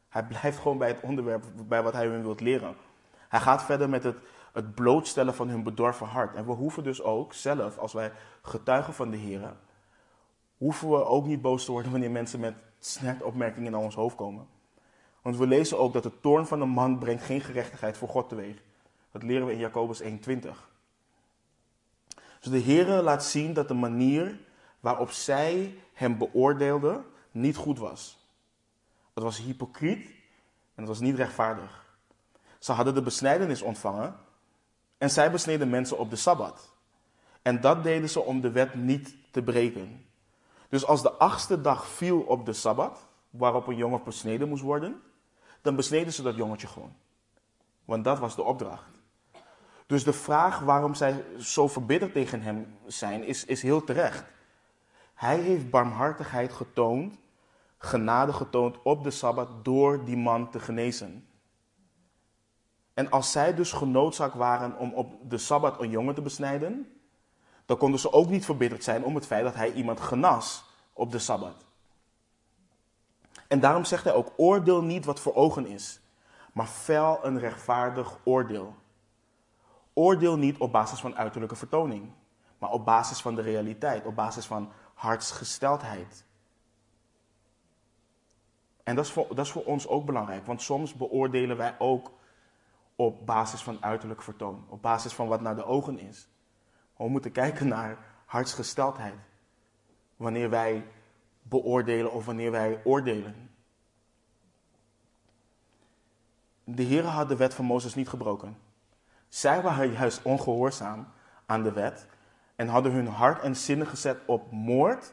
Hij 0.09 0.25
blijft 0.25 0.59
gewoon 0.59 0.79
bij 0.79 0.89
het 0.89 1.01
onderwerp, 1.01 1.45
bij 1.68 1.83
wat 1.83 1.93
hij 1.93 2.07
hun 2.07 2.23
wilt 2.23 2.41
leren. 2.41 2.75
Hij 3.29 3.41
gaat 3.41 3.62
verder 3.62 3.89
met 3.89 4.03
het, 4.03 4.16
het 4.53 4.75
blootstellen 4.75 5.35
van 5.35 5.49
hun 5.49 5.62
bedorven 5.62 6.07
hart. 6.07 6.35
En 6.35 6.47
we 6.47 6.53
hoeven 6.53 6.85
dus 6.85 7.03
ook 7.03 7.33
zelf, 7.33 7.79
als 7.79 7.93
wij 7.93 8.12
getuigen 8.43 8.95
van 8.95 9.11
de 9.11 9.16
Heer, 9.16 9.57
hoeven 10.57 10.91
we 10.91 11.05
ook 11.05 11.27
niet 11.27 11.43
boos 11.43 11.64
te 11.64 11.73
worden 11.73 11.91
wanneer 11.91 12.11
mensen 12.11 12.41
met 12.41 12.55
opmerkingen 13.23 13.73
naar 13.73 13.81
ons 13.81 13.95
hoofd 13.95 14.16
komen. 14.16 14.47
Want 15.23 15.37
we 15.37 15.47
lezen 15.47 15.79
ook 15.79 15.93
dat 15.93 16.03
de 16.03 16.21
toorn 16.21 16.47
van 16.47 16.61
een 16.61 16.68
man 16.68 16.99
brengt 16.99 17.25
geen 17.25 17.41
gerechtigheid 17.41 17.97
voor 17.97 18.09
God 18.09 18.29
teweeg. 18.29 18.62
Dat 19.12 19.23
leren 19.23 19.47
we 19.47 19.53
in 19.53 19.59
Jacobus 19.59 20.03
1:20. 20.03 20.09
Dus 22.41 22.51
de 22.51 22.62
Heere 22.62 23.03
laat 23.03 23.25
zien 23.25 23.53
dat 23.53 23.68
de 23.68 23.75
manier 23.75 24.39
waarop 24.81 25.11
zij 25.11 25.75
hem 25.93 26.18
beoordeelden 26.18 27.05
niet 27.31 27.57
goed 27.57 27.79
was. 27.79 28.29
Het 29.14 29.23
was 29.23 29.39
hypocriet 29.39 30.07
en 30.75 30.87
het 30.87 30.87
was 30.87 31.01
niet 31.01 31.16
rechtvaardig. 31.16 31.89
Ze 32.59 32.73
hadden 32.73 32.95
de 32.95 33.03
besnijdenis 33.03 33.62
ontvangen 33.62 34.16
En 34.99 35.11
zij 35.11 35.31
besneden 35.31 35.71
mensen 35.71 35.99
op 35.99 36.11
de 36.11 36.16
Sabbat. 36.16 36.73
En 37.43 37.61
dat 37.61 37.83
deden 37.83 38.09
ze 38.09 38.21
om 38.21 38.41
de 38.41 38.51
wet 38.51 38.75
niet 38.75 39.16
te 39.31 39.43
breken. 39.43 40.07
Dus 40.68 40.87
als 40.87 41.03
de 41.03 41.12
achtste 41.12 41.61
dag 41.61 41.87
viel 41.87 42.21
op 42.21 42.47
de 42.47 42.53
Sabbat, 42.53 43.09
waarop 43.31 43.66
een 43.66 43.77
jongen 43.77 44.05
besneden 44.05 44.49
moest 44.49 44.62
worden, 44.62 45.03
dan 45.63 45.77
besneden 45.77 46.13
ze 46.13 46.23
dat 46.23 46.37
jongetje 46.37 46.67
gewoon. 46.67 46.95
Want 47.85 48.05
dat 48.05 48.19
was 48.19 48.37
de 48.37 48.43
opdracht. 48.43 48.85
Dus 49.87 50.05
de 50.05 50.13
vraag 50.13 50.59
waarom 50.59 50.95
zij 50.95 51.25
zo 51.39 51.69
verbitterd 51.69 52.13
tegen 52.13 52.43
hem 52.43 52.79
zijn, 52.87 53.25
is, 53.25 53.45
is 53.45 53.63
heel 53.63 53.85
terecht. 53.85 54.25
Hij 55.15 55.39
heeft 55.39 55.71
barmhartigheid 55.71 56.53
getoond, 56.53 57.19
genade 57.79 58.33
getoond 58.33 58.83
op 58.83 59.05
de 59.05 59.11
Sabbat 59.11 59.65
door 59.65 60.05
die 60.05 60.17
man 60.17 60.51
te 60.51 60.61
genezen. 60.61 61.29
En 62.95 63.11
als 63.11 63.33
zij 63.33 63.55
dus 63.55 63.73
genoodzaakt 63.73 64.35
waren 64.35 64.77
om 64.79 64.93
op 64.93 65.31
de 65.31 65.39
Sabbat 65.39 65.81
een 65.81 65.91
jongen 65.91 66.15
te 66.15 66.23
besnijden, 66.23 67.01
dan 67.67 67.77
konden 67.77 68.01
ze 68.01 68.13
ook 68.13 68.29
niet 68.29 68.45
verbitterd 68.45 68.85
zijn 68.85 69.05
om 69.05 69.15
het 69.15 69.27
feit 69.27 69.45
dat 69.45 69.55
hij 69.55 69.73
iemand 69.73 70.01
genas 70.01 70.65
op 70.93 71.13
de 71.13 71.19
Sabbat. 71.19 71.65
En 73.51 73.61
daarom 73.61 73.85
zegt 73.85 74.05
hij 74.05 74.13
ook, 74.13 74.33
oordeel 74.37 74.83
niet 74.83 75.05
wat 75.05 75.21
voor 75.21 75.35
ogen 75.35 75.67
is, 75.67 76.01
maar 76.53 76.67
fel 76.67 77.25
een 77.25 77.39
rechtvaardig 77.39 78.19
oordeel. 78.25 78.75
Oordeel 79.93 80.37
niet 80.37 80.59
op 80.59 80.73
basis 80.73 81.01
van 81.01 81.17
uiterlijke 81.17 81.57
vertoning, 81.57 82.13
maar 82.59 82.71
op 82.71 82.85
basis 82.85 83.21
van 83.21 83.35
de 83.35 83.43
realiteit, 83.43 84.05
op 84.05 84.15
basis 84.15 84.47
van 84.47 84.73
hartsgesteldheid. 84.95 86.25
En 88.83 88.95
dat 88.95 89.05
is, 89.05 89.11
voor, 89.11 89.27
dat 89.29 89.47
is 89.47 89.53
voor 89.53 89.65
ons 89.65 89.89
ook 89.89 90.05
belangrijk, 90.05 90.47
want 90.47 90.63
soms 90.63 90.95
beoordelen 90.95 91.57
wij 91.57 91.75
ook 91.79 92.13
op 92.97 93.27
basis 93.27 93.63
van 93.63 93.83
uiterlijk 93.83 94.23
vertoon, 94.23 94.65
op 94.69 94.83
basis 94.83 95.13
van 95.13 95.29
wat 95.29 95.41
naar 95.41 95.57
de 95.57 95.65
ogen 95.65 95.99
is. 95.99 96.29
We 96.97 97.09
moeten 97.09 97.33
kijken 97.33 97.69
naar 97.69 97.99
hartsgesteldheid, 98.27 99.19
wanneer 100.17 100.51
wij 100.51 100.87
beoordelen 101.51 102.13
of 102.13 102.27
wanneer 102.27 102.51
wij 102.51 102.81
oordelen. 102.85 103.51
De 106.65 106.83
Heer 106.83 107.05
had 107.05 107.29
de 107.29 107.37
wet 107.37 107.55
van 107.55 107.65
Mozes 107.65 107.95
niet 107.95 108.09
gebroken. 108.09 108.59
Zij 109.29 109.63
waren 109.63 109.93
juist 109.93 110.23
ongehoorzaam 110.23 111.09
aan 111.47 111.63
de 111.63 111.73
wet 111.73 112.07
en 112.57 112.69
hadden 112.69 112.93
hun 112.93 113.07
hart 113.07 113.43
en 113.43 113.57
zinnen 113.57 113.87
gezet 113.87 114.19
op 114.27 114.53
moord, 114.53 115.13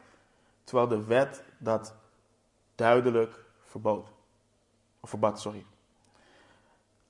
terwijl 0.64 0.88
de 0.88 1.04
wet 1.04 1.44
dat 1.58 1.94
duidelijk 2.74 3.44
verbood. 3.62 4.12
Of 5.00 5.08
verbad, 5.08 5.40
sorry. 5.40 5.64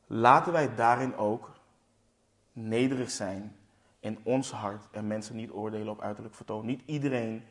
Laten 0.06 0.52
wij 0.52 0.74
daarin 0.74 1.16
ook 1.16 1.50
nederig 2.52 3.10
zijn 3.10 3.56
in 4.00 4.18
ons 4.22 4.50
hart 4.50 4.88
en 4.90 5.06
mensen 5.06 5.36
niet 5.36 5.50
oordelen 5.50 5.88
op 5.88 6.00
uiterlijk 6.00 6.34
vertoon. 6.34 6.66
Niet 6.66 6.82
iedereen 6.84 7.44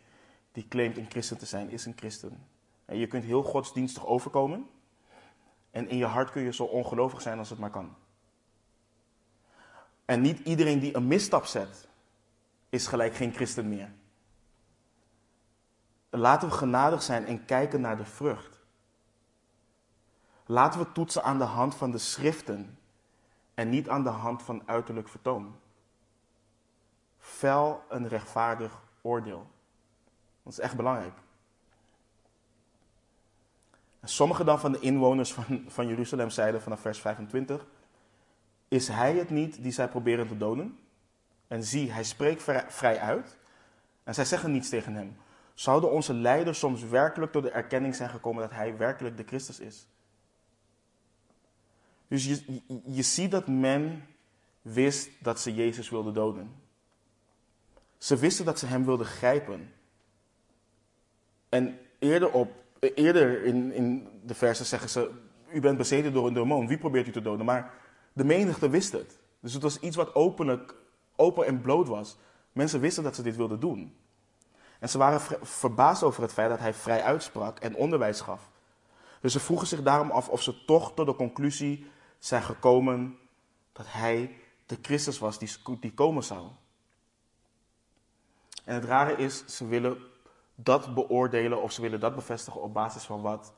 die 0.58 0.68
claimt 0.68 0.98
een 0.98 1.10
christen 1.10 1.38
te 1.38 1.46
zijn, 1.46 1.70
is 1.70 1.86
een 1.86 1.94
christen. 1.96 2.48
En 2.86 2.98
je 2.98 3.08
kunt 3.08 3.24
heel 3.24 3.44
godsdienstig 3.44 4.06
overkomen. 4.06 4.70
En 5.72 5.90
in 5.90 5.98
je 5.98 6.06
hart 6.06 6.32
kun 6.32 6.42
je 6.42 6.54
zo 6.54 6.64
ongelovig 6.64 7.22
zijn 7.22 7.38
als 7.38 7.50
het 7.50 7.60
maar 7.60 7.70
kan. 7.70 7.96
En 10.06 10.22
niet 10.22 10.40
iedereen 10.40 10.80
die 10.80 10.96
een 10.96 11.08
misstap 11.08 11.46
zet, 11.46 11.88
is 12.70 12.88
gelijk 12.88 13.16
geen 13.16 13.34
christen 13.34 13.70
meer. 13.70 13.92
Laten 16.10 16.50
we 16.50 16.54
genadig 16.56 17.02
zijn 17.04 17.26
en 17.26 17.46
kijken 17.46 17.82
naar 17.82 17.98
de 17.98 18.06
vrucht. 18.06 18.60
Laten 20.46 20.80
we 20.80 20.92
toetsen 20.92 21.24
aan 21.24 21.38
de 21.38 21.44
hand 21.44 21.76
van 21.76 21.92
de 21.92 21.98
schriften 21.98 22.78
en 23.54 23.70
niet 23.70 23.90
aan 23.90 24.04
de 24.04 24.10
hand 24.10 24.44
van 24.44 24.64
uiterlijk 24.66 25.10
vertoon. 25.10 25.56
Fel 27.18 27.84
een 27.90 28.08
rechtvaardig 28.08 28.82
oordeel. 29.02 29.56
Dat 30.48 30.58
is 30.58 30.64
echt 30.64 30.76
belangrijk. 30.76 31.14
En 34.00 34.10
sommige 34.10 34.44
dan 34.44 34.60
van 34.60 34.72
de 34.72 34.80
inwoners 34.80 35.34
van, 35.34 35.64
van 35.68 35.88
Jeruzalem 35.88 36.30
zeiden 36.30 36.62
vanaf 36.62 36.80
vers 36.80 37.00
25: 37.00 37.66
Is 38.68 38.88
hij 38.88 39.16
het 39.16 39.30
niet 39.30 39.64
die 39.64 39.72
zij 39.72 39.88
proberen 39.88 40.28
te 40.28 40.38
doden? 40.38 40.80
En 41.48 41.64
zie, 41.64 41.92
hij 41.92 42.04
spreekt 42.04 42.44
vrij 42.68 43.00
uit. 43.00 43.38
En 44.04 44.14
zij 44.14 44.26
zeggen 44.26 44.52
niets 44.52 44.70
tegen 44.70 44.94
hem. 44.94 45.18
Zouden 45.54 45.92
onze 45.92 46.14
leiders 46.14 46.60
soms 46.60 46.84
werkelijk 46.84 47.32
tot 47.32 47.44
de 47.44 47.52
erkenning 47.52 47.96
zijn 47.96 48.10
gekomen 48.10 48.42
dat 48.42 48.52
hij 48.52 48.78
werkelijk 48.78 49.18
de 49.18 49.24
Christus 49.24 49.60
is? 49.60 49.88
Dus 52.08 52.26
je, 52.26 52.62
je, 52.86 53.02
ziet 53.02 53.32
dat 53.32 53.48
men 53.48 54.08
wist 54.62 55.10
dat 55.20 55.40
ze 55.40 55.54
Jezus 55.54 55.90
wilden 55.90 56.14
doden. 56.14 56.56
Ze 57.98 58.18
wisten 58.18 58.46
dat 58.46 58.60
ze 58.60 58.66
hem 58.66 58.86
wilden 58.86 59.06
grijpen. 59.06 59.72
En 61.58 61.80
eerder, 62.00 62.32
op, 62.32 62.52
eerder 62.80 63.44
in, 63.44 63.74
in 63.74 64.08
de 64.24 64.34
versen 64.34 64.66
zeggen 64.66 64.90
ze: 64.90 65.12
U 65.54 65.60
bent 65.60 65.78
bezeten 65.78 66.14
door 66.14 66.28
een 66.28 66.34
demon. 66.34 66.68
Wie 66.68 66.78
probeert 66.78 67.08
u 67.08 67.12
te 67.12 67.22
doden? 67.22 67.46
Maar 67.46 67.74
de 68.14 68.24
menigte 68.24 68.70
wist 68.70 68.92
het. 68.92 69.20
Dus 69.40 69.54
het 69.54 69.62
was 69.64 69.80
iets 69.80 69.96
wat 69.96 70.16
openlijk, 70.16 70.76
open 71.16 71.46
en 71.46 71.62
bloot 71.62 71.88
was. 71.88 72.18
Mensen 72.52 72.80
wisten 72.80 73.04
dat 73.04 73.16
ze 73.16 73.22
dit 73.22 73.36
wilden 73.36 73.60
doen. 73.60 73.96
En 74.80 74.90
ze 74.90 74.98
waren 74.98 75.22
verbaasd 75.42 76.04
over 76.04 76.22
het 76.22 76.34
feit 76.34 76.50
dat 76.50 76.60
hij 76.60 76.74
vrij 76.74 77.04
uitsprak 77.04 77.60
en 77.60 77.76
onderwijs 77.76 78.22
gaf. 78.22 78.50
Dus 79.22 79.32
ze 79.32 79.40
vroegen 79.40 79.68
zich 79.68 79.84
daarom 79.84 80.12
af 80.12 80.30
of 80.30 80.42
ze 80.42 80.66
toch 80.66 80.94
tot 80.94 81.06
de 81.06 81.16
conclusie 81.16 81.86
zijn 82.20 82.44
gekomen 82.44 83.18
dat 83.74 83.86
hij 83.90 84.38
de 84.66 84.78
Christus 84.82 85.20
was 85.20 85.40
die, 85.40 85.52
die 85.80 85.94
komen 85.94 86.24
zou. 86.24 86.48
En 88.64 88.76
het 88.76 88.86
rare 88.86 89.16
is, 89.16 89.46
ze 89.46 89.68
willen 89.68 89.98
dat 90.60 90.94
beoordelen 90.94 91.62
of 91.62 91.72
ze 91.72 91.82
willen 91.82 92.00
dat 92.00 92.16
bevestigen 92.16 92.62
op 92.62 92.74
basis 92.74 93.04
van 93.04 93.22
wat 93.22 93.54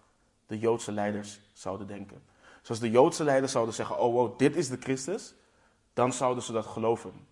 de 0.47 0.59
Joodse 0.59 0.91
leiders 0.91 1.39
zouden 1.53 1.87
denken. 1.87 2.23
Zoals 2.61 2.81
de 2.81 2.89
Joodse 2.89 3.23
leiders 3.23 3.51
zouden 3.51 3.73
zeggen: 3.73 3.99
Oh, 3.99 4.13
wow, 4.13 4.37
dit 4.37 4.55
is 4.55 4.69
de 4.69 4.77
Christus, 4.79 5.35
dan 5.93 6.13
zouden 6.13 6.43
ze 6.43 6.51
dat 6.51 6.65
geloven. 6.65 7.27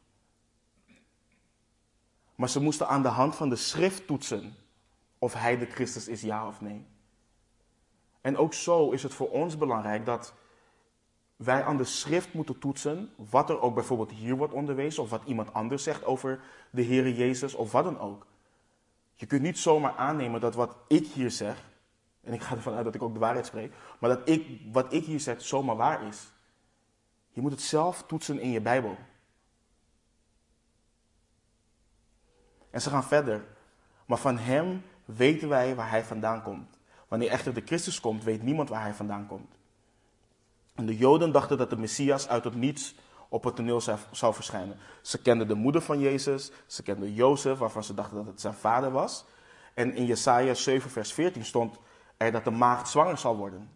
Maar 2.35 2.49
ze 2.49 2.61
moesten 2.61 2.87
aan 2.87 3.01
de 3.01 3.07
hand 3.07 3.35
van 3.35 3.49
de 3.49 3.55
schrift 3.55 4.07
toetsen 4.07 4.55
of 5.19 5.33
hij 5.33 5.57
de 5.57 5.65
Christus 5.65 6.07
is, 6.07 6.21
ja 6.21 6.47
of 6.47 6.61
nee. 6.61 6.85
En 8.21 8.37
ook 8.37 8.53
zo 8.53 8.91
is 8.91 9.03
het 9.03 9.13
voor 9.13 9.29
ons 9.29 9.57
belangrijk 9.57 10.05
dat 10.05 10.33
wij 11.35 11.63
aan 11.63 11.77
de 11.77 11.83
schrift 11.83 12.33
moeten 12.33 12.59
toetsen 12.59 13.13
wat 13.15 13.49
er 13.49 13.61
ook 13.61 13.73
bijvoorbeeld 13.73 14.11
hier 14.11 14.35
wordt 14.35 14.53
onderwezen 14.53 15.03
of 15.03 15.09
wat 15.09 15.23
iemand 15.25 15.53
anders 15.53 15.83
zegt 15.83 16.05
over 16.05 16.39
de 16.69 16.81
Heer 16.81 17.09
Jezus 17.09 17.53
of 17.53 17.71
wat 17.71 17.83
dan 17.83 17.99
ook. 17.99 18.25
Je 19.17 19.25
kunt 19.25 19.41
niet 19.41 19.59
zomaar 19.59 19.95
aannemen 19.95 20.41
dat 20.41 20.55
wat 20.55 20.77
ik 20.87 21.07
hier 21.07 21.31
zeg, 21.31 21.63
en 22.23 22.33
ik 22.33 22.41
ga 22.41 22.55
ervan 22.55 22.73
uit 22.73 22.85
dat 22.85 22.95
ik 22.95 23.01
ook 23.01 23.13
de 23.13 23.19
waarheid 23.19 23.45
spreek, 23.45 23.73
maar 23.99 24.09
dat 24.09 24.29
ik, 24.29 24.61
wat 24.71 24.93
ik 24.93 25.05
hier 25.05 25.19
zeg 25.19 25.41
zomaar 25.41 25.75
waar 25.75 26.07
is. 26.07 26.31
Je 27.29 27.41
moet 27.41 27.51
het 27.51 27.61
zelf 27.61 28.03
toetsen 28.07 28.39
in 28.39 28.49
je 28.49 28.61
Bijbel. 28.61 28.97
En 32.69 32.81
ze 32.81 32.89
gaan 32.89 33.03
verder. 33.03 33.45
Maar 34.05 34.17
van 34.17 34.37
hem 34.37 34.83
weten 35.05 35.49
wij 35.49 35.75
waar 35.75 35.89
hij 35.89 36.03
vandaan 36.03 36.43
komt. 36.43 36.79
Wanneer 37.07 37.29
echter 37.29 37.53
de 37.53 37.61
Christus 37.65 37.99
komt, 37.99 38.23
weet 38.23 38.43
niemand 38.43 38.69
waar 38.69 38.81
hij 38.81 38.93
vandaan 38.93 39.27
komt. 39.27 39.55
En 40.75 40.85
de 40.85 40.97
Joden 40.97 41.31
dachten 41.31 41.57
dat 41.57 41.69
de 41.69 41.77
Messias 41.77 42.27
uit 42.27 42.43
het 42.43 42.55
niets 42.55 42.95
op 43.29 43.43
het 43.43 43.55
toneel 43.55 43.81
zou 44.11 44.33
verschijnen. 44.33 44.77
Ze 45.01 45.21
kenden 45.21 45.47
de 45.47 45.53
moeder 45.53 45.81
van 45.81 45.99
Jezus, 45.99 46.51
ze 46.65 46.83
kenden 46.83 47.13
Jozef, 47.13 47.57
waarvan 47.57 47.83
ze 47.83 47.93
dachten 47.93 48.17
dat 48.17 48.25
het 48.25 48.41
zijn 48.41 48.53
vader 48.53 48.91
was. 48.91 49.25
En 49.73 49.95
in 49.95 50.05
Jesaja 50.05 50.53
7, 50.53 50.89
vers 50.89 51.13
14 51.13 51.45
stond 51.45 51.79
er 52.17 52.31
dat 52.31 52.43
de 52.43 52.51
maagd 52.51 52.89
zwanger 52.89 53.17
zal 53.17 53.37
worden. 53.37 53.69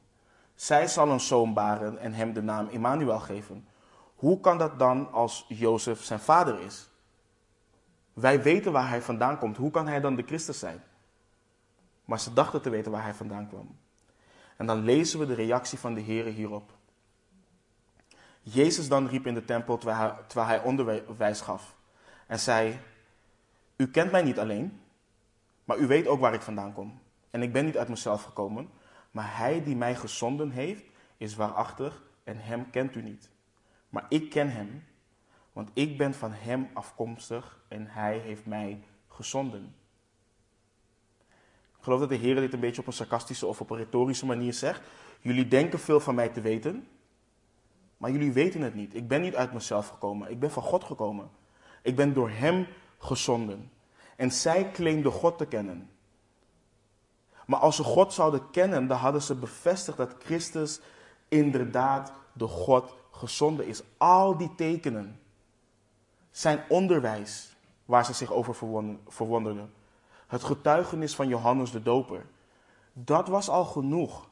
Zij 0.56 0.88
zal 0.88 1.10
een 1.10 1.20
zoon 1.20 1.54
baren 1.54 1.98
en 1.98 2.14
hem 2.14 2.34
de 2.34 2.42
naam 2.42 2.68
Immanuel 2.68 3.20
geven. 3.20 3.68
Hoe 4.16 4.40
kan 4.40 4.58
dat 4.58 4.80
dan 4.80 5.12
als 5.12 5.46
Jozef 5.48 6.04
zijn 6.04 6.20
vader 6.20 6.60
is? 6.60 6.90
Wij 8.14 8.42
weten 8.42 8.72
waar 8.72 8.90
hij 8.90 9.02
vandaan 9.02 9.38
komt. 9.38 9.58
Hoe 9.58 9.72
kan 9.72 9.88
hij 9.88 10.00
dan 10.00 10.16
de 10.16 10.24
Christus 10.24 10.60
zijn? 10.60 10.84
Maar 12.06 12.20
ze 12.20 12.34
dachten 12.34 12.62
te 12.62 12.70
weten 12.70 12.92
waar 12.92 13.04
hij 13.04 13.14
vandaan 13.14 13.48
kwam. 13.48 13.78
En 14.58 14.66
dan 14.66 14.84
lezen 14.84 15.20
we 15.20 15.26
de 15.26 15.34
reactie 15.34 15.80
van 15.80 15.94
de 15.94 16.02
Heer 16.02 16.26
hierop. 16.26 16.72
Jezus 18.42 18.88
dan 18.88 19.08
riep 19.08 19.28
in 19.28 19.34
de 19.34 19.46
tempel 19.46 19.78
terwijl 19.78 20.48
hij, 20.48 20.62
onderwijs 20.64 21.42
gaf 21.42 21.76
en 22.28 22.40
zei: 22.40 22.80
U 23.76 23.88
kent 23.88 24.12
mij 24.12 24.24
niet 24.24 24.40
alleen, 24.40 24.82
maar 25.66 25.78
u 25.78 25.88
weet 25.88 26.08
ook 26.08 26.20
waar 26.20 26.34
ik 26.34 26.42
vandaan 26.42 26.74
kom. 26.74 27.00
En 27.30 27.42
ik 27.42 27.54
ben 27.54 27.66
niet 27.66 27.78
uit 27.78 27.90
mezelf 27.90 28.24
gekomen, 28.24 28.70
maar 29.12 29.38
hij 29.38 29.64
die 29.64 29.76
mij 29.76 29.96
gezonden 29.96 30.52
heeft, 30.52 30.84
is 31.18 31.36
waarachtig 31.36 32.04
en 32.24 32.38
hem 32.38 32.70
kent 32.70 32.96
u 32.96 33.02
niet. 33.02 33.30
Maar 33.90 34.06
ik 34.10 34.30
ken 34.30 34.52
hem, 34.52 34.84
want 35.54 35.70
ik 35.74 35.98
ben 35.98 36.14
van 36.14 36.32
hem 36.32 36.70
afkomstig 36.74 37.60
en 37.68 37.88
hij 37.88 38.18
heeft 38.18 38.46
mij 38.46 38.84
gezonden. 39.08 39.76
Ik 41.78 41.88
geloof 41.88 42.00
dat 42.00 42.10
de 42.10 42.16
Heer 42.16 42.36
dit 42.36 42.54
een 42.54 42.60
beetje 42.60 42.82
op 42.82 42.88
een 42.88 42.94
sarcastische 42.94 43.46
of 43.46 43.62
op 43.62 43.70
een 43.70 43.78
retorische 43.78 44.26
manier 44.26 44.54
zegt. 44.54 44.82
Jullie 45.20 45.48
denken 45.48 45.80
veel 45.80 46.00
van 46.00 46.16
mij 46.16 46.30
te 46.30 46.42
weten, 46.42 46.88
Maar 48.02 48.12
jullie 48.12 48.32
weten 48.32 48.62
het 48.62 48.76
niet. 48.76 48.96
Ik 48.96 49.08
ben 49.08 49.22
niet 49.22 49.36
uit 49.36 49.54
mezelf 49.54 49.88
gekomen. 49.88 50.32
Ik 50.32 50.40
ben 50.40 50.52
van 50.52 50.64
God 50.64 50.84
gekomen. 50.84 51.30
Ik 51.82 51.96
ben 51.96 52.14
door 52.14 52.30
Hem 52.30 52.68
gezonden. 52.98 53.72
En 54.16 54.32
zij 54.32 54.72
claimden 54.72 55.12
God 55.12 55.38
te 55.38 55.46
kennen. 55.46 55.90
Maar 57.46 57.60
als 57.60 57.76
ze 57.76 57.84
God 57.84 58.14
zouden 58.14 58.50
kennen, 58.50 58.88
dan 58.88 58.98
hadden 58.98 59.22
ze 59.22 59.36
bevestigd 59.36 59.98
dat 59.98 60.16
Christus 60.20 60.82
inderdaad 61.28 62.14
de 62.34 62.48
God 62.48 62.96
gezonden 63.12 63.68
is. 63.68 63.82
Al 63.98 64.38
die 64.38 64.56
tekenen, 64.56 65.20
zijn 66.32 66.64
onderwijs 66.70 67.56
waar 67.86 68.06
ze 68.06 68.14
zich 68.14 68.32
over 68.32 68.56
verwonderden, 69.08 69.74
het 70.28 70.44
getuigenis 70.44 71.16
van 71.16 71.28
Johannes 71.28 71.72
de 71.72 71.82
Doper, 71.82 72.26
dat 72.94 73.28
was 73.28 73.50
al 73.50 73.66
genoeg 73.66 74.30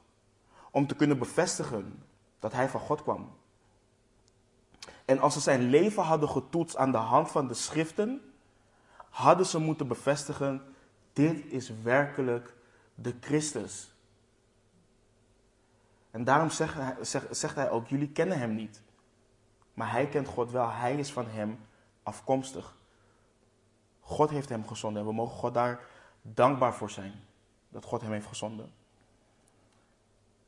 om 0.72 0.88
te 0.88 0.95
kunnen 0.95 1.20
bevestigen 1.20 2.03
dat 2.39 2.51
hij 2.51 2.70
van 2.70 2.80
God 2.80 3.03
kwam. 3.03 3.38
En 5.10 5.20
als 5.20 5.34
ze 5.34 5.39
zijn 5.39 5.70
leven 5.70 6.03
hadden 6.03 6.30
getoetst 6.30 6.76
aan 6.78 6.91
de 6.91 6.97
hand 6.97 7.32
van 7.32 7.47
de 7.47 7.53
schriften, 7.53 8.34
hadden 9.10 9.45
ze 9.45 9.60
moeten 9.60 9.88
bevestigen, 9.88 10.76
dit 11.14 11.45
is 11.45 11.72
werkelijk 11.82 12.55
de 12.95 13.16
Christus. 13.20 13.93
En 16.12 16.24
daarom 16.24 16.49
zegt 16.49 16.74
hij, 16.74 16.95
zegt 17.30 17.55
hij 17.55 17.70
ook, 17.70 17.88
jullie 17.88 18.10
kennen 18.10 18.39
hem 18.39 18.55
niet. 18.55 18.82
Maar 19.74 19.91
hij 19.91 20.07
kent 20.07 20.28
God 20.28 20.51
wel, 20.51 20.72
hij 20.72 20.95
is 20.95 21.12
van 21.12 21.28
hem 21.28 21.60
afkomstig. 22.03 22.76
God 23.99 24.30
heeft 24.30 24.49
hem 24.49 24.68
gezonden 24.68 25.01
en 25.01 25.07
we 25.07 25.14
mogen 25.14 25.38
God 25.38 25.53
daar 25.53 25.80
dankbaar 26.22 26.74
voor 26.74 26.89
zijn 26.89 27.14
dat 27.70 27.86
God 27.86 28.01
hem 28.01 28.12
heeft 28.12 28.28
gezonden. 28.28 28.72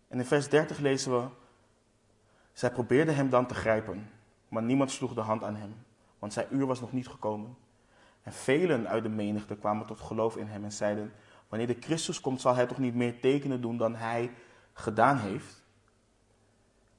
En 0.08 0.20
in 0.20 0.26
vers 0.26 0.50
30 0.50 0.78
lezen 0.78 1.12
we, 1.12 1.28
zij 2.54 2.72
probeerden 2.72 3.16
hem 3.16 3.30
dan 3.30 3.48
te 3.48 3.54
grijpen, 3.54 4.10
maar 4.52 4.64
niemand 4.64 4.92
sloeg 4.92 5.14
de 5.14 5.22
hand 5.22 5.44
aan 5.44 5.56
hem, 5.56 5.76
want 6.20 6.34
zijn 6.34 6.48
uur 6.50 6.66
was 6.66 6.80
nog 6.80 6.92
niet 6.92 7.08
gekomen. 7.08 7.58
En 8.24 8.34
velen 8.34 8.88
uit 8.88 9.04
de 9.04 9.10
menigte 9.10 9.56
kwamen 9.56 9.88
tot 9.88 10.00
geloof 10.00 10.38
in 10.38 10.48
hem 10.48 10.64
en 10.64 10.72
zeiden, 10.72 11.14
wanneer 11.50 11.68
de 11.68 11.78
Christus 11.80 12.22
komt 12.22 12.42
zal 12.42 12.56
hij 12.56 12.66
toch 12.66 12.78
niet 12.78 12.96
meer 12.96 13.20
tekenen 13.20 13.62
doen 13.62 13.78
dan 13.78 13.96
hij 13.96 14.32
gedaan 14.74 15.18
heeft? 15.18 15.64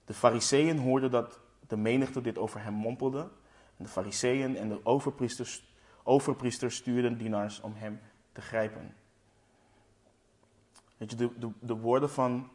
De 0.05 0.15
fariseeën 0.15 0.79
hoorden 0.79 1.11
dat 1.11 1.41
de 1.67 1.77
menigte 1.77 2.21
dit 2.21 2.39
over 2.39 2.63
hem 2.63 2.75
mompelde. 2.75 3.21
En 3.77 3.85
de 3.85 3.89
fariseeën 3.89 4.57
en 4.57 4.69
de 4.69 4.81
overpriesters, 4.85 5.75
overpriesters 6.03 6.77
stuurden 6.77 7.19
dienaars 7.19 7.61
om 7.61 7.73
hem 7.75 8.01
te 8.33 8.41
grijpen. 8.41 8.95
Weet 10.97 11.11
je, 11.11 11.17
de, 11.17 11.31
de, 11.39 11.51
de 11.61 11.77
woorden 11.77 12.11
van 12.11 12.51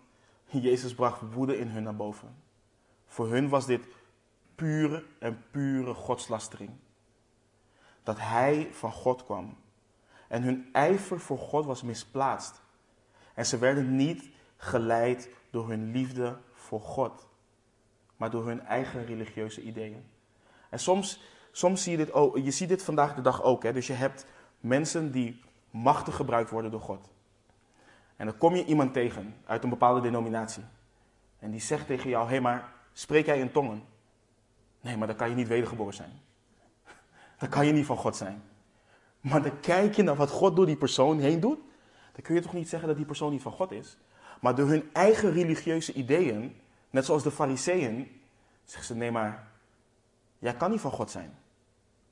Jezus 0.45 0.95
bracht 0.95 1.21
woede 1.33 1.57
in 1.57 1.67
hun 1.67 1.83
naar 1.83 1.95
boven. 1.95 2.35
Voor 3.05 3.29
hun 3.31 3.49
was 3.49 3.65
dit 3.65 3.87
pure 4.57 5.03
en 5.19 5.43
pure 5.51 5.93
godslastering. 5.93 6.69
Dat 8.03 8.19
hij 8.19 8.67
van 8.71 8.91
God 8.91 9.23
kwam. 9.23 9.57
En 10.27 10.43
hun 10.43 10.69
ijver 10.71 11.19
voor 11.19 11.37
God 11.37 11.65
was 11.65 11.81
misplaatst. 11.81 12.61
En 13.33 13.45
ze 13.45 13.57
werden 13.57 13.95
niet 13.95 14.29
geleid 14.57 15.29
door 15.49 15.69
hun 15.69 15.91
liefde 15.91 16.37
voor 16.53 16.81
God, 16.81 17.27
maar 18.15 18.29
door 18.29 18.47
hun 18.47 18.61
eigen 18.61 19.05
religieuze 19.05 19.61
ideeën. 19.61 20.03
En 20.69 20.79
soms, 20.79 21.23
soms 21.51 21.83
zie 21.83 21.91
je 21.91 21.97
dit 21.97 22.13
ook, 22.13 22.37
je 22.37 22.51
ziet 22.51 22.69
dit 22.69 22.83
vandaag 22.83 23.15
de 23.15 23.21
dag 23.21 23.43
ook. 23.43 23.63
Hè? 23.63 23.73
Dus 23.73 23.87
je 23.87 23.93
hebt 23.93 24.25
mensen 24.59 25.11
die 25.11 25.41
machtig 25.69 26.15
gebruikt 26.15 26.49
worden 26.49 26.71
door 26.71 26.81
God. 26.81 27.09
En 28.15 28.25
dan 28.25 28.37
kom 28.37 28.55
je 28.55 28.65
iemand 28.65 28.93
tegen 28.93 29.35
uit 29.45 29.63
een 29.63 29.69
bepaalde 29.69 30.01
denominatie. 30.01 30.63
En 31.39 31.51
die 31.51 31.59
zegt 31.59 31.87
tegen 31.87 32.09
jou: 32.09 32.23
Hé, 32.23 32.31
hey, 32.31 32.41
maar 32.41 32.71
spreek 32.93 33.25
jij 33.25 33.39
in 33.39 33.51
tongen? 33.51 33.83
Nee, 34.87 34.97
maar 34.97 35.07
dan 35.07 35.15
kan 35.15 35.29
je 35.29 35.35
niet 35.35 35.47
wedergeboren 35.47 35.93
zijn. 35.93 36.11
Dan 37.37 37.49
kan 37.49 37.65
je 37.65 37.71
niet 37.71 37.85
van 37.85 37.97
God 37.97 38.15
zijn. 38.15 38.43
Maar 39.19 39.41
dan 39.41 39.59
kijk 39.59 39.95
je 39.95 40.03
naar 40.03 40.15
wat 40.15 40.29
God 40.29 40.55
door 40.55 40.65
die 40.65 40.77
persoon 40.77 41.19
heen 41.19 41.39
doet. 41.39 41.59
Dan 42.13 42.21
kun 42.21 42.35
je 42.35 42.41
toch 42.41 42.53
niet 42.53 42.69
zeggen 42.69 42.87
dat 42.87 42.97
die 42.97 43.05
persoon 43.05 43.31
niet 43.31 43.41
van 43.41 43.51
God 43.51 43.71
is. 43.71 43.97
Maar 44.41 44.55
door 44.55 44.67
hun 44.67 44.89
eigen 44.93 45.31
religieuze 45.31 45.93
ideeën, 45.93 46.55
net 46.89 47.05
zoals 47.05 47.23
de 47.23 47.31
fariseeën, 47.31 48.21
zeggen 48.65 48.85
ze: 48.85 48.95
Nee, 48.95 49.11
maar 49.11 49.47
jij 50.39 50.53
kan 50.55 50.71
niet 50.71 50.79
van 50.81 50.91
God 50.91 51.11
zijn. 51.11 51.37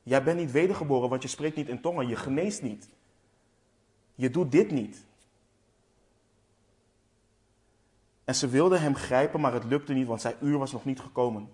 Jij 0.03 0.23
bent 0.23 0.39
niet 0.39 0.51
wedergeboren, 0.51 1.09
want 1.09 1.21
je 1.21 1.27
spreekt 1.27 1.55
niet 1.55 1.67
in 1.67 1.81
tongen, 1.81 2.07
je 2.07 2.15
geneest 2.15 2.61
niet. 2.61 2.89
Je 4.15 4.29
doet 4.29 4.51
dit 4.51 4.71
niet. 4.71 5.05
En 8.23 8.35
ze 8.35 8.47
wilden 8.47 8.81
hem 8.81 8.95
grijpen, 8.95 9.41
maar 9.41 9.53
het 9.53 9.63
lukte 9.63 9.93
niet, 9.93 10.07
want 10.07 10.21
zijn 10.21 10.35
uur 10.41 10.57
was 10.57 10.71
nog 10.71 10.85
niet 10.85 10.99
gekomen. 10.99 11.49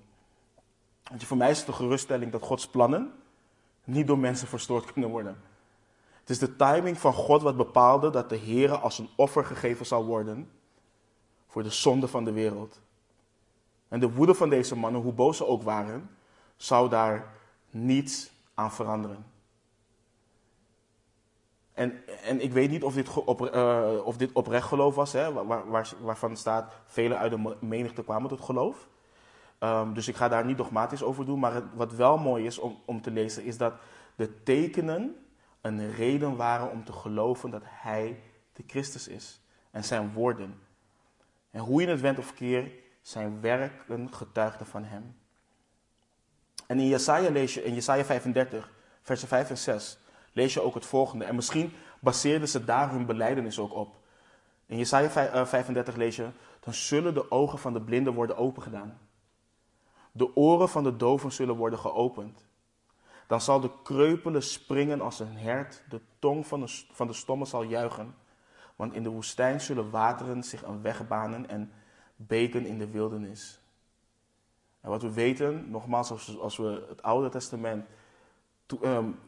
Want 1.04 1.24
voor 1.24 1.38
mij 1.38 1.50
is 1.50 1.60
het 1.60 1.68
een 1.68 1.74
geruststelling 1.74 2.32
dat 2.32 2.42
Gods 2.42 2.68
plannen 2.68 3.14
niet 3.84 4.08
door 4.08 4.20
mensen 4.20 4.48
verstoord 4.48 4.94
kunnen 4.94 5.10
worden. 5.10 5.42
Het 6.20 6.30
is 6.30 6.40
de 6.40 6.56
timing 6.56 6.98
van 6.98 7.14
God 7.14 7.42
wat 7.42 7.58
bepaalde 7.58 8.10
dat 8.10 8.30
de 8.30 8.36
Heer 8.36 8.78
als 8.78 9.00
een 9.00 9.10
offer 9.16 9.46
gegeven 9.46 9.86
zou 9.86 10.06
worden 10.06 10.52
voor 11.48 11.64
de 11.64 11.70
zonde 11.70 12.08
van 12.08 12.24
de 12.24 12.32
wereld. 12.32 12.80
En 13.88 14.00
de 14.00 14.12
woede 14.12 14.34
van 14.34 14.50
deze 14.50 14.76
mannen, 14.76 15.02
hoe 15.02 15.14
boos 15.14 15.38
ze 15.38 15.46
ook 15.46 15.64
waren, 15.64 16.10
zou 16.56 16.90
daar 16.90 17.34
niets 17.70 18.32
aan 18.54 18.72
veranderen. 18.72 19.26
En, 21.74 22.08
en 22.24 22.42
ik 22.42 22.52
weet 22.52 22.70
niet 22.70 22.84
of 22.84 22.94
dit, 22.94 23.10
op, 23.14 23.56
uh, 23.56 23.90
of 24.04 24.18
dit 24.18 24.32
oprecht 24.34 24.68
geloof 24.68 24.96
was, 24.96 25.14
hè, 25.14 25.34
waar, 25.34 25.70
waar, 25.70 25.94
waarvan 26.02 26.38
staat, 26.38 26.74
velen 26.86 27.18
uit 27.18 27.32
de 27.32 27.56
menigte 27.60 28.04
kwamen 28.04 28.30
tot 28.30 28.42
geloof. 28.42 28.88
Um, 29.64 29.94
dus 29.94 30.08
ik 30.08 30.16
ga 30.16 30.28
daar 30.28 30.46
niet 30.46 30.58
dogmatisch 30.58 31.04
over 31.04 31.26
doen, 31.26 31.40
maar 31.40 31.64
wat 31.74 31.94
wel 31.94 32.18
mooi 32.18 32.46
is 32.46 32.58
om, 32.58 32.82
om 32.86 33.02
te 33.02 33.12
lezen, 33.12 33.44
is 33.44 33.58
dat 33.58 33.74
de 34.16 34.44
tekenen 34.44 35.26
een 35.62 35.92
reden 35.92 36.36
waren 36.36 36.72
om 36.72 36.84
te 36.84 36.94
geloven 36.94 37.50
dat 37.50 37.62
Hij 37.66 38.20
de 38.54 38.64
Christus 38.68 39.08
is. 39.08 39.42
En 39.72 39.84
zijn 39.84 40.14
woorden. 40.14 40.60
En 41.52 41.60
hoe 41.60 41.82
je 41.82 41.88
het 41.88 42.02
went 42.02 42.18
of 42.18 42.34
keer, 42.34 42.72
zijn 43.02 43.42
werken 43.42 44.14
getuigden 44.14 44.68
van 44.68 44.84
Hem. 44.84 45.16
En 46.68 46.80
in 46.80 46.88
Jesaja 46.88 47.30
lees 47.30 47.54
je, 47.54 47.64
in 47.64 47.74
Jesaja 47.74 48.04
35, 48.04 48.72
versen 49.02 49.28
5 49.28 49.50
en 49.50 49.58
6, 49.58 49.98
lees 50.32 50.54
je 50.54 50.62
ook 50.62 50.74
het 50.74 50.86
volgende. 50.86 51.26
En 51.26 51.36
misschien 51.36 51.74
baseerden 52.00 52.48
ze 52.48 52.66
daar 52.66 52.92
hun 52.92 53.06
beleidenis 53.06 53.60
ook 53.60 53.74
op. 53.74 53.96
In 54.66 54.78
Jesaja 54.78 55.10
35 55.46 55.94
eh, 55.94 56.00
lees 56.00 56.16
je, 56.16 56.28
dan 56.60 56.74
zullen 56.74 57.14
de 57.14 57.32
ogen 57.32 57.60
van 57.60 57.74
de 57.74 57.82
blinden 57.82 58.14
worden 58.14 58.38
opengedaan. 58.38 59.00
De 60.12 60.36
oren 60.36 60.70
van 60.70 60.84
de 60.84 60.96
doven 60.96 61.32
zullen 61.32 61.56
worden 61.56 61.80
geopend. 61.80 62.46
Dan 63.28 63.42
zal 63.42 63.60
de 63.60 63.72
kreupele 63.84 64.42
springen 64.42 65.02
als 65.02 65.20
een 65.20 65.38
hert, 65.38 65.84
de 65.90 66.02
tong 66.20 66.48
van 66.48 66.60
de, 66.60 66.86
van 66.92 67.08
de 67.08 67.14
stomme 67.14 67.46
zal 67.46 67.64
juichen. 67.64 68.16
Want 68.76 68.94
in 68.94 69.04
de 69.04 69.10
woestijn 69.10 69.62
zullen 69.62 69.90
wateren 69.90 70.44
zich 70.44 70.64
een 70.64 70.82
weg 70.82 71.08
banen 71.08 71.50
en 71.50 71.72
beken 72.16 72.66
in 72.66 72.78
de 72.78 72.90
wildernis. 72.90 73.62
En 74.82 74.90
wat 74.90 75.02
we 75.02 75.14
weten, 75.14 75.70
nogmaals, 75.70 76.38
als, 76.40 76.58
we 76.58 76.86
het 76.90 77.02
Oude 77.02 77.30
Testament 77.30 77.86
um, 78.84 79.20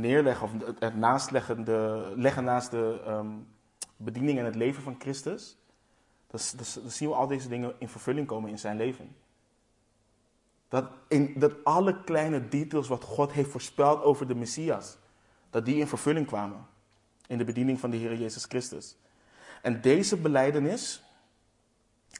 neerleggen, 0.00 0.46
of 0.46 0.52
het 0.78 0.96
naast 0.96 1.30
leggen, 1.30 1.64
de, 1.64 2.12
leggen 2.16 2.44
naast 2.44 2.70
de 2.70 3.04
um, 3.06 3.48
bediening 3.96 4.38
en 4.38 4.44
het 4.44 4.54
leven 4.54 4.82
van 4.82 4.96
Christus, 4.98 5.56
dan, 6.26 6.40
zien 6.90 7.08
we 7.08 7.14
al 7.14 7.26
deze 7.26 7.48
dingen 7.48 7.74
in 7.78 7.88
vervulling 7.88 8.26
komen 8.26 8.50
in 8.50 8.58
zijn 8.58 8.76
leven. 8.76 9.16
Dat, 10.68 10.90
in, 11.08 11.34
dat 11.36 11.52
alle 11.64 12.04
kleine 12.04 12.48
details 12.48 12.88
wat 12.88 13.04
God 13.04 13.32
heeft 13.32 13.50
voorspeld 13.50 14.02
over 14.02 14.26
de 14.28 14.34
Messias, 14.34 14.96
dat 15.50 15.64
die 15.64 15.76
in 15.76 15.86
vervulling 15.86 16.26
kwamen 16.26 16.66
in 17.26 17.38
de 17.38 17.44
bediening 17.44 17.80
van 17.80 17.90
de 17.90 17.96
Heer 17.96 18.16
Jezus 18.16 18.44
Christus. 18.44 18.96
En 19.62 19.80
deze 19.80 20.16
beleidenis 20.16 21.02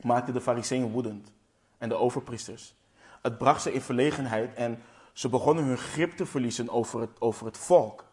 maakte 0.03 0.33
de 0.33 0.41
fariseeën 0.41 0.91
woedend 0.91 1.33
en 1.79 1.89
de 1.89 1.95
overpriesters. 1.95 2.75
Het 3.23 3.39
bracht 3.39 3.63
ze 3.63 3.73
in 3.73 3.81
verlegenheid 3.81 4.55
en 4.55 4.83
ze 5.13 5.29
begonnen 5.29 5.65
hun 5.65 5.79
grip 5.79 6.17
te 6.17 6.27
verliezen 6.27 6.69
over 6.69 7.01
het, 7.01 7.21
over 7.21 7.47
het 7.47 7.59
volk. 7.59 8.05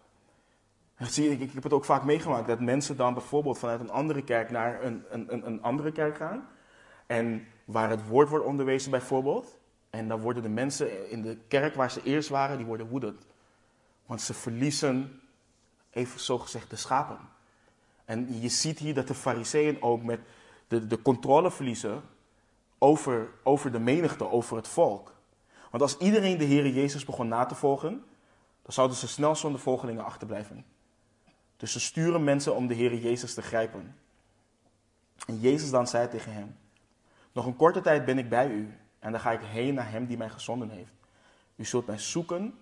Zie, 1.00 1.32
ik, 1.32 1.40
ik 1.40 1.52
heb 1.52 1.64
het 1.64 1.74
ook 1.74 1.86
vaak 1.86 2.04
meegemaakt 2.04 2.48
dat 2.48 2.60
mensen 2.60 2.98
dan 2.98 3.14
bijvoorbeeld 3.14 3.58
vanuit 3.58 3.80
een 3.80 3.92
andere 3.92 4.24
kerk 4.24 4.50
naar 4.50 4.84
een, 4.84 5.06
een, 5.10 5.48
een 5.48 5.62
andere 5.62 5.92
kerk 5.92 6.18
gaan. 6.18 6.48
En 7.06 7.48
waar 7.66 7.90
het 7.90 8.08
woord 8.08 8.30
wordt 8.30 8.46
onderwezen 8.46 8.92
bijvoorbeeld. 8.92 9.58
En 9.96 10.08
dan 10.08 10.22
worden 10.22 10.44
de 10.44 10.50
mensen 10.50 11.10
in 11.10 11.22
de 11.22 11.38
kerk 11.48 11.76
waar 11.76 11.92
ze 11.92 12.04
eerst 12.04 12.30
waren, 12.30 12.58
die 12.58 12.66
worden 12.66 12.88
woedend. 12.88 13.26
Want 14.06 14.22
ze 14.22 14.34
verliezen, 14.34 15.22
even 15.90 16.20
zo 16.20 16.38
gezegd, 16.38 16.70
de 16.70 16.76
schapen. 16.76 17.20
En 18.06 18.42
je 18.42 18.50
ziet 18.50 18.80
hier 18.80 18.94
dat 18.94 19.08
de 19.08 19.14
fariseeën 19.14 19.82
ook 19.82 20.04
met 20.04 20.20
de, 20.68 20.88
de 20.88 21.02
controle 21.02 21.52
verliezen 21.52 22.02
over, 22.78 23.30
over 23.44 23.72
de 23.72 23.80
menigte, 23.80 24.30
over 24.30 24.58
het 24.58 24.68
volk. 24.68 25.14
Want 25.72 25.84
als 25.84 25.98
iedereen 25.98 26.38
de 26.38 26.44
Heer 26.44 26.68
Jezus 26.68 27.06
begon 27.06 27.28
na 27.28 27.46
te 27.46 27.56
volgen, 27.56 28.04
dan 28.62 28.74
zouden 28.74 28.98
ze 28.98 29.08
snel 29.08 29.36
zonder 29.36 29.62
volgelingen 29.62 30.06
achterblijven. 30.06 30.66
Dus 31.58 31.72
ze 31.72 31.80
sturen 31.80 32.24
mensen 32.24 32.56
om 32.56 32.68
de 32.68 32.74
Heer 32.74 32.96
Jezus 32.96 33.34
te 33.34 33.42
grijpen. 33.42 33.96
En 35.28 35.40
Jezus 35.40 35.70
dan 35.70 35.88
zei 35.88 36.08
tegen 36.08 36.34
hem, 36.34 36.58
nog 37.32 37.46
een 37.46 37.56
korte 37.56 37.82
tijd 37.82 38.06
ben 38.06 38.18
ik 38.18 38.30
bij 38.30 38.50
u 38.50 38.74
En 39.06 39.12
dan 39.12 39.20
ga 39.20 39.32
ik 39.32 39.42
heen 39.42 39.74
naar 39.74 39.92
hem 39.92 40.06
die 40.06 40.18
mij 40.18 40.30
gezonden 40.30 40.70
heeft. 40.70 40.94
U 41.56 41.66
zult 41.66 41.88
mij 41.88 41.98
zoeken, 41.98 42.54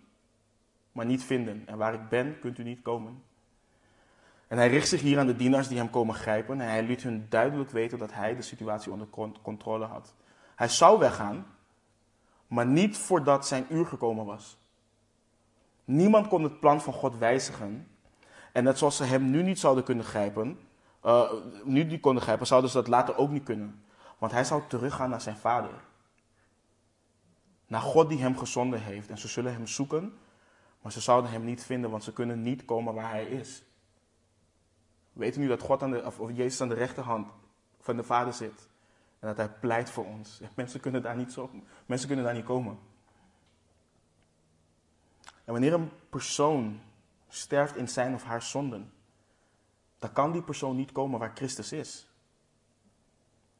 maar 0.91 1.05
niet 1.05 1.23
vinden. 1.23 1.63
En 1.65 1.77
waar 1.77 1.93
ik 1.93 2.09
ben, 2.09 2.39
kunt 2.39 2.57
u 2.57 2.63
niet 2.63 2.81
komen. 2.81 3.23
En 4.47 4.57
hij 4.57 4.67
richt 4.67 4.87
zich 4.87 5.01
hier 5.01 5.19
aan 5.19 5.27
de 5.27 5.35
dienaars 5.35 5.67
die 5.67 5.77
hem 5.77 5.89
komen 5.89 6.15
grijpen. 6.15 6.61
En 6.61 6.67
hij 6.67 6.83
liet 6.83 7.03
hun 7.03 7.25
duidelijk 7.29 7.69
weten 7.69 7.97
dat 7.97 8.13
hij 8.13 8.35
de 8.35 8.41
situatie 8.41 8.91
onder 8.91 9.07
controle 9.41 9.85
had. 9.85 10.13
Hij 10.55 10.67
zou 10.67 10.99
weggaan, 10.99 11.45
maar 12.47 12.65
niet 12.65 12.97
voordat 12.97 13.47
zijn 13.47 13.65
uur 13.69 13.85
gekomen 13.85 14.25
was. 14.25 14.57
Niemand 15.85 16.27
kon 16.27 16.43
het 16.43 16.59
plan 16.59 16.81
van 16.81 16.93
God 16.93 17.17
wijzigen. 17.17 17.87
En 18.51 18.63
net 18.63 18.77
zoals 18.77 18.97
ze 18.97 19.03
hem 19.03 19.29
nu 19.29 19.43
niet 19.43 19.59
zouden 19.59 19.83
kunnen 19.83 20.05
grijpen, 20.05 20.59
uh, 21.05 21.31
nu 21.63 21.99
konden 21.99 22.23
grijpen, 22.23 22.47
zouden 22.47 22.69
ze 22.69 22.77
dat 22.77 22.87
later 22.87 23.17
ook 23.17 23.29
niet 23.29 23.43
kunnen. 23.43 23.83
Want 24.17 24.31
hij 24.31 24.43
zou 24.43 24.61
teruggaan 24.67 25.09
naar 25.09 25.21
zijn 25.21 25.37
vader. 25.37 25.91
Naar 27.73 27.81
God 27.81 28.09
die 28.09 28.21
hem 28.21 28.37
gezonden 28.37 28.81
heeft. 28.81 29.09
En 29.09 29.17
ze 29.17 29.27
zullen 29.27 29.53
hem 29.53 29.67
zoeken, 29.67 30.17
maar 30.81 30.91
ze 30.91 31.01
zouden 31.01 31.31
hem 31.31 31.43
niet 31.43 31.63
vinden, 31.63 31.89
want 31.89 32.03
ze 32.03 32.13
kunnen 32.13 32.41
niet 32.41 32.65
komen 32.65 32.93
waar 32.93 33.09
hij 33.09 33.25
is. 33.25 33.63
We 35.13 35.19
weten 35.19 35.41
nu 35.41 35.47
dat 35.47 35.61
God 35.61 35.83
aan 35.83 35.91
de, 35.91 36.05
of 36.05 36.19
Jezus 36.33 36.61
aan 36.61 36.67
de 36.67 36.73
rechterhand 36.73 37.27
van 37.79 37.95
de 37.95 38.03
Vader 38.03 38.33
zit. 38.33 38.69
En 39.19 39.27
dat 39.27 39.37
hij 39.37 39.49
pleit 39.49 39.89
voor 39.89 40.05
ons. 40.05 40.41
Mensen 40.55 40.79
kunnen 40.79 41.01
daar 41.01 41.15
niet, 41.15 41.31
zo, 41.31 41.49
mensen 41.85 42.07
kunnen 42.07 42.25
daar 42.25 42.33
niet 42.33 42.45
komen. 42.45 42.79
En 45.23 45.51
wanneer 45.51 45.73
een 45.73 45.91
persoon 46.09 46.79
sterft 47.27 47.75
in 47.75 47.89
zijn 47.89 48.13
of 48.13 48.23
haar 48.23 48.41
zonden, 48.41 48.93
dan 49.99 50.11
kan 50.11 50.31
die 50.31 50.43
persoon 50.43 50.75
niet 50.75 50.91
komen 50.91 51.19
waar 51.19 51.31
Christus 51.35 51.71
is. 51.71 52.09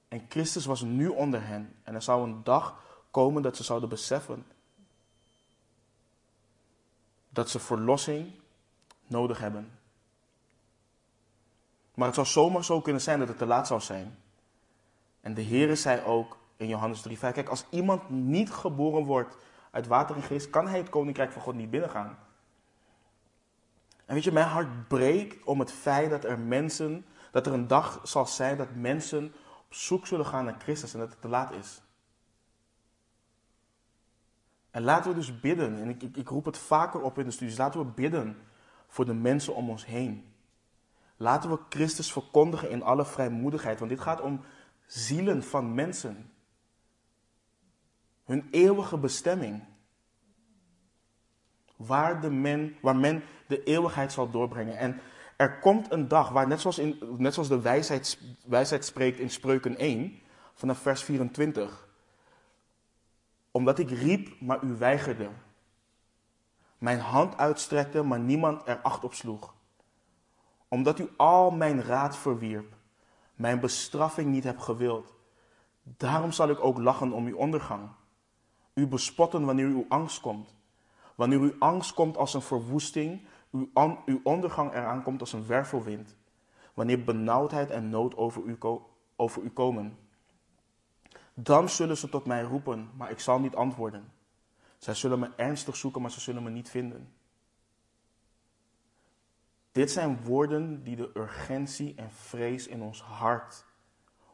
En 0.07 0.25
Christus 0.29 0.65
was 0.65 0.81
nu 0.81 1.07
onder 1.07 1.47
hen. 1.47 1.75
En 1.83 1.95
er 1.95 2.01
zou 2.01 2.29
een 2.29 2.43
dag 2.43 2.81
komen 3.13 3.41
dat 3.41 3.57
ze 3.57 3.63
zouden 3.63 3.89
beseffen 3.89 4.45
dat 7.29 7.49
ze 7.49 7.59
verlossing 7.59 8.31
nodig 9.07 9.39
hebben. 9.39 9.79
Maar 11.93 12.05
het 12.05 12.15
zou 12.15 12.27
zomaar 12.27 12.63
zo 12.63 12.81
kunnen 12.81 13.01
zijn 13.01 13.19
dat 13.19 13.27
het 13.27 13.37
te 13.37 13.45
laat 13.45 13.67
zou 13.67 13.81
zijn. 13.81 14.17
En 15.21 15.33
de 15.33 15.43
Heere 15.43 15.75
zei 15.75 16.03
ook 16.05 16.37
in 16.57 16.67
Johannes 16.67 17.01
3, 17.01 17.17
kijk, 17.17 17.49
als 17.49 17.65
iemand 17.69 18.09
niet 18.09 18.51
geboren 18.51 19.03
wordt 19.03 19.37
uit 19.71 19.87
water 19.87 20.15
en 20.15 20.21
geest, 20.21 20.49
kan 20.49 20.67
hij 20.67 20.77
het 20.77 20.89
koninkrijk 20.89 21.31
van 21.31 21.41
God 21.41 21.55
niet 21.55 21.69
binnengaan. 21.69 22.17
En 24.05 24.13
weet 24.13 24.23
je, 24.23 24.31
mijn 24.31 24.47
hart 24.47 24.87
breekt 24.87 25.43
om 25.43 25.59
het 25.59 25.71
feit 25.71 26.09
dat 26.09 26.23
er 26.23 26.39
mensen, 26.39 27.05
dat 27.31 27.45
er 27.45 27.53
een 27.53 27.67
dag 27.67 27.99
zal 28.03 28.25
zijn 28.25 28.57
dat 28.57 28.75
mensen 28.75 29.33
op 29.65 29.73
zoek 29.73 30.07
zullen 30.07 30.25
gaan 30.25 30.45
naar 30.45 30.59
Christus 30.59 30.93
en 30.93 30.99
dat 30.99 31.09
het 31.09 31.21
te 31.21 31.27
laat 31.27 31.51
is. 31.51 31.82
En 34.73 34.83
laten 34.83 35.11
we 35.11 35.17
dus 35.17 35.39
bidden, 35.39 35.77
en 35.81 35.89
ik, 35.89 36.03
ik, 36.03 36.17
ik 36.17 36.29
roep 36.29 36.45
het 36.45 36.57
vaker 36.57 37.01
op 37.01 37.19
in 37.19 37.25
de 37.25 37.31
studies, 37.31 37.57
laten 37.57 37.79
we 37.79 37.85
bidden 37.85 38.37
voor 38.87 39.05
de 39.05 39.13
mensen 39.13 39.55
om 39.55 39.69
ons 39.69 39.85
heen. 39.85 40.33
Laten 41.17 41.49
we 41.49 41.59
Christus 41.69 42.11
verkondigen 42.11 42.69
in 42.69 42.83
alle 42.83 43.05
vrijmoedigheid, 43.05 43.79
want 43.79 43.91
dit 43.91 44.01
gaat 44.01 44.21
om 44.21 44.41
zielen 44.85 45.43
van 45.43 45.73
mensen. 45.73 46.31
Hun 48.23 48.47
eeuwige 48.51 48.97
bestemming. 48.97 49.63
Waar, 51.75 52.21
de 52.21 52.29
men, 52.29 52.75
waar 52.81 52.95
men 52.95 53.23
de 53.47 53.63
eeuwigheid 53.63 54.11
zal 54.11 54.29
doorbrengen. 54.29 54.77
En 54.77 54.99
er 55.37 55.59
komt 55.59 55.91
een 55.91 56.07
dag 56.07 56.29
waar, 56.29 56.47
net 56.47 56.61
zoals, 56.61 56.77
in, 56.77 56.99
net 57.17 57.33
zoals 57.33 57.49
de 57.49 57.61
wijsheid, 57.61 58.19
wijsheid 58.45 58.85
spreekt 58.85 59.19
in 59.19 59.29
Spreuken 59.29 59.77
1, 59.77 60.19
vanaf 60.53 60.77
vers 60.77 61.03
24. 61.03 61.87
Omdat 63.53 63.79
ik 63.79 63.89
riep, 63.89 64.41
maar 64.41 64.63
u 64.63 64.77
weigerde. 64.77 65.29
Mijn 66.77 66.99
hand 66.99 67.37
uitstrekte, 67.37 68.03
maar 68.03 68.19
niemand 68.19 68.67
er 68.67 68.81
acht 68.81 69.03
op 69.03 69.13
sloeg. 69.13 69.53
Omdat 70.67 70.99
u 70.99 71.09
al 71.17 71.51
mijn 71.51 71.81
raad 71.81 72.17
verwierp, 72.17 72.75
mijn 73.35 73.59
bestraffing 73.59 74.31
niet 74.31 74.43
hebt 74.43 74.63
gewild. 74.63 75.15
Daarom 75.83 76.31
zal 76.31 76.49
ik 76.49 76.63
ook 76.63 76.77
lachen 76.77 77.11
om 77.11 77.25
uw 77.25 77.37
ondergang. 77.37 77.89
U 78.73 78.87
bespotten 78.87 79.45
wanneer 79.45 79.67
uw 79.67 79.85
angst 79.89 80.21
komt. 80.21 80.55
Wanneer 81.15 81.39
uw 81.39 81.55
angst 81.59 81.93
komt 81.93 82.17
als 82.17 82.33
een 82.33 82.41
verwoesting, 82.41 83.27
uw, 83.51 83.69
uw 84.05 84.19
ondergang 84.23 84.73
eraan 84.73 85.03
komt 85.03 85.19
als 85.19 85.33
een 85.33 85.45
wervelwind. 85.45 86.17
Wanneer 86.73 87.03
benauwdheid 87.03 87.69
en 87.69 87.89
nood 87.89 88.17
over 88.17 88.43
u, 88.43 88.57
over 89.15 89.41
u 89.41 89.49
komen. 89.49 89.97
Dan 91.33 91.69
zullen 91.69 91.97
ze 91.97 92.09
tot 92.09 92.25
mij 92.25 92.41
roepen, 92.41 92.89
maar 92.95 93.11
ik 93.11 93.19
zal 93.19 93.39
niet 93.39 93.55
antwoorden. 93.55 94.11
Zij 94.77 94.93
zullen 94.93 95.19
me 95.19 95.31
ernstig 95.35 95.75
zoeken, 95.75 96.01
maar 96.01 96.11
ze 96.11 96.19
zullen 96.19 96.43
me 96.43 96.49
niet 96.49 96.69
vinden. 96.69 97.13
Dit 99.71 99.91
zijn 99.91 100.23
woorden 100.23 100.83
die 100.83 100.95
de 100.95 101.11
urgentie 101.13 101.95
en 101.95 102.11
vrees 102.11 102.67
in 102.67 102.81
ons 102.81 103.01
hart 103.01 103.65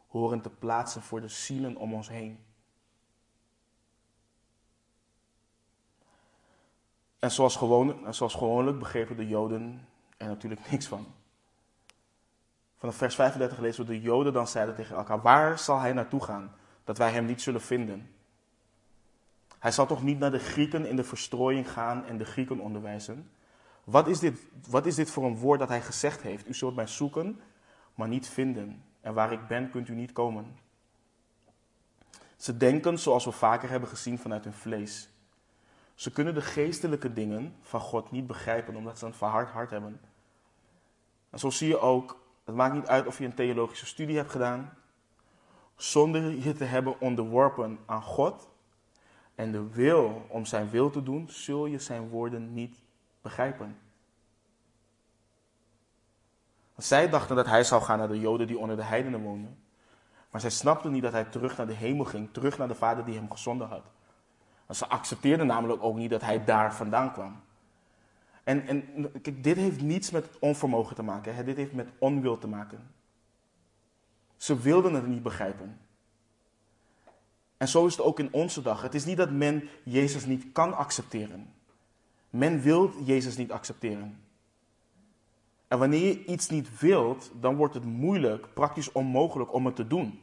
horen 0.07 0.41
te 0.41 0.49
plaatsen 0.49 1.01
voor 1.01 1.21
de 1.21 1.27
zielen 1.27 1.75
om 1.75 1.93
ons 1.93 2.09
heen. 2.09 2.43
En 7.19 7.31
zoals, 7.31 7.55
gewoon, 7.55 8.13
zoals 8.13 8.33
gewoonlijk 8.33 8.79
begrepen 8.79 9.17
de 9.17 9.27
Joden 9.27 9.87
er 10.17 10.27
natuurlijk 10.27 10.71
niks 10.71 10.87
van. 10.87 11.07
Vanaf 12.77 12.95
vers 12.95 13.15
35 13.15 13.57
lezen 13.57 13.85
we 13.85 13.91
de 13.91 14.01
Joden 14.01 14.33
dan 14.33 14.47
zeiden 14.47 14.75
tegen 14.75 14.95
elkaar: 14.95 15.21
Waar 15.21 15.59
zal 15.59 15.79
hij 15.79 15.93
naartoe 15.93 16.23
gaan, 16.23 16.55
dat 16.89 16.97
wij 16.97 17.11
hem 17.11 17.25
niet 17.25 17.41
zullen 17.41 17.61
vinden? 17.61 18.09
Hij 19.59 19.71
zal 19.71 19.85
toch 19.85 20.03
niet 20.03 20.19
naar 20.19 20.31
de 20.31 20.39
Grieken 20.39 20.85
in 20.85 20.95
de 20.95 21.03
verstrooiing 21.03 21.71
gaan 21.71 22.05
en 22.05 22.17
de 22.17 22.25
Grieken 22.25 22.59
onderwijzen? 22.59 23.29
Wat 23.83 24.07
is, 24.07 24.19
dit, 24.19 24.39
wat 24.69 24.85
is 24.85 24.95
dit 24.95 25.09
voor 25.09 25.25
een 25.25 25.37
woord 25.37 25.59
dat 25.59 25.67
hij 25.67 25.81
gezegd 25.81 26.21
heeft? 26.21 26.47
U 26.47 26.53
zult 26.53 26.75
mij 26.75 26.87
zoeken, 26.87 27.41
maar 27.95 28.07
niet 28.07 28.27
vinden. 28.27 28.83
En 29.01 29.13
waar 29.13 29.31
ik 29.31 29.47
ben, 29.47 29.69
kunt 29.69 29.87
u 29.87 29.93
niet 29.93 30.11
komen. 30.11 30.57
Ze 32.37 32.57
denken, 32.57 32.99
zoals 32.99 33.25
we 33.25 33.31
vaker 33.31 33.69
hebben 33.69 33.89
gezien, 33.89 34.19
vanuit 34.19 34.43
hun 34.43 34.53
vlees. 34.53 35.09
Ze 35.93 36.11
kunnen 36.11 36.33
de 36.33 36.41
geestelijke 36.41 37.13
dingen 37.13 37.55
van 37.61 37.79
God 37.79 38.11
niet 38.11 38.27
begrijpen, 38.27 38.75
omdat 38.75 38.99
ze 38.99 39.05
een 39.05 39.13
verhard 39.13 39.49
hart 39.49 39.69
hebben. 39.69 40.01
En 41.29 41.39
zo 41.39 41.49
zie 41.49 41.67
je 41.67 41.79
ook, 41.79 42.19
het 42.43 42.55
maakt 42.55 42.73
niet 42.73 42.87
uit 42.87 43.07
of 43.07 43.17
je 43.17 43.25
een 43.25 43.33
theologische 43.33 43.85
studie 43.85 44.17
hebt 44.17 44.31
gedaan, 44.31 44.77
zonder 45.81 46.31
je 46.31 46.53
te 46.53 46.63
hebben 46.63 46.99
onderworpen 47.01 47.79
aan 47.85 48.01
God 48.01 48.49
en 49.35 49.51
de 49.51 49.69
wil 49.69 50.25
om 50.27 50.45
zijn 50.45 50.69
wil 50.69 50.89
te 50.89 51.03
doen, 51.03 51.29
zul 51.29 51.65
je 51.65 51.79
zijn 51.79 52.09
woorden 52.09 52.53
niet 52.53 52.75
begrijpen. 53.21 53.77
Zij 56.77 57.09
dachten 57.09 57.35
dat 57.35 57.45
hij 57.45 57.63
zou 57.63 57.81
gaan 57.81 57.97
naar 57.97 58.07
de 58.07 58.19
Joden 58.19 58.47
die 58.47 58.57
onder 58.57 58.75
de 58.75 58.83
heidenen 58.83 59.21
woonden. 59.21 59.57
Maar 60.31 60.41
zij 60.41 60.49
snapten 60.49 60.91
niet 60.91 61.01
dat 61.01 61.11
hij 61.11 61.23
terug 61.23 61.57
naar 61.57 61.67
de 61.67 61.73
hemel 61.73 62.05
ging, 62.05 62.33
terug 62.33 62.57
naar 62.57 62.67
de 62.67 62.75
Vader 62.75 63.05
die 63.05 63.15
hem 63.15 63.31
gezonden 63.31 63.67
had. 63.67 63.83
Ze 64.69 64.87
accepteerden 64.87 65.47
namelijk 65.47 65.83
ook 65.83 65.95
niet 65.95 66.09
dat 66.09 66.21
hij 66.21 66.43
daar 66.43 66.73
vandaan 66.73 67.11
kwam. 67.11 67.41
En, 68.43 68.67
en 68.67 69.11
dit 69.41 69.57
heeft 69.57 69.81
niets 69.81 70.11
met 70.11 70.39
onvermogen 70.39 70.95
te 70.95 71.03
maken, 71.03 71.35
hè? 71.35 71.43
dit 71.43 71.57
heeft 71.57 71.73
met 71.73 71.89
onwil 71.97 72.37
te 72.37 72.47
maken. 72.47 72.91
Ze 74.39 74.59
wilden 74.59 74.93
het 74.93 75.07
niet 75.07 75.23
begrijpen. 75.23 75.79
En 77.57 77.67
zo 77.67 77.85
is 77.85 77.97
het 77.97 78.05
ook 78.05 78.19
in 78.19 78.33
onze 78.33 78.61
dag. 78.61 78.81
Het 78.81 78.95
is 78.95 79.05
niet 79.05 79.17
dat 79.17 79.31
men 79.31 79.69
Jezus 79.83 80.25
niet 80.25 80.51
kan 80.51 80.73
accepteren. 80.73 81.53
Men 82.29 82.61
wil 82.61 82.91
Jezus 83.03 83.37
niet 83.37 83.51
accepteren. 83.51 84.23
En 85.67 85.79
wanneer 85.79 86.07
je 86.07 86.25
iets 86.25 86.49
niet 86.49 86.79
wilt, 86.79 87.31
dan 87.39 87.55
wordt 87.55 87.73
het 87.73 87.83
moeilijk, 87.83 88.53
praktisch 88.53 88.91
onmogelijk 88.91 89.53
om 89.53 89.65
het 89.65 89.75
te 89.75 89.87
doen. 89.87 90.19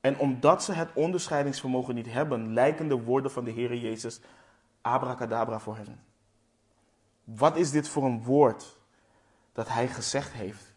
En 0.00 0.18
omdat 0.18 0.64
ze 0.64 0.72
het 0.72 0.90
onderscheidingsvermogen 0.94 1.94
niet 1.94 2.12
hebben, 2.12 2.52
lijken 2.52 2.88
de 2.88 3.02
woorden 3.02 3.30
van 3.30 3.44
de 3.44 3.50
Heer 3.50 3.76
Jezus 3.76 4.20
abracadabra 4.80 5.60
voor 5.60 5.76
hen. 5.76 6.00
Wat 7.24 7.56
is 7.56 7.70
dit 7.70 7.88
voor 7.88 8.04
een 8.04 8.22
woord 8.22 8.76
dat 9.52 9.68
Hij 9.68 9.88
gezegd 9.88 10.32
heeft? 10.32 10.69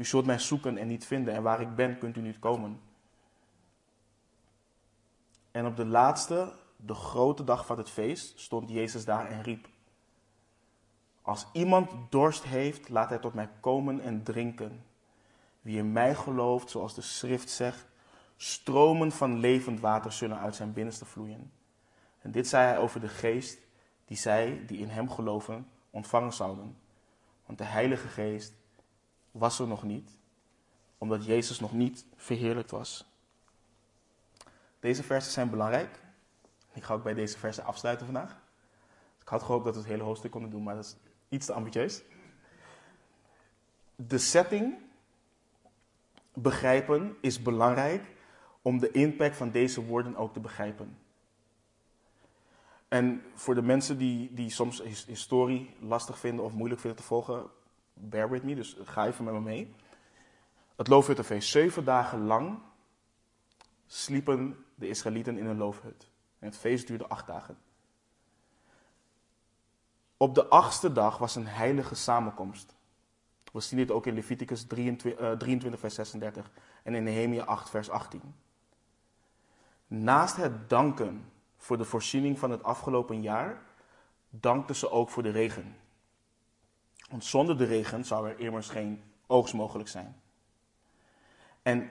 U 0.00 0.04
zult 0.04 0.26
mij 0.26 0.38
zoeken 0.38 0.76
en 0.76 0.86
niet 0.86 1.06
vinden, 1.06 1.34
en 1.34 1.42
waar 1.42 1.60
ik 1.60 1.74
ben 1.74 1.98
kunt 1.98 2.16
u 2.16 2.20
niet 2.20 2.38
komen. 2.38 2.80
En 5.50 5.66
op 5.66 5.76
de 5.76 5.86
laatste 5.86 6.52
de 6.76 6.94
grote 6.94 7.44
dag 7.44 7.66
van 7.66 7.78
het 7.78 7.90
feest, 7.90 8.40
stond 8.40 8.70
Jezus 8.70 9.04
daar 9.04 9.30
en 9.30 9.42
riep: 9.42 9.68
Als 11.22 11.46
iemand 11.52 11.90
dorst 12.10 12.44
heeft, 12.44 12.88
laat 12.88 13.08
hij 13.08 13.18
tot 13.18 13.34
mij 13.34 13.48
komen 13.60 14.00
en 14.00 14.22
drinken. 14.22 14.84
Wie 15.60 15.78
in 15.78 15.92
mij 15.92 16.14
gelooft, 16.14 16.70
zoals 16.70 16.94
de 16.94 17.02
schrift 17.02 17.50
zegt, 17.50 17.86
stromen 18.36 19.12
van 19.12 19.38
levend 19.38 19.80
water 19.80 20.12
zullen 20.12 20.38
uit 20.38 20.54
zijn 20.54 20.72
binnenste 20.72 21.04
vloeien. 21.04 21.52
En 22.18 22.30
dit 22.30 22.48
zei 22.48 22.66
hij 22.66 22.78
over 22.78 23.00
de 23.00 23.08
geest 23.08 23.58
die 24.04 24.16
zij, 24.16 24.64
die 24.66 24.78
in 24.78 24.88
hem 24.88 25.10
geloven, 25.10 25.68
ontvangen 25.90 26.32
zouden. 26.32 26.78
Want 27.46 27.58
de 27.58 27.64
Heilige 27.64 28.08
Geest 28.08 28.58
was 29.30 29.58
er 29.58 29.66
nog 29.66 29.82
niet, 29.82 30.10
omdat 30.98 31.24
Jezus 31.24 31.60
nog 31.60 31.72
niet 31.72 32.06
verheerlijkt 32.16 32.70
was. 32.70 33.04
Deze 34.80 35.02
versen 35.02 35.32
zijn 35.32 35.50
belangrijk. 35.50 36.00
Ik 36.72 36.82
ga 36.82 36.94
ook 36.94 37.02
bij 37.02 37.14
deze 37.14 37.38
versen 37.38 37.64
afsluiten 37.64 38.06
vandaag. 38.06 38.40
Ik 39.20 39.28
had 39.28 39.42
gehoopt 39.42 39.64
dat 39.64 39.74
we 39.74 39.80
het 39.80 39.88
hele 39.88 40.02
hoofdstuk 40.02 40.30
konden 40.30 40.50
doen, 40.50 40.62
maar 40.62 40.74
dat 40.74 40.84
is 40.84 40.96
iets 41.28 41.46
te 41.46 41.52
ambitieus. 41.52 42.02
De 43.96 44.18
setting 44.18 44.74
begrijpen 46.34 47.16
is 47.20 47.42
belangrijk 47.42 48.14
om 48.62 48.78
de 48.78 48.90
impact 48.90 49.36
van 49.36 49.50
deze 49.50 49.84
woorden 49.84 50.16
ook 50.16 50.32
te 50.32 50.40
begrijpen. 50.40 50.98
En 52.88 53.22
voor 53.34 53.54
de 53.54 53.62
mensen 53.62 53.98
die, 53.98 54.34
die 54.34 54.50
soms 54.50 54.82
historie 55.06 55.74
lastig 55.80 56.18
vinden 56.18 56.44
of 56.44 56.52
moeilijk 56.52 56.80
vinden 56.80 57.00
te 57.00 57.06
volgen, 57.06 57.50
bear 58.00 58.30
with 58.30 58.42
me, 58.42 58.54
dus 58.54 58.76
ga 58.82 59.06
even 59.06 59.24
met 59.24 59.34
me 59.34 59.40
mee. 59.40 59.74
Het 60.76 60.88
loofhuttenfeest, 60.88 61.48
zeven 61.48 61.84
dagen 61.84 62.26
lang 62.26 62.58
sliepen 63.86 64.64
de 64.74 64.88
Israëlieten 64.88 65.38
in 65.38 65.46
een 65.46 65.56
loofhut. 65.56 66.10
En 66.38 66.46
het 66.46 66.56
feest 66.56 66.86
duurde 66.86 67.06
acht 67.06 67.26
dagen. 67.26 67.58
Op 70.16 70.34
de 70.34 70.46
achtste 70.46 70.92
dag 70.92 71.18
was 71.18 71.34
een 71.34 71.46
heilige 71.46 71.94
samenkomst. 71.94 72.74
We 73.52 73.60
zien 73.60 73.78
dit 73.78 73.90
ook 73.90 74.06
in 74.06 74.14
Leviticus 74.14 74.64
23, 74.64 75.36
23 75.38 75.72
eh, 75.72 75.78
vers 75.78 75.94
36 75.94 76.50
en 76.82 76.94
in 76.94 77.02
Nehemia 77.02 77.44
8 77.44 77.70
vers 77.70 77.90
18. 77.90 78.34
Naast 79.86 80.36
het 80.36 80.68
danken 80.68 81.32
voor 81.56 81.78
de 81.78 81.84
voorziening 81.84 82.38
van 82.38 82.50
het 82.50 82.62
afgelopen 82.62 83.22
jaar, 83.22 83.62
dankten 84.28 84.76
ze 84.76 84.90
ook 84.90 85.10
voor 85.10 85.22
de 85.22 85.30
regen. 85.30 85.76
Want 87.10 87.24
zonder 87.24 87.58
de 87.58 87.64
regen 87.64 88.04
zou 88.04 88.28
er 88.28 88.38
immers 88.38 88.68
geen 88.68 89.02
oogst 89.26 89.54
mogelijk 89.54 89.88
zijn. 89.88 90.20
En 91.62 91.90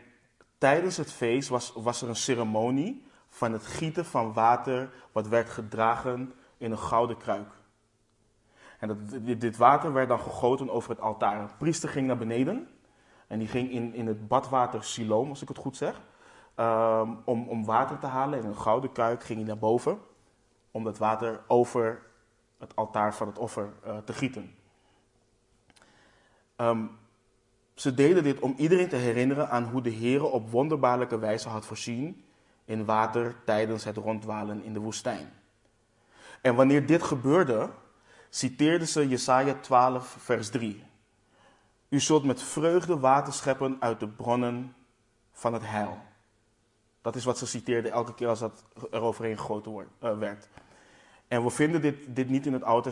tijdens 0.57 0.97
het 0.97 1.11
feest 1.11 1.49
was, 1.49 1.73
was 1.75 2.01
er 2.01 2.09
een 2.09 2.15
ceremonie 2.15 3.05
van 3.27 3.51
het 3.51 3.65
gieten 3.65 4.05
van 4.05 4.33
water, 4.33 4.93
wat 5.11 5.27
werd 5.27 5.49
gedragen 5.49 6.33
in 6.57 6.71
een 6.71 6.77
gouden 6.77 7.17
kruik. 7.17 7.51
En 8.79 8.87
dat, 8.87 8.97
dit, 9.41 9.57
water 9.57 9.93
werd 9.93 10.09
dan 10.09 10.19
gegoten 10.19 10.69
over 10.69 10.89
het 10.89 11.01
altaar. 11.01 11.47
De 11.47 11.53
priester 11.57 11.89
ging 11.89 12.07
naar 12.07 12.17
beneden 12.17 12.67
en 13.27 13.39
die 13.39 13.47
ging 13.47 13.71
in, 13.71 13.93
in 13.93 14.07
het 14.07 14.27
badwater 14.27 14.83
Siloam, 14.83 15.29
als 15.29 15.41
ik 15.41 15.47
het 15.47 15.57
goed 15.57 15.77
zeg, 15.77 16.01
um, 16.55 17.21
om, 17.25 17.47
om 17.47 17.65
water 17.65 17.99
te 17.99 18.05
halen. 18.05 18.39
In 18.39 18.45
een 18.45 18.57
gouden 18.57 18.91
kuik 18.91 19.23
ging 19.23 19.39
hij 19.39 19.47
naar 19.47 19.57
boven 19.57 19.99
om 20.71 20.83
dat 20.83 20.97
water 20.97 21.41
over 21.47 22.01
het 22.57 22.75
altaar 22.75 23.15
van 23.15 23.27
het 23.27 23.37
offer 23.37 23.73
uh, 23.85 23.97
te 23.97 24.13
gieten. 24.13 24.55
Um, 26.61 26.97
ze 27.73 27.93
deden 27.93 28.23
dit 28.23 28.39
om 28.39 28.53
iedereen 28.57 28.89
te 28.89 28.95
herinneren 28.95 29.49
aan 29.49 29.63
hoe 29.63 29.81
de 29.81 29.89
Heer 29.89 30.23
op 30.23 30.49
wonderbaarlijke 30.49 31.19
wijze 31.19 31.49
had 31.49 31.65
voorzien 31.65 32.23
in 32.65 32.85
water 32.85 33.35
tijdens 33.45 33.83
het 33.83 33.97
rondwalen 33.97 34.63
in 34.63 34.73
de 34.73 34.79
woestijn. 34.79 35.33
En 36.41 36.55
wanneer 36.55 36.85
dit 36.85 37.03
gebeurde, 37.03 37.69
citeerden 38.29 38.87
ze 38.87 39.07
Jesaja 39.07 39.53
12, 39.53 40.15
vers 40.19 40.49
3. 40.49 40.83
U 41.89 41.99
zult 41.99 42.23
met 42.23 42.41
vreugde 42.41 42.99
water 42.99 43.33
scheppen 43.33 43.77
uit 43.79 43.99
de 43.99 44.07
bronnen 44.07 44.75
van 45.31 45.53
het 45.53 45.65
heil. 45.65 45.97
Dat 47.01 47.15
is 47.15 47.25
wat 47.25 47.37
ze 47.37 47.47
citeerden 47.47 47.91
elke 47.91 48.13
keer 48.13 48.27
als 48.27 48.39
dat 48.39 48.63
eroverheen 48.91 49.37
gegoten 49.37 49.71
uh, 50.03 50.17
werd. 50.17 50.49
En 51.27 51.43
we 51.43 51.49
vinden 51.49 51.81
dit, 51.81 52.15
dit 52.15 52.29
niet 52.29 52.45
in 52.45 52.53
het 52.53 52.63
Oude 52.63 52.89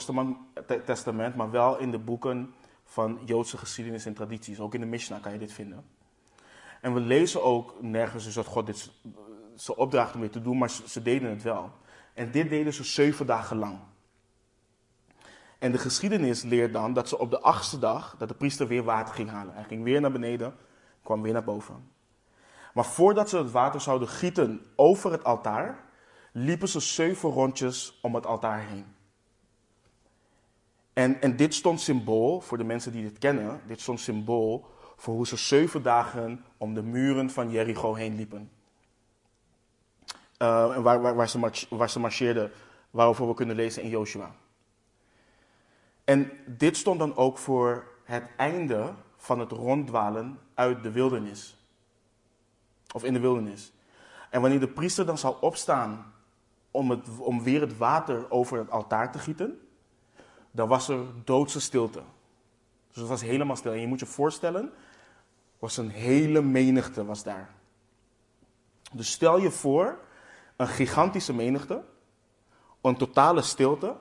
Testament, 0.85 1.35
maar 1.35 1.51
wel 1.51 1.77
in 1.77 1.91
de 1.91 1.99
boeken 1.99 2.53
van 2.87 3.19
Joodse 3.25 3.57
geschiedenis 3.57 4.05
en 4.05 4.13
tradities. 4.13 4.59
Ook 4.59 4.73
in 4.73 4.79
de 4.79 4.85
Mishnah 4.85 5.21
kan 5.21 5.31
je 5.31 5.39
dit 5.39 5.53
vinden. 5.53 5.85
En 6.81 6.93
we 6.93 6.99
lezen 6.99 7.43
ook 7.43 7.81
nergens 7.81 8.23
dus 8.23 8.33
dat 8.33 8.45
God 8.45 8.65
dit 8.65 8.91
ze 9.55 9.75
opdracht 9.75 10.15
om 10.15 10.21
dit 10.21 10.31
te 10.31 10.41
doen, 10.41 10.57
maar 10.57 10.69
ze, 10.69 10.89
ze 10.89 11.01
deden 11.01 11.29
het 11.29 11.43
wel. 11.43 11.71
En 12.13 12.31
dit 12.31 12.49
deden 12.49 12.73
ze 12.73 12.83
zeven 12.83 13.25
dagen 13.25 13.57
lang. 13.57 13.79
En 15.59 15.71
de 15.71 15.77
geschiedenis 15.77 16.43
leert 16.43 16.73
dan 16.73 16.93
dat 16.93 17.09
ze 17.09 17.19
op 17.19 17.29
de 17.29 17.41
achtste 17.41 17.79
dag, 17.79 18.15
dat 18.17 18.27
de 18.27 18.33
priester 18.33 18.67
weer 18.67 18.83
water 18.83 19.15
ging 19.15 19.29
halen. 19.29 19.53
Hij 19.53 19.63
ging 19.63 19.83
weer 19.83 20.01
naar 20.01 20.11
beneden, 20.11 20.55
kwam 21.03 21.21
weer 21.21 21.33
naar 21.33 21.43
boven. 21.43 21.91
Maar 22.73 22.85
voordat 22.85 23.29
ze 23.29 23.37
het 23.37 23.51
water 23.51 23.81
zouden 23.81 24.07
gieten 24.07 24.65
over 24.75 25.11
het 25.11 25.23
altaar, 25.23 25.83
liepen 26.31 26.67
ze 26.67 26.79
zeven 26.79 27.29
rondjes 27.29 27.99
om 28.01 28.15
het 28.15 28.25
altaar 28.25 28.59
heen. 28.59 28.85
En, 30.97 31.21
en 31.21 31.35
dit 31.35 31.53
stond 31.53 31.81
symbool, 31.81 32.41
voor 32.41 32.57
de 32.57 32.63
mensen 32.63 32.91
die 32.91 33.03
dit 33.03 33.17
kennen, 33.17 33.61
dit 33.65 33.81
stond 33.81 33.99
symbool 33.99 34.65
voor 34.95 35.13
hoe 35.13 35.27
ze 35.27 35.35
zeven 35.35 35.83
dagen 35.83 36.45
om 36.57 36.73
de 36.73 36.81
muren 36.81 37.29
van 37.29 37.49
Jericho 37.49 37.93
heen 37.93 38.15
liepen. 38.15 38.51
Uh, 40.37 40.77
waar, 40.77 41.01
waar, 41.01 41.15
waar, 41.15 41.29
ze 41.29 41.67
waar 41.69 41.89
ze 41.89 41.99
marcheerden, 41.99 42.51
waarover 42.89 43.27
we 43.27 43.33
kunnen 43.33 43.55
lezen 43.55 43.83
in 43.83 43.89
Joshua. 43.89 44.35
En 46.03 46.31
dit 46.45 46.77
stond 46.77 46.99
dan 46.99 47.15
ook 47.15 47.37
voor 47.37 47.87
het 48.03 48.29
einde 48.37 48.93
van 49.17 49.39
het 49.39 49.51
ronddwalen 49.51 50.39
uit 50.53 50.83
de 50.83 50.91
wildernis. 50.91 51.57
Of 52.93 53.03
in 53.03 53.13
de 53.13 53.19
wildernis. 53.19 53.73
En 54.29 54.41
wanneer 54.41 54.59
de 54.59 54.67
priester 54.67 55.05
dan 55.05 55.17
zou 55.17 55.35
opstaan 55.41 56.13
om, 56.71 56.89
het, 56.89 57.07
om 57.19 57.43
weer 57.43 57.61
het 57.61 57.77
water 57.77 58.31
over 58.31 58.57
het 58.57 58.69
altaar 58.69 59.11
te 59.11 59.19
gieten, 59.19 59.61
dan 60.57 60.67
was 60.67 60.87
er 60.89 61.05
doodse 61.23 61.59
stilte. 61.59 62.01
Dus 62.87 62.97
het 62.97 63.07
was 63.07 63.21
helemaal 63.21 63.55
stil. 63.55 63.71
En 63.71 63.79
je 63.79 63.87
moet 63.87 63.99
je 63.99 64.05
voorstellen, 64.05 64.71
was 65.59 65.77
een 65.77 65.89
hele 65.89 66.41
menigte 66.41 67.05
was 67.05 67.23
daar. 67.23 67.49
Dus 68.91 69.11
stel 69.11 69.37
je 69.37 69.51
voor, 69.51 69.99
een 70.55 70.67
gigantische 70.67 71.33
menigte, 71.33 71.83
een 72.81 72.97
totale 72.97 73.41
stilte, 73.41 73.95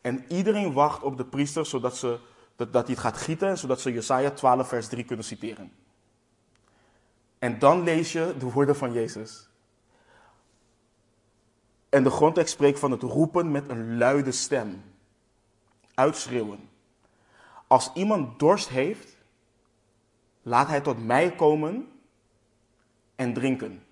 en 0.00 0.24
iedereen 0.28 0.72
wacht 0.72 1.02
op 1.02 1.16
de 1.16 1.24
priester 1.24 1.66
zodat 1.66 1.96
ze, 1.96 2.18
dat, 2.56 2.72
dat 2.72 2.86
hij 2.86 2.94
het 2.94 3.02
gaat 3.02 3.16
gieten, 3.16 3.58
zodat 3.58 3.80
ze 3.80 3.92
Jesaja 3.92 4.30
12 4.30 4.68
vers 4.68 4.88
3 4.88 5.04
kunnen 5.04 5.24
citeren. 5.24 5.72
En 7.38 7.58
dan 7.58 7.82
lees 7.82 8.12
je 8.12 8.34
de 8.38 8.50
woorden 8.50 8.76
van 8.76 8.92
Jezus. 8.92 9.48
En 11.88 12.02
de 12.02 12.10
grondtekst 12.10 12.54
spreekt 12.54 12.78
van 12.78 12.90
het 12.90 13.02
roepen 13.02 13.50
met 13.50 13.68
een 13.68 13.98
luide 13.98 14.32
stem 14.32 14.90
uitschreeuwen. 15.94 16.68
Als 17.66 17.90
iemand 17.94 18.38
dorst 18.38 18.68
heeft, 18.68 19.16
laat 20.42 20.68
hij 20.68 20.80
tot 20.80 21.04
mij 21.04 21.34
komen 21.34 21.88
en 23.14 23.32
drinken. 23.32 23.84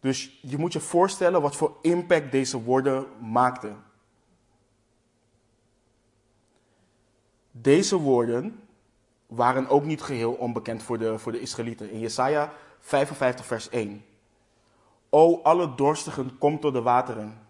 Dus 0.00 0.38
je 0.42 0.58
moet 0.58 0.72
je 0.72 0.80
voorstellen 0.80 1.42
wat 1.42 1.56
voor 1.56 1.76
impact 1.82 2.32
deze 2.32 2.62
woorden 2.62 3.06
maakten. 3.30 3.84
Deze 7.50 7.96
woorden 7.96 8.60
waren 9.26 9.68
ook 9.68 9.84
niet 9.84 10.02
geheel 10.02 10.32
onbekend 10.32 10.82
voor 10.82 10.98
de, 10.98 11.18
voor 11.18 11.32
de 11.32 11.40
Israëlieten. 11.40 11.90
In 11.90 11.98
Jesaja 11.98 12.52
55 12.80 13.46
vers 13.46 13.68
1. 13.68 14.04
O 15.08 15.40
alle 15.42 15.74
dorstigen, 15.74 16.38
kom 16.38 16.60
tot 16.60 16.72
de 16.72 16.82
wateren. 16.82 17.46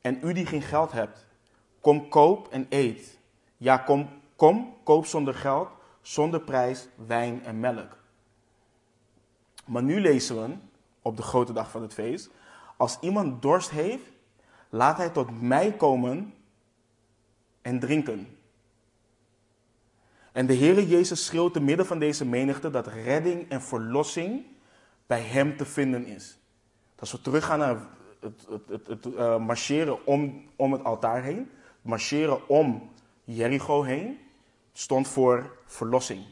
En 0.00 0.18
u 0.22 0.32
die 0.32 0.46
geen 0.46 0.62
geld 0.62 0.92
hebt, 0.92 1.26
Kom, 1.82 2.08
koop 2.08 2.48
en 2.48 2.66
eet. 2.68 3.18
Ja, 3.56 3.78
kom, 3.78 4.08
kom, 4.36 4.74
koop 4.82 5.06
zonder 5.06 5.34
geld, 5.34 5.68
zonder 6.00 6.40
prijs, 6.40 6.88
wijn 7.06 7.44
en 7.44 7.60
melk. 7.60 7.96
Maar 9.66 9.82
nu 9.82 10.00
lezen 10.00 10.42
we 10.42 10.54
op 11.02 11.16
de 11.16 11.22
grote 11.22 11.52
dag 11.52 11.70
van 11.70 11.82
het 11.82 11.94
feest: 11.94 12.30
Als 12.76 12.98
iemand 13.00 13.42
dorst 13.42 13.70
heeft, 13.70 14.04
laat 14.68 14.96
hij 14.96 15.10
tot 15.10 15.40
mij 15.40 15.72
komen 15.72 16.34
en 17.62 17.80
drinken. 17.80 18.36
En 20.32 20.46
de 20.46 20.56
Heere 20.56 20.88
Jezus 20.88 21.24
schreeuwt 21.24 21.52
te 21.52 21.60
midden 21.60 21.86
van 21.86 21.98
deze 21.98 22.26
menigte 22.26 22.70
dat 22.70 22.86
redding 22.86 23.50
en 23.50 23.62
verlossing 23.62 24.44
bij 25.06 25.20
hem 25.20 25.56
te 25.56 25.64
vinden 25.64 26.06
is. 26.06 26.38
Als 26.98 27.12
we 27.12 27.20
teruggaan 27.20 27.58
naar 27.58 27.76
het, 28.20 29.06
uh, 29.06 29.38
marcheren 29.38 30.06
om, 30.06 30.48
om 30.56 30.72
het 30.72 30.84
altaar 30.84 31.22
heen, 31.22 31.50
marcheren 31.82 32.48
om 32.48 32.90
Jericho 33.24 33.82
heen 33.82 34.18
stond 34.72 35.08
voor 35.08 35.58
verlossing. 35.66 36.24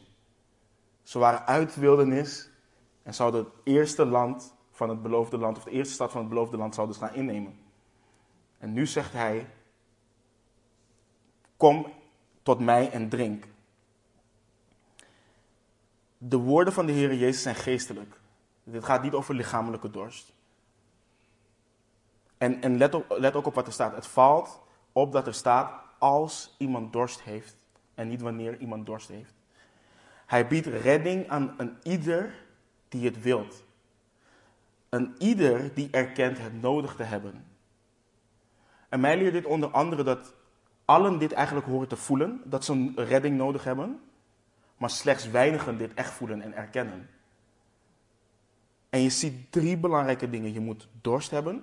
Ze 1.03 1.19
waren 1.19 1.47
uit 1.47 1.77
wildernis 1.77 2.51
en 3.03 3.15
zouden 3.15 3.45
het 3.45 3.53
eerste 3.65 4.07
land 4.07 4.55
van 4.71 4.89
het 4.89 5.03
beloofde 5.03 5.39
land, 5.39 5.57
of 5.57 5.65
de 5.65 5.71
eerste 5.71 5.95
stad 5.95 6.11
van 6.11 6.21
het 6.21 6.29
beloofde 6.29 6.57
land, 6.57 6.75
zouden 6.75 6.97
gaan 6.97 7.15
innemen. 7.15 7.59
En 8.59 8.73
nu 8.73 8.87
zegt 8.87 9.13
hij: 9.13 9.47
Kom 11.57 11.93
tot 12.43 12.61
mij 12.61 12.91
en 12.91 13.09
drink. 13.09 13.45
De 16.19 16.37
woorden 16.37 16.73
van 16.73 16.87
de 16.87 16.93
Heer 16.93 17.15
Jezus 17.15 17.43
zijn 17.43 17.55
geestelijk. 17.55 18.21
Dit 18.65 18.85
gaat 18.85 19.03
niet 19.03 19.13
over 19.13 19.35
lichamelijke 19.35 19.91
dorst. 19.91 20.33
En, 22.39 22.63
en 22.63 22.79
let, 22.79 22.95
op, 22.95 23.05
let 23.19 23.35
ook 23.35 23.47
op 23.47 23.55
wat 23.55 23.67
er 23.67 23.73
staat. 23.73 23.95
Het 23.95 24.07
valt 24.07 24.61
opdat 24.93 25.27
er 25.27 25.35
staat 25.35 25.73
als 25.99 26.55
iemand 26.59 26.93
dorst 26.93 27.23
heeft 27.23 27.57
en 27.95 28.09
niet 28.09 28.21
wanneer 28.21 28.59
iemand 28.59 28.87
dorst 28.87 29.09
heeft. 29.09 29.35
Hij 30.27 30.47
biedt 30.47 30.67
redding 30.67 31.29
aan 31.29 31.55
een 31.57 31.77
ieder 31.83 32.35
die 32.89 33.05
het 33.05 33.23
wilt. 33.23 33.65
een 34.89 35.15
ieder 35.19 35.75
die 35.75 35.89
erkent 35.91 36.39
het 36.39 36.61
nodig 36.61 36.95
te 36.95 37.03
hebben. 37.03 37.45
En 38.89 39.01
mij 39.01 39.17
leert 39.17 39.33
dit 39.33 39.45
onder 39.45 39.71
andere 39.71 40.03
dat 40.03 40.35
allen 40.85 41.19
dit 41.19 41.33
eigenlijk 41.33 41.67
horen 41.67 41.89
te 41.89 41.97
voelen, 41.97 42.43
dat 42.45 42.65
ze 42.65 42.73
een 42.73 42.95
redding 42.97 43.37
nodig 43.37 43.65
hebben, 43.65 44.01
maar 44.77 44.91
slechts 44.91 45.31
weinigen 45.31 45.79
dit 45.79 45.95
echt 45.95 46.11
voelen 46.13 46.41
en 46.41 46.55
erkennen. 46.55 47.09
En 48.91 49.01
je 49.01 49.11
ziet 49.11 49.53
drie 49.53 49.77
belangrijke 49.77 50.31
dingen. 50.31 50.53
Je 50.53 50.61
moet 50.61 50.89
dorst 51.01 51.31
hebben. 51.31 51.55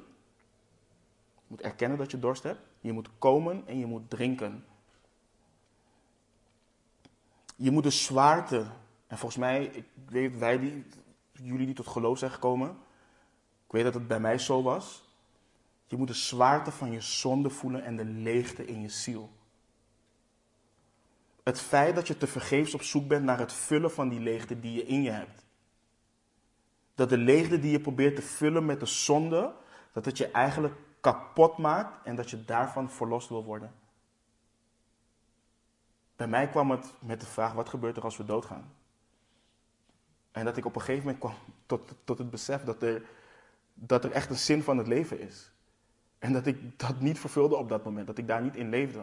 Je 1.33 1.43
moet 1.47 1.61
erkennen 1.61 1.97
dat 1.97 2.11
je 2.11 2.19
dorst 2.19 2.43
hebt. 2.43 2.59
Je 2.87 2.93
moet 2.93 3.09
komen 3.19 3.63
en 3.65 3.79
je 3.79 3.85
moet 3.85 4.09
drinken. 4.09 4.65
Je 7.55 7.71
moet 7.71 7.83
de 7.83 7.89
zwaarte. 7.89 8.65
En 9.07 9.17
volgens 9.17 9.41
mij, 9.41 9.65
ik 9.65 9.85
weet 10.09 10.37
wij 10.37 10.59
die, 10.59 10.85
jullie 11.31 11.65
die 11.65 11.75
tot 11.75 11.87
geloof 11.87 12.17
zijn 12.17 12.31
gekomen. 12.31 12.69
Ik 13.65 13.71
weet 13.71 13.83
dat 13.83 13.93
het 13.93 14.07
bij 14.07 14.19
mij 14.19 14.37
zo 14.37 14.63
was. 14.63 15.09
Je 15.85 15.97
moet 15.97 16.07
de 16.07 16.13
zwaarte 16.13 16.71
van 16.71 16.91
je 16.91 17.01
zonde 17.01 17.49
voelen 17.49 17.83
en 17.83 17.95
de 17.95 18.05
leegte 18.05 18.65
in 18.65 18.81
je 18.81 18.89
ziel. 18.89 19.29
Het 21.43 21.59
feit 21.59 21.95
dat 21.95 22.07
je 22.07 22.17
te 22.17 22.27
vergeefs 22.27 22.73
op 22.73 22.81
zoek 22.81 23.07
bent 23.07 23.23
naar 23.23 23.39
het 23.39 23.53
vullen 23.53 23.91
van 23.91 24.09
die 24.09 24.19
leegte 24.19 24.59
die 24.59 24.73
je 24.73 24.85
in 24.85 25.01
je 25.01 25.11
hebt. 25.11 25.45
Dat 26.95 27.09
de 27.09 27.17
leegte 27.17 27.59
die 27.59 27.71
je 27.71 27.81
probeert 27.81 28.15
te 28.15 28.21
vullen 28.21 28.65
met 28.65 28.79
de 28.79 28.85
zonde, 28.85 29.53
dat 29.91 30.05
het 30.05 30.17
je 30.17 30.31
eigenlijk 30.31 30.75
kapot 31.07 31.57
maakt 31.57 32.05
en 32.05 32.15
dat 32.15 32.29
je 32.29 32.45
daarvan 32.45 32.89
verlost 32.89 33.29
wil 33.29 33.43
worden. 33.43 33.73
Bij 36.15 36.27
mij 36.27 36.49
kwam 36.49 36.71
het 36.71 36.93
met 36.99 37.19
de 37.19 37.25
vraag: 37.25 37.53
wat 37.53 37.69
gebeurt 37.69 37.97
er 37.97 38.03
als 38.03 38.17
we 38.17 38.25
doodgaan? 38.25 38.73
En 40.31 40.45
dat 40.45 40.57
ik 40.57 40.65
op 40.65 40.75
een 40.75 40.81
gegeven 40.81 41.03
moment 41.05 41.19
kwam 41.19 41.33
tot, 41.65 41.93
tot 42.03 42.17
het 42.17 42.29
besef 42.29 42.63
dat 42.63 42.83
er, 42.83 43.05
dat 43.73 44.03
er 44.03 44.11
echt 44.11 44.29
een 44.29 44.35
zin 44.35 44.63
van 44.63 44.77
het 44.77 44.87
leven 44.87 45.19
is. 45.19 45.51
En 46.19 46.33
dat 46.33 46.45
ik 46.45 46.79
dat 46.79 46.99
niet 46.99 47.19
vervulde 47.19 47.55
op 47.55 47.69
dat 47.69 47.83
moment, 47.83 48.07
dat 48.07 48.17
ik 48.17 48.27
daar 48.27 48.41
niet 48.41 48.55
in 48.55 48.69
leefde. 48.69 48.99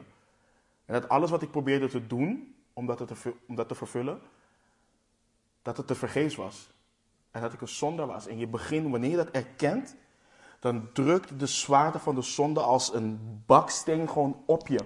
En 0.85 0.95
dat 1.01 1.09
alles 1.09 1.31
wat 1.31 1.43
ik 1.43 1.51
probeerde 1.51 1.89
te 1.89 2.07
doen 2.07 2.55
om 2.73 2.87
dat 2.87 3.07
te, 3.07 3.35
om 3.47 3.55
dat 3.55 3.69
te 3.69 3.75
vervullen, 3.75 4.21
dat 5.63 5.77
het 5.77 5.87
te 5.87 5.95
vergeefs 5.95 6.37
was. 6.37 6.71
En 7.31 7.41
dat 7.41 7.53
ik 7.53 7.61
een 7.61 7.69
zonde 7.69 8.07
was. 8.07 8.27
En 8.27 8.39
je 8.39 8.47
begint, 8.47 8.91
wanneer 8.91 9.11
je 9.11 9.17
dat 9.17 9.31
erkent, 9.31 9.97
dan 10.65 10.93
drukt 10.93 11.39
de 11.39 11.47
zwaarte 11.47 11.99
van 11.99 12.15
de 12.15 12.23
zonde 12.23 12.61
als 12.61 12.95
een 12.95 13.43
baksteen 13.47 14.09
gewoon 14.09 14.43
op 14.47 14.69
je. 14.69 14.81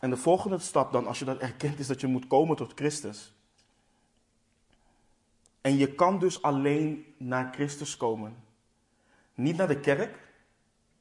En 0.00 0.10
de 0.10 0.16
volgende 0.16 0.58
stap 0.58 0.92
dan, 0.92 1.06
als 1.06 1.18
je 1.18 1.24
dat 1.24 1.38
erkent, 1.38 1.78
is 1.78 1.86
dat 1.86 2.00
je 2.00 2.06
moet 2.06 2.26
komen 2.26 2.56
tot 2.56 2.72
Christus. 2.74 3.34
En 5.60 5.76
je 5.76 5.94
kan 5.94 6.18
dus 6.18 6.42
alleen 6.42 7.14
naar 7.16 7.52
Christus 7.52 7.96
komen. 7.96 8.36
Niet 9.34 9.56
naar 9.56 9.68
de 9.68 9.80
kerk, 9.80 10.32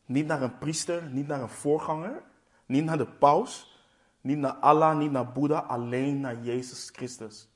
niet 0.06 0.28
naar 0.28 0.42
een 0.42 0.58
priester, 0.58 1.10
niet 1.10 1.28
naar 1.28 1.42
een 1.42 1.50
voorganger, 1.50 2.24
niet 2.66 2.84
naar 2.84 2.98
de 2.98 3.08
paus, 3.08 3.82
niet 4.22 4.38
naar 4.38 4.54
Allah, 4.54 4.98
niet 4.98 5.12
naar 5.12 5.32
Boeddha, 5.32 5.60
alleen 5.60 6.20
naar 6.20 6.44
Jezus 6.44 6.90
Christus. 6.90 7.48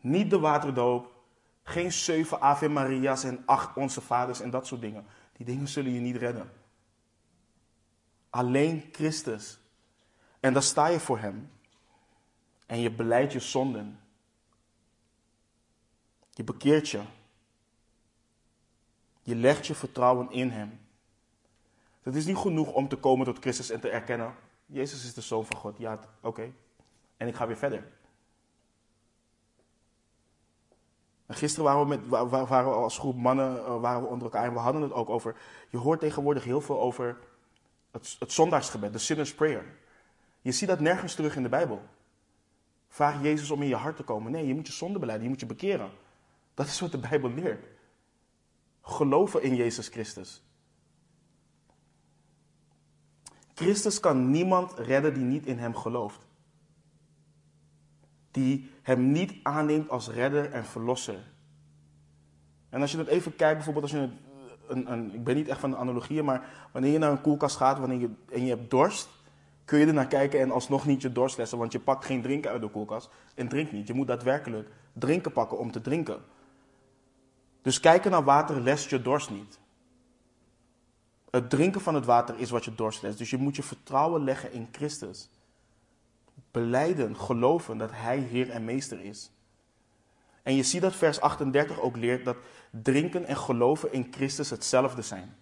Niet 0.00 0.30
de 0.30 0.38
waterdoop, 0.38 1.11
geen 1.62 1.92
zeven 1.92 2.40
Ave 2.40 2.68
Maria's 2.68 3.24
en 3.24 3.42
acht 3.46 3.76
Onze 3.76 4.00
Vaders 4.00 4.40
en 4.40 4.50
dat 4.50 4.66
soort 4.66 4.80
dingen. 4.80 5.06
Die 5.32 5.46
dingen 5.46 5.68
zullen 5.68 5.92
je 5.92 6.00
niet 6.00 6.16
redden. 6.16 6.52
Alleen 8.30 8.88
Christus. 8.92 9.60
En 10.40 10.52
dan 10.52 10.62
sta 10.62 10.86
je 10.86 11.00
voor 11.00 11.18
Hem. 11.18 11.50
En 12.66 12.78
je 12.80 12.90
beleidt 12.90 13.32
je 13.32 13.40
zonden. 13.40 14.00
Je 16.30 16.44
bekeert 16.44 16.88
je. 16.88 17.02
Je 19.22 19.36
legt 19.36 19.66
je 19.66 19.74
vertrouwen 19.74 20.30
in 20.30 20.50
Hem. 20.50 20.80
Het 22.02 22.14
is 22.14 22.26
niet 22.26 22.36
genoeg 22.36 22.72
om 22.72 22.88
te 22.88 22.96
komen 22.96 23.26
tot 23.26 23.38
Christus 23.38 23.70
en 23.70 23.80
te 23.80 23.88
erkennen: 23.88 24.34
Jezus 24.66 25.04
is 25.04 25.14
de 25.14 25.20
Zoon 25.20 25.46
van 25.46 25.56
God. 25.56 25.78
Ja, 25.78 25.98
oké. 26.20 26.52
En 27.16 27.28
ik 27.28 27.34
ga 27.34 27.46
weer 27.46 27.56
verder. 27.56 27.92
En 31.32 31.38
gisteren 31.38 31.64
waren 31.64 31.88
we, 31.88 31.88
met, 31.88 32.08
waren 32.08 32.70
we 32.70 32.74
als 32.74 32.98
groep 32.98 33.16
mannen 33.16 33.64
eh, 33.64 33.80
waren 33.80 34.02
we 34.02 34.08
onder 34.08 34.24
elkaar 34.24 34.44
en 34.44 34.52
we 34.52 34.58
hadden 34.58 34.82
het 34.82 34.92
ook 34.92 35.08
over. 35.08 35.36
Je 35.68 35.76
hoort 35.76 36.00
tegenwoordig 36.00 36.44
heel 36.44 36.60
veel 36.60 36.80
over 36.80 37.18
het, 37.90 38.16
het 38.18 38.32
zondagsgebed, 38.32 38.92
de 38.92 38.98
sinner's 38.98 39.34
prayer. 39.34 39.64
Je 40.40 40.52
ziet 40.52 40.68
dat 40.68 40.80
nergens 40.80 41.14
terug 41.14 41.36
in 41.36 41.42
de 41.42 41.48
Bijbel. 41.48 41.82
Vraag 42.88 43.22
Jezus 43.22 43.50
om 43.50 43.62
in 43.62 43.68
je 43.68 43.74
hart 43.74 43.96
te 43.96 44.02
komen. 44.02 44.32
Nee, 44.32 44.46
je 44.46 44.54
moet 44.54 44.66
je 44.66 44.72
zonde 44.72 44.98
beleiden, 44.98 45.24
je 45.24 45.32
moet 45.32 45.40
je 45.40 45.46
bekeren. 45.46 45.90
Dat 46.54 46.66
is 46.66 46.80
wat 46.80 46.90
de 46.90 46.98
Bijbel 46.98 47.30
leert. 47.30 47.66
Geloven 48.82 49.42
in 49.42 49.54
Jezus 49.54 49.88
Christus. 49.88 50.42
Christus 53.54 54.00
kan 54.00 54.30
niemand 54.30 54.72
redden 54.72 55.14
die 55.14 55.24
niet 55.24 55.46
in 55.46 55.58
Hem 55.58 55.74
gelooft. 55.74 56.26
Die 58.32 58.70
Hem 58.82 59.12
niet 59.12 59.34
aanneemt 59.42 59.88
als 59.88 60.08
redder 60.08 60.50
en 60.50 60.64
verlosser. 60.64 61.32
En 62.68 62.80
als 62.80 62.90
je 62.90 62.96
dat 62.96 63.06
even 63.06 63.36
kijkt, 63.36 63.54
bijvoorbeeld 63.54 63.84
als 63.84 64.00
je 64.00 64.08
een, 64.68 64.92
een, 64.92 65.14
ik 65.14 65.24
ben 65.24 65.36
niet 65.36 65.48
echt 65.48 65.60
van 65.60 65.70
de 65.70 65.76
analogieën, 65.76 66.24
maar 66.24 66.68
wanneer 66.72 66.92
je 66.92 66.98
naar 66.98 67.10
een 67.10 67.20
koelkast 67.20 67.56
gaat 67.56 67.78
wanneer 67.78 68.00
je, 68.00 68.10
en 68.30 68.44
je 68.44 68.48
hebt 68.48 68.70
dorst, 68.70 69.08
kun 69.64 69.78
je 69.78 69.86
er 69.86 69.94
naar 69.94 70.06
kijken 70.06 70.40
en 70.40 70.50
alsnog 70.50 70.86
niet 70.86 71.02
je 71.02 71.12
dorst 71.12 71.36
lessen, 71.36 71.58
want 71.58 71.72
je 71.72 71.80
pakt 71.80 72.04
geen 72.04 72.22
drinken 72.22 72.50
uit 72.50 72.60
de 72.60 72.68
koelkast 72.68 73.10
en 73.34 73.48
drinkt 73.48 73.72
niet. 73.72 73.86
Je 73.86 73.94
moet 73.94 74.06
daadwerkelijk 74.06 74.68
drinken 74.92 75.32
pakken 75.32 75.58
om 75.58 75.70
te 75.70 75.80
drinken. 75.80 76.20
Dus 77.62 77.80
kijken 77.80 78.10
naar 78.10 78.24
water 78.24 78.60
lest 78.60 78.90
je 78.90 79.02
dorst 79.02 79.30
niet. 79.30 79.60
Het 81.30 81.50
drinken 81.50 81.80
van 81.80 81.94
het 81.94 82.04
water 82.04 82.38
is 82.38 82.50
wat 82.50 82.64
je 82.64 82.74
dorst 82.74 83.02
lest. 83.02 83.18
Dus 83.18 83.30
je 83.30 83.36
moet 83.36 83.56
je 83.56 83.62
vertrouwen 83.62 84.24
leggen 84.24 84.52
in 84.52 84.68
Christus. 84.72 85.30
Beleiden, 86.52 87.16
geloven 87.16 87.78
dat 87.78 87.90
Hij 87.92 88.18
Heer 88.18 88.50
en 88.50 88.64
Meester 88.64 89.00
is. 89.04 89.30
En 90.42 90.54
je 90.54 90.62
ziet 90.62 90.82
dat 90.82 90.94
vers 90.94 91.20
38 91.20 91.80
ook 91.80 91.96
leert 91.96 92.24
dat 92.24 92.36
drinken 92.70 93.26
en 93.26 93.36
geloven 93.36 93.92
in 93.92 94.08
Christus 94.10 94.50
hetzelfde 94.50 95.02
zijn. 95.02 95.36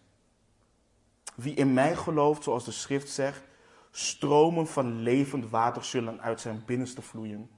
Wie 1.35 1.55
in 1.55 1.73
mij 1.73 1.97
gelooft, 1.97 2.43
zoals 2.43 2.65
de 2.65 2.71
schrift 2.71 3.09
zegt, 3.09 3.43
stromen 3.91 4.67
van 4.67 5.03
levend 5.03 5.51
water 5.51 5.85
zullen 5.85 6.21
uit 6.21 6.41
zijn 6.41 6.63
binnenste 6.67 7.03
vloeien. 7.03 7.51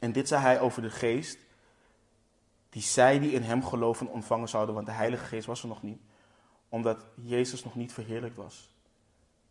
En 0.00 0.12
dit 0.12 0.28
zei 0.28 0.42
hij 0.42 0.60
over 0.60 0.82
de 0.82 0.90
geest, 0.90 1.38
die 2.70 2.82
zij 2.82 3.18
die 3.18 3.32
in 3.32 3.42
hem 3.42 3.64
geloven 3.64 4.08
ontvangen 4.08 4.48
zouden, 4.48 4.74
want 4.74 4.86
de 4.86 4.92
Heilige 4.92 5.24
Geest 5.24 5.46
was 5.46 5.62
er 5.62 5.68
nog 5.68 5.82
niet, 5.82 6.00
omdat 6.68 7.04
Jezus 7.14 7.64
nog 7.64 7.74
niet 7.74 7.92
verheerlijkt 7.92 8.36
was. 8.36 8.74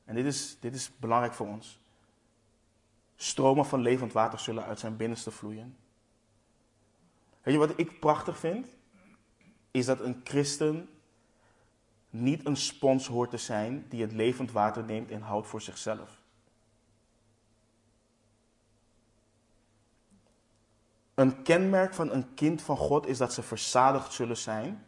En 0.05 0.15
dit 0.15 0.25
is, 0.25 0.57
dit 0.59 0.75
is 0.75 0.91
belangrijk 0.99 1.33
voor 1.33 1.47
ons. 1.47 1.80
Stromen 3.21 3.65
van 3.65 3.81
levend 3.81 4.13
water 4.13 4.39
zullen 4.39 4.65
uit 4.65 4.79
zijn 4.79 4.97
binnenste 4.97 5.31
vloeien. 5.31 5.77
Weet 7.41 7.53
je 7.53 7.59
wat 7.59 7.73
ik 7.75 7.99
prachtig 7.99 8.37
vind? 8.37 8.67
Is 9.71 9.85
dat 9.85 9.99
een 9.99 10.21
christen 10.23 10.89
niet 12.09 12.45
een 12.45 12.57
spons 12.57 13.07
hoort 13.07 13.29
te 13.29 13.37
zijn 13.37 13.85
die 13.89 14.01
het 14.01 14.11
levend 14.11 14.51
water 14.51 14.83
neemt 14.83 15.11
en 15.11 15.21
houdt 15.21 15.47
voor 15.47 15.61
zichzelf. 15.61 16.21
Een 21.13 21.41
kenmerk 21.41 21.93
van 21.93 22.11
een 22.11 22.33
kind 22.33 22.61
van 22.61 22.77
God 22.77 23.07
is 23.07 23.17
dat 23.17 23.33
ze 23.33 23.41
verzadigd 23.41 24.13
zullen 24.13 24.37
zijn, 24.37 24.85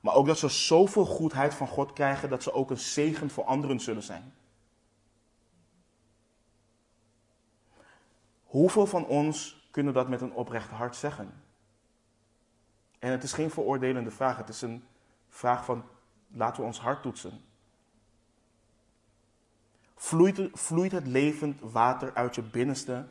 maar 0.00 0.14
ook 0.14 0.26
dat 0.26 0.38
ze 0.38 0.48
zoveel 0.48 1.04
goedheid 1.04 1.54
van 1.54 1.68
God 1.68 1.92
krijgen 1.92 2.30
dat 2.30 2.42
ze 2.42 2.52
ook 2.52 2.70
een 2.70 2.78
zegen 2.78 3.30
voor 3.30 3.44
anderen 3.44 3.80
zullen 3.80 4.02
zijn. 4.02 4.34
Hoeveel 8.50 8.86
van 8.86 9.06
ons 9.06 9.68
kunnen 9.70 9.94
dat 9.94 10.08
met 10.08 10.20
een 10.20 10.32
oprecht 10.32 10.68
hart 10.68 10.96
zeggen? 10.96 11.42
En 12.98 13.10
het 13.10 13.22
is 13.22 13.32
geen 13.32 13.50
veroordelende 13.50 14.10
vraag, 14.10 14.36
het 14.36 14.48
is 14.48 14.62
een 14.62 14.84
vraag 15.28 15.64
van 15.64 15.84
laten 16.26 16.60
we 16.60 16.66
ons 16.66 16.80
hart 16.80 17.02
toetsen. 17.02 17.40
Vloeit, 19.94 20.48
vloeit 20.52 20.92
het 20.92 21.06
levend 21.06 21.60
water 21.60 22.14
uit 22.14 22.34
je 22.34 22.42
binnenste 22.42 23.06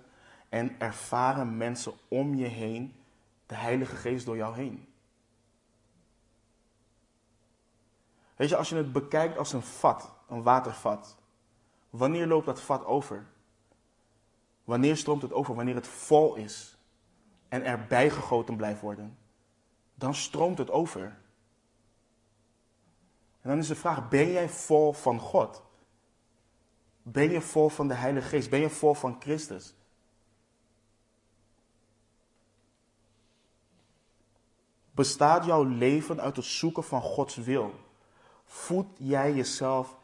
en 0.50 0.80
ervaren 0.80 1.58
mensen 1.58 1.94
om 2.08 2.36
je 2.36 2.48
heen 2.48 2.96
de 3.46 3.56
Heilige 3.56 3.96
Geest 3.96 4.26
door 4.26 4.38
jou 4.38 4.56
heen? 4.56 4.88
Weet 8.36 8.50
je, 8.50 8.56
als 8.56 8.70
je 8.70 8.76
het 8.76 8.92
bekijkt 8.92 9.38
als 9.38 9.54
een 9.54 9.62
vat, 9.62 10.12
een 10.28 10.44
watervat, 10.44 11.18
wanneer 11.90 12.28
loopt 12.28 12.46
dat 12.46 12.62
vat 12.62 12.86
over? 12.86 13.26
Wanneer 14.70 14.98
stroomt 14.98 15.22
het 15.22 15.34
over? 15.34 15.56
Wanneer 15.56 15.76
het 15.76 15.88
vol 15.88 16.36
is 16.36 16.78
en 17.48 17.64
erbij 17.64 18.10
gegoten 18.10 18.56
blijft 18.56 18.82
worden 18.82 19.18
dan 20.00 20.16
stroomt 20.16 20.58
het 20.58 20.72
over. 20.72 21.04
En 23.42 23.50
dan 23.50 23.58
is 23.58 23.68
de 23.68 23.76
vraag, 23.76 24.10
ben 24.10 24.32
jij 24.32 24.50
vol 24.50 24.94
van 24.94 25.20
God? 25.20 25.64
Ben 27.02 27.32
je 27.32 27.42
vol 27.42 27.70
van 27.70 27.88
de 27.88 27.94
Heilige 27.94 28.28
Geest? 28.28 28.50
Ben 28.50 28.60
je 28.60 28.70
vol 28.70 28.94
van 28.94 29.22
Christus? 29.22 29.74
Bestaat 34.92 35.46
jouw 35.46 35.64
leven 35.64 36.22
uit 36.22 36.36
het 36.36 36.46
zoeken 36.46 36.84
van 36.84 37.02
Gods 37.02 37.36
wil? 37.36 37.74
Voed 38.46 38.88
jij 38.98 39.34
jezelf 39.34 39.98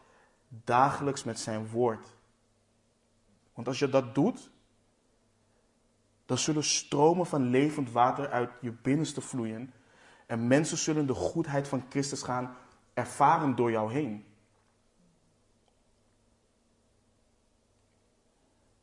dagelijks 0.47 1.23
met 1.23 1.39
zijn 1.39 1.67
woord? 1.67 2.07
Want 3.53 3.67
als 3.67 3.79
je 3.79 3.89
dat 3.89 4.15
doet, 4.15 4.49
dan 6.25 6.37
zullen 6.37 6.63
stromen 6.63 7.25
van 7.25 7.49
levend 7.49 7.91
water 7.91 8.29
uit 8.29 8.51
je 8.61 8.71
binnenste 8.71 9.21
vloeien. 9.21 9.73
En 10.25 10.47
mensen 10.47 10.77
zullen 10.77 11.07
de 11.07 11.13
goedheid 11.13 11.67
van 11.67 11.85
Christus 11.89 12.21
gaan 12.21 12.55
ervaren 12.93 13.55
door 13.55 13.71
jou 13.71 13.93
heen. 13.93 14.25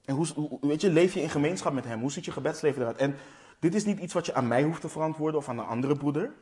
En 0.05 0.14
hoe, 0.14 0.59
weet 0.61 0.80
je, 0.80 0.90
leef 0.90 1.14
je 1.14 1.20
in 1.20 1.30
gemeenschap 1.30 1.72
met 1.72 1.84
Hem? 1.84 2.01
Hoe 2.01 2.12
ziet 2.12 2.24
je 2.24 2.32
gebedsleven 2.32 2.80
eruit? 2.80 2.97
En 2.97 3.16
dit 3.59 3.74
is 3.74 3.84
niet 3.84 3.99
iets 3.99 4.12
wat 4.12 4.26
je 4.26 4.34
aan 4.34 4.49
mij 4.49 4.62
hoeft 4.62 4.80
te 4.80 4.88
verantwoorden 4.88 5.40
of 5.40 5.49
aan 5.49 5.59
een 5.59 5.64
andere 5.64 5.97
broeder 5.97 6.34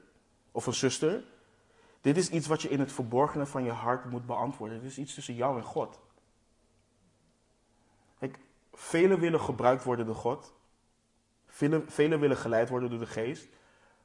of 0.53 0.66
een 0.66 0.74
zuster. 0.74 1.24
Dit 2.01 2.16
is 2.16 2.30
iets 2.30 2.46
wat 2.46 2.62
je 2.62 2.68
in 2.68 2.80
het 2.80 2.92
verborgene 2.92 3.46
van 3.46 3.64
je 3.64 3.70
hart 3.70 4.11
moet 4.11 4.26
beantwoorden. 4.26 4.80
Dit 4.80 4.90
is 4.90 4.98
iets 4.98 5.14
tussen 5.14 5.34
jou 5.34 5.57
en 5.57 5.64
God. 5.64 6.01
Kijk, 8.18 8.38
velen 8.72 9.20
willen 9.20 9.40
gebruikt 9.40 9.84
worden 9.84 10.07
door 10.07 10.14
God. 10.14 10.53
Velen, 11.87 12.21
willen 12.21 12.37
geleid 12.37 12.69
worden 12.69 12.91
door 12.91 12.99
de 12.99 13.07
geest. 13.07 13.49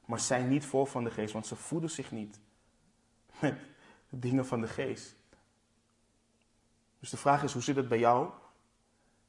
Maar 0.05 0.19
zijn 0.19 0.49
niet 0.49 0.65
vol 0.65 0.85
van 0.85 1.03
de 1.03 1.11
geest, 1.11 1.33
want 1.33 1.47
ze 1.47 1.55
voeden 1.55 1.89
zich 1.89 2.11
niet 2.11 2.39
met 3.39 3.55
dingen 4.09 4.45
van 4.45 4.61
de 4.61 4.67
geest. 4.67 5.15
Dus 6.99 7.09
de 7.09 7.17
vraag 7.17 7.43
is, 7.43 7.53
hoe 7.53 7.61
zit 7.61 7.75
het 7.75 7.87
bij 7.87 7.99
jou 7.99 8.25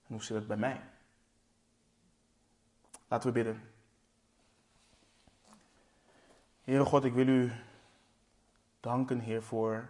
en 0.07 0.15
hoe 0.15 0.23
zit 0.23 0.37
het 0.37 0.47
bij 0.47 0.57
mij? 0.57 0.81
Laten 3.09 3.29
we 3.29 3.35
bidden. 3.35 3.71
Heere 6.63 6.85
God, 6.85 7.05
ik 7.05 7.13
wil 7.13 7.29
u 7.29 7.53
danken, 8.81 9.21
Heer, 9.21 9.43
voor 9.43 9.89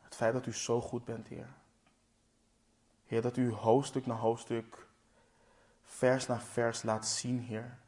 het 0.00 0.14
feit 0.14 0.32
dat 0.32 0.46
u 0.46 0.52
zo 0.52 0.80
goed 0.80 1.04
bent, 1.04 1.28
Heer. 1.28 1.48
Heer, 3.06 3.22
dat 3.22 3.36
u 3.36 3.52
hoofdstuk 3.52 4.06
na 4.06 4.14
hoofdstuk, 4.14 4.87
vers 5.88 6.26
na 6.26 6.40
vers 6.40 6.82
laat 6.82 7.06
zien, 7.06 7.40
Heer, 7.40 7.78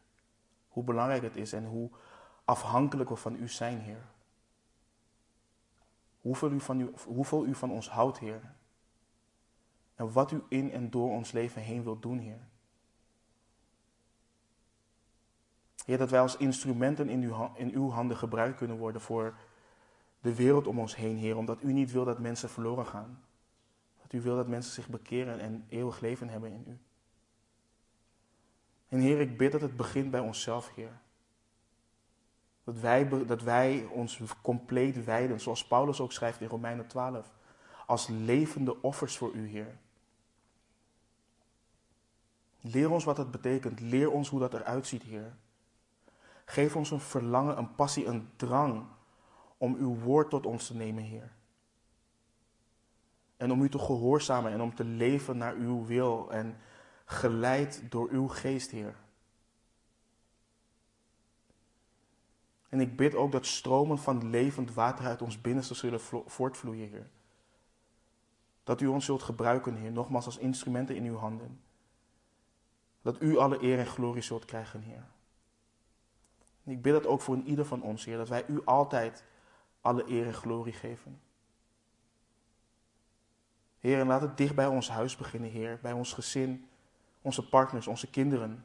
hoe 0.69 0.85
belangrijk 0.85 1.23
het 1.23 1.37
is 1.37 1.53
en 1.53 1.65
hoe 1.65 1.91
afhankelijk 2.45 3.09
we 3.09 3.17
van 3.17 3.35
u 3.35 3.49
zijn, 3.49 3.79
Heer. 3.79 4.05
Hoeveel 6.21 6.51
u 6.51 6.61
van, 6.61 6.81
u, 6.81 6.93
hoeveel 7.07 7.47
u 7.47 7.55
van 7.55 7.71
ons 7.71 7.91
houdt, 7.91 8.19
Heer. 8.19 8.41
En 9.95 10.13
wat 10.13 10.31
u 10.31 10.43
in 10.49 10.73
en 10.73 10.91
door 10.91 11.11
ons 11.11 11.33
leven 11.33 11.63
heen 11.63 11.83
wilt 11.83 12.03
doen, 12.03 12.19
Heer. 12.19 12.49
Heer, 15.85 15.99
dat 15.99 16.11
wij 16.11 16.21
als 16.21 16.37
instrumenten 16.37 17.09
in 17.09 17.23
uw, 17.23 17.51
in 17.55 17.75
uw 17.75 17.91
handen 17.91 18.17
gebruikt 18.17 18.57
kunnen 18.57 18.79
worden 18.79 19.01
voor 19.01 19.35
de 20.21 20.35
wereld 20.35 20.67
om 20.67 20.79
ons 20.79 20.97
heen, 20.97 21.17
Heer. 21.17 21.37
Omdat 21.37 21.63
u 21.63 21.73
niet 21.73 21.93
wil 21.93 22.05
dat 22.05 22.19
mensen 22.19 22.49
verloren 22.51 22.87
gaan. 22.87 23.23
Dat 24.03 24.13
u 24.13 24.21
wil 24.21 24.37
dat 24.37 24.49
mensen 24.49 24.73
zich 24.73 24.89
bekeren 24.89 25.41
en 25.41 25.65
eeuwig 25.69 26.01
leven 26.01 26.29
hebben 26.29 26.53
in 26.53 26.65
u. 26.69 26.79
En 28.91 28.99
Heer, 28.99 29.21
ik 29.21 29.39
bid 29.39 29.53
dat 29.53 29.61
het 29.61 29.77
begint 29.77 30.11
bij 30.11 30.21
onszelf, 30.21 30.75
Heer. 30.75 31.01
Dat 32.65 32.79
wij, 32.79 33.09
dat 33.27 33.43
wij 33.43 33.89
ons 33.91 34.21
compleet 34.43 35.05
wijden, 35.05 35.41
zoals 35.41 35.67
Paulus 35.67 36.01
ook 36.01 36.13
schrijft 36.13 36.41
in 36.41 36.49
Romeinen 36.49 36.87
12, 36.87 37.33
als 37.87 38.09
levende 38.09 38.83
offers 38.83 39.17
voor 39.17 39.33
u, 39.33 39.49
Heer. 39.49 39.79
Leer 42.61 42.91
ons 42.91 43.05
wat 43.05 43.17
dat 43.17 43.31
betekent. 43.31 43.81
Leer 43.81 44.11
ons 44.11 44.29
hoe 44.29 44.41
dat 44.41 44.55
eruit 44.55 44.87
ziet, 44.87 45.03
Heer. 45.03 45.37
Geef 46.45 46.77
ons 46.77 46.91
een 46.91 47.01
verlangen, 47.01 47.59
een 47.59 47.75
passie, 47.75 48.07
een 48.07 48.29
drang 48.37 48.85
om 49.59 49.75
uw 49.75 49.95
woord 49.99 50.31
tot 50.31 50.47
ons 50.47 50.67
te 50.67 50.77
nemen, 50.77 51.03
Heer. 51.03 51.33
En 53.37 53.53
om 53.53 53.63
u 53.63 53.69
te 53.69 53.79
gehoorzamen 53.79 54.53
en 54.53 54.61
om 54.61 54.75
te 54.75 54.85
leven 54.85 55.37
naar 55.37 55.55
uw 55.55 55.85
wil 55.87 56.31
en 56.31 56.57
geleid 57.11 57.83
door 57.89 58.09
uw 58.11 58.29
geest, 58.29 58.71
Heer. 58.71 58.97
En 62.69 62.81
ik 62.81 62.97
bid 62.97 63.15
ook 63.15 63.33
dat 63.33 63.47
stromen 63.47 63.99
van 63.99 64.31
levend 64.31 64.75
water 64.75 65.07
uit 65.07 65.23
ons 65.23 65.41
binnenste 65.41 65.75
zullen 65.75 66.01
voortvloeien, 66.27 66.89
Heer. 66.89 67.09
Dat 68.65 68.81
u 68.81 68.87
ons 68.87 69.05
zult 69.05 69.23
gebruiken, 69.23 69.75
Heer, 69.75 69.93
nogmaals 69.93 70.27
als 70.27 70.39
instrumenten 70.39 70.97
in 70.97 71.05
uw 71.05 71.17
handen. 71.17 71.61
Dat 73.03 73.23
u 73.23 73.39
alle 73.39 73.63
eer 73.63 73.79
en 73.79 73.87
glorie 73.87 74.23
zult 74.23 74.45
krijgen, 74.45 74.81
Heer. 74.81 75.05
En 76.65 76.73
ik 76.73 76.83
bid 76.83 76.93
dat 76.93 77.07
ook 77.07 77.21
voor 77.21 77.35
een 77.35 77.47
ieder 77.47 77.65
van 77.65 77.83
ons, 77.83 78.05
Heer, 78.05 78.17
dat 78.17 78.29
wij 78.29 78.47
u 78.47 78.65
altijd 78.65 79.25
alle 79.81 80.11
eer 80.11 80.27
en 80.27 80.35
glorie 80.35 80.73
geven. 80.73 81.21
Heer, 83.79 84.01
en 84.01 84.07
laat 84.07 84.21
het 84.21 84.37
dicht 84.37 84.55
bij 84.55 84.67
ons 84.67 84.89
huis 84.89 85.17
beginnen, 85.17 85.51
Heer, 85.51 85.79
bij 85.83 85.93
ons 85.93 86.13
gezin, 86.13 86.70
onze 87.23 87.49
partners, 87.49 87.87
onze 87.87 88.11
kinderen, 88.11 88.65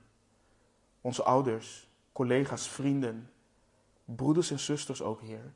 onze 1.01 1.23
ouders, 1.23 1.89
collega's, 2.11 2.67
vrienden, 2.67 3.31
broeders 4.05 4.51
en 4.51 4.59
zusters 4.59 5.01
ook, 5.01 5.21
Heer. 5.21 5.53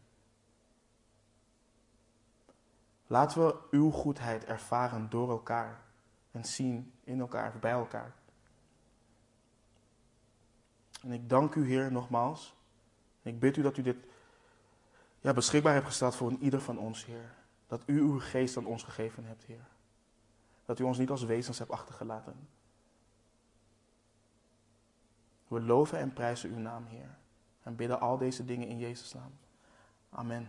Laten 3.08 3.46
we 3.46 3.56
uw 3.72 3.92
goedheid 3.92 4.46
ervaren 4.46 5.10
door 5.10 5.30
elkaar 5.30 5.82
en 6.32 6.46
zien 6.46 6.94
in 7.04 7.20
elkaar, 7.20 7.60
bij 7.60 7.72
elkaar. 7.72 8.14
En 11.02 11.12
ik 11.12 11.30
dank 11.30 11.56
u, 11.56 11.66
Heer, 11.66 11.92
nogmaals. 11.92 12.56
Ik 13.22 13.40
bid 13.40 13.58
u 13.58 13.62
dat 13.62 13.78
u 13.78 13.82
dit 13.82 13.98
ja, 15.20 15.34
beschikbaar 15.34 15.74
hebt 15.74 15.86
gesteld 15.86 16.16
voor 16.16 16.32
ieder 16.40 16.62
van 16.62 16.78
ons, 16.78 17.06
Heer. 17.06 17.34
Dat 17.68 17.82
u 17.86 18.00
uw 18.00 18.20
geest 18.20 18.58
aan 18.58 18.66
ons 18.66 18.84
gegeven 18.84 19.26
hebt, 19.26 19.44
Heer. 19.44 19.68
Dat 20.66 20.80
u 20.80 20.84
ons 20.84 20.98
niet 20.98 21.10
als 21.10 21.24
wezens 21.24 21.58
hebt 21.60 21.72
achtergelaten. 21.72 22.48
We 25.50 25.62
loven 25.62 26.00
en 26.00 26.14
prijzen 26.14 26.50
uw 26.50 26.60
naam, 26.60 26.86
Heer. 26.86 27.18
En 27.64 27.76
bidden 27.76 28.00
al 28.00 28.18
deze 28.18 28.46
dingen 28.46 28.68
in 28.68 28.78
Jezus' 28.78 29.14
naam. 29.14 29.32
Amen. 30.10 30.48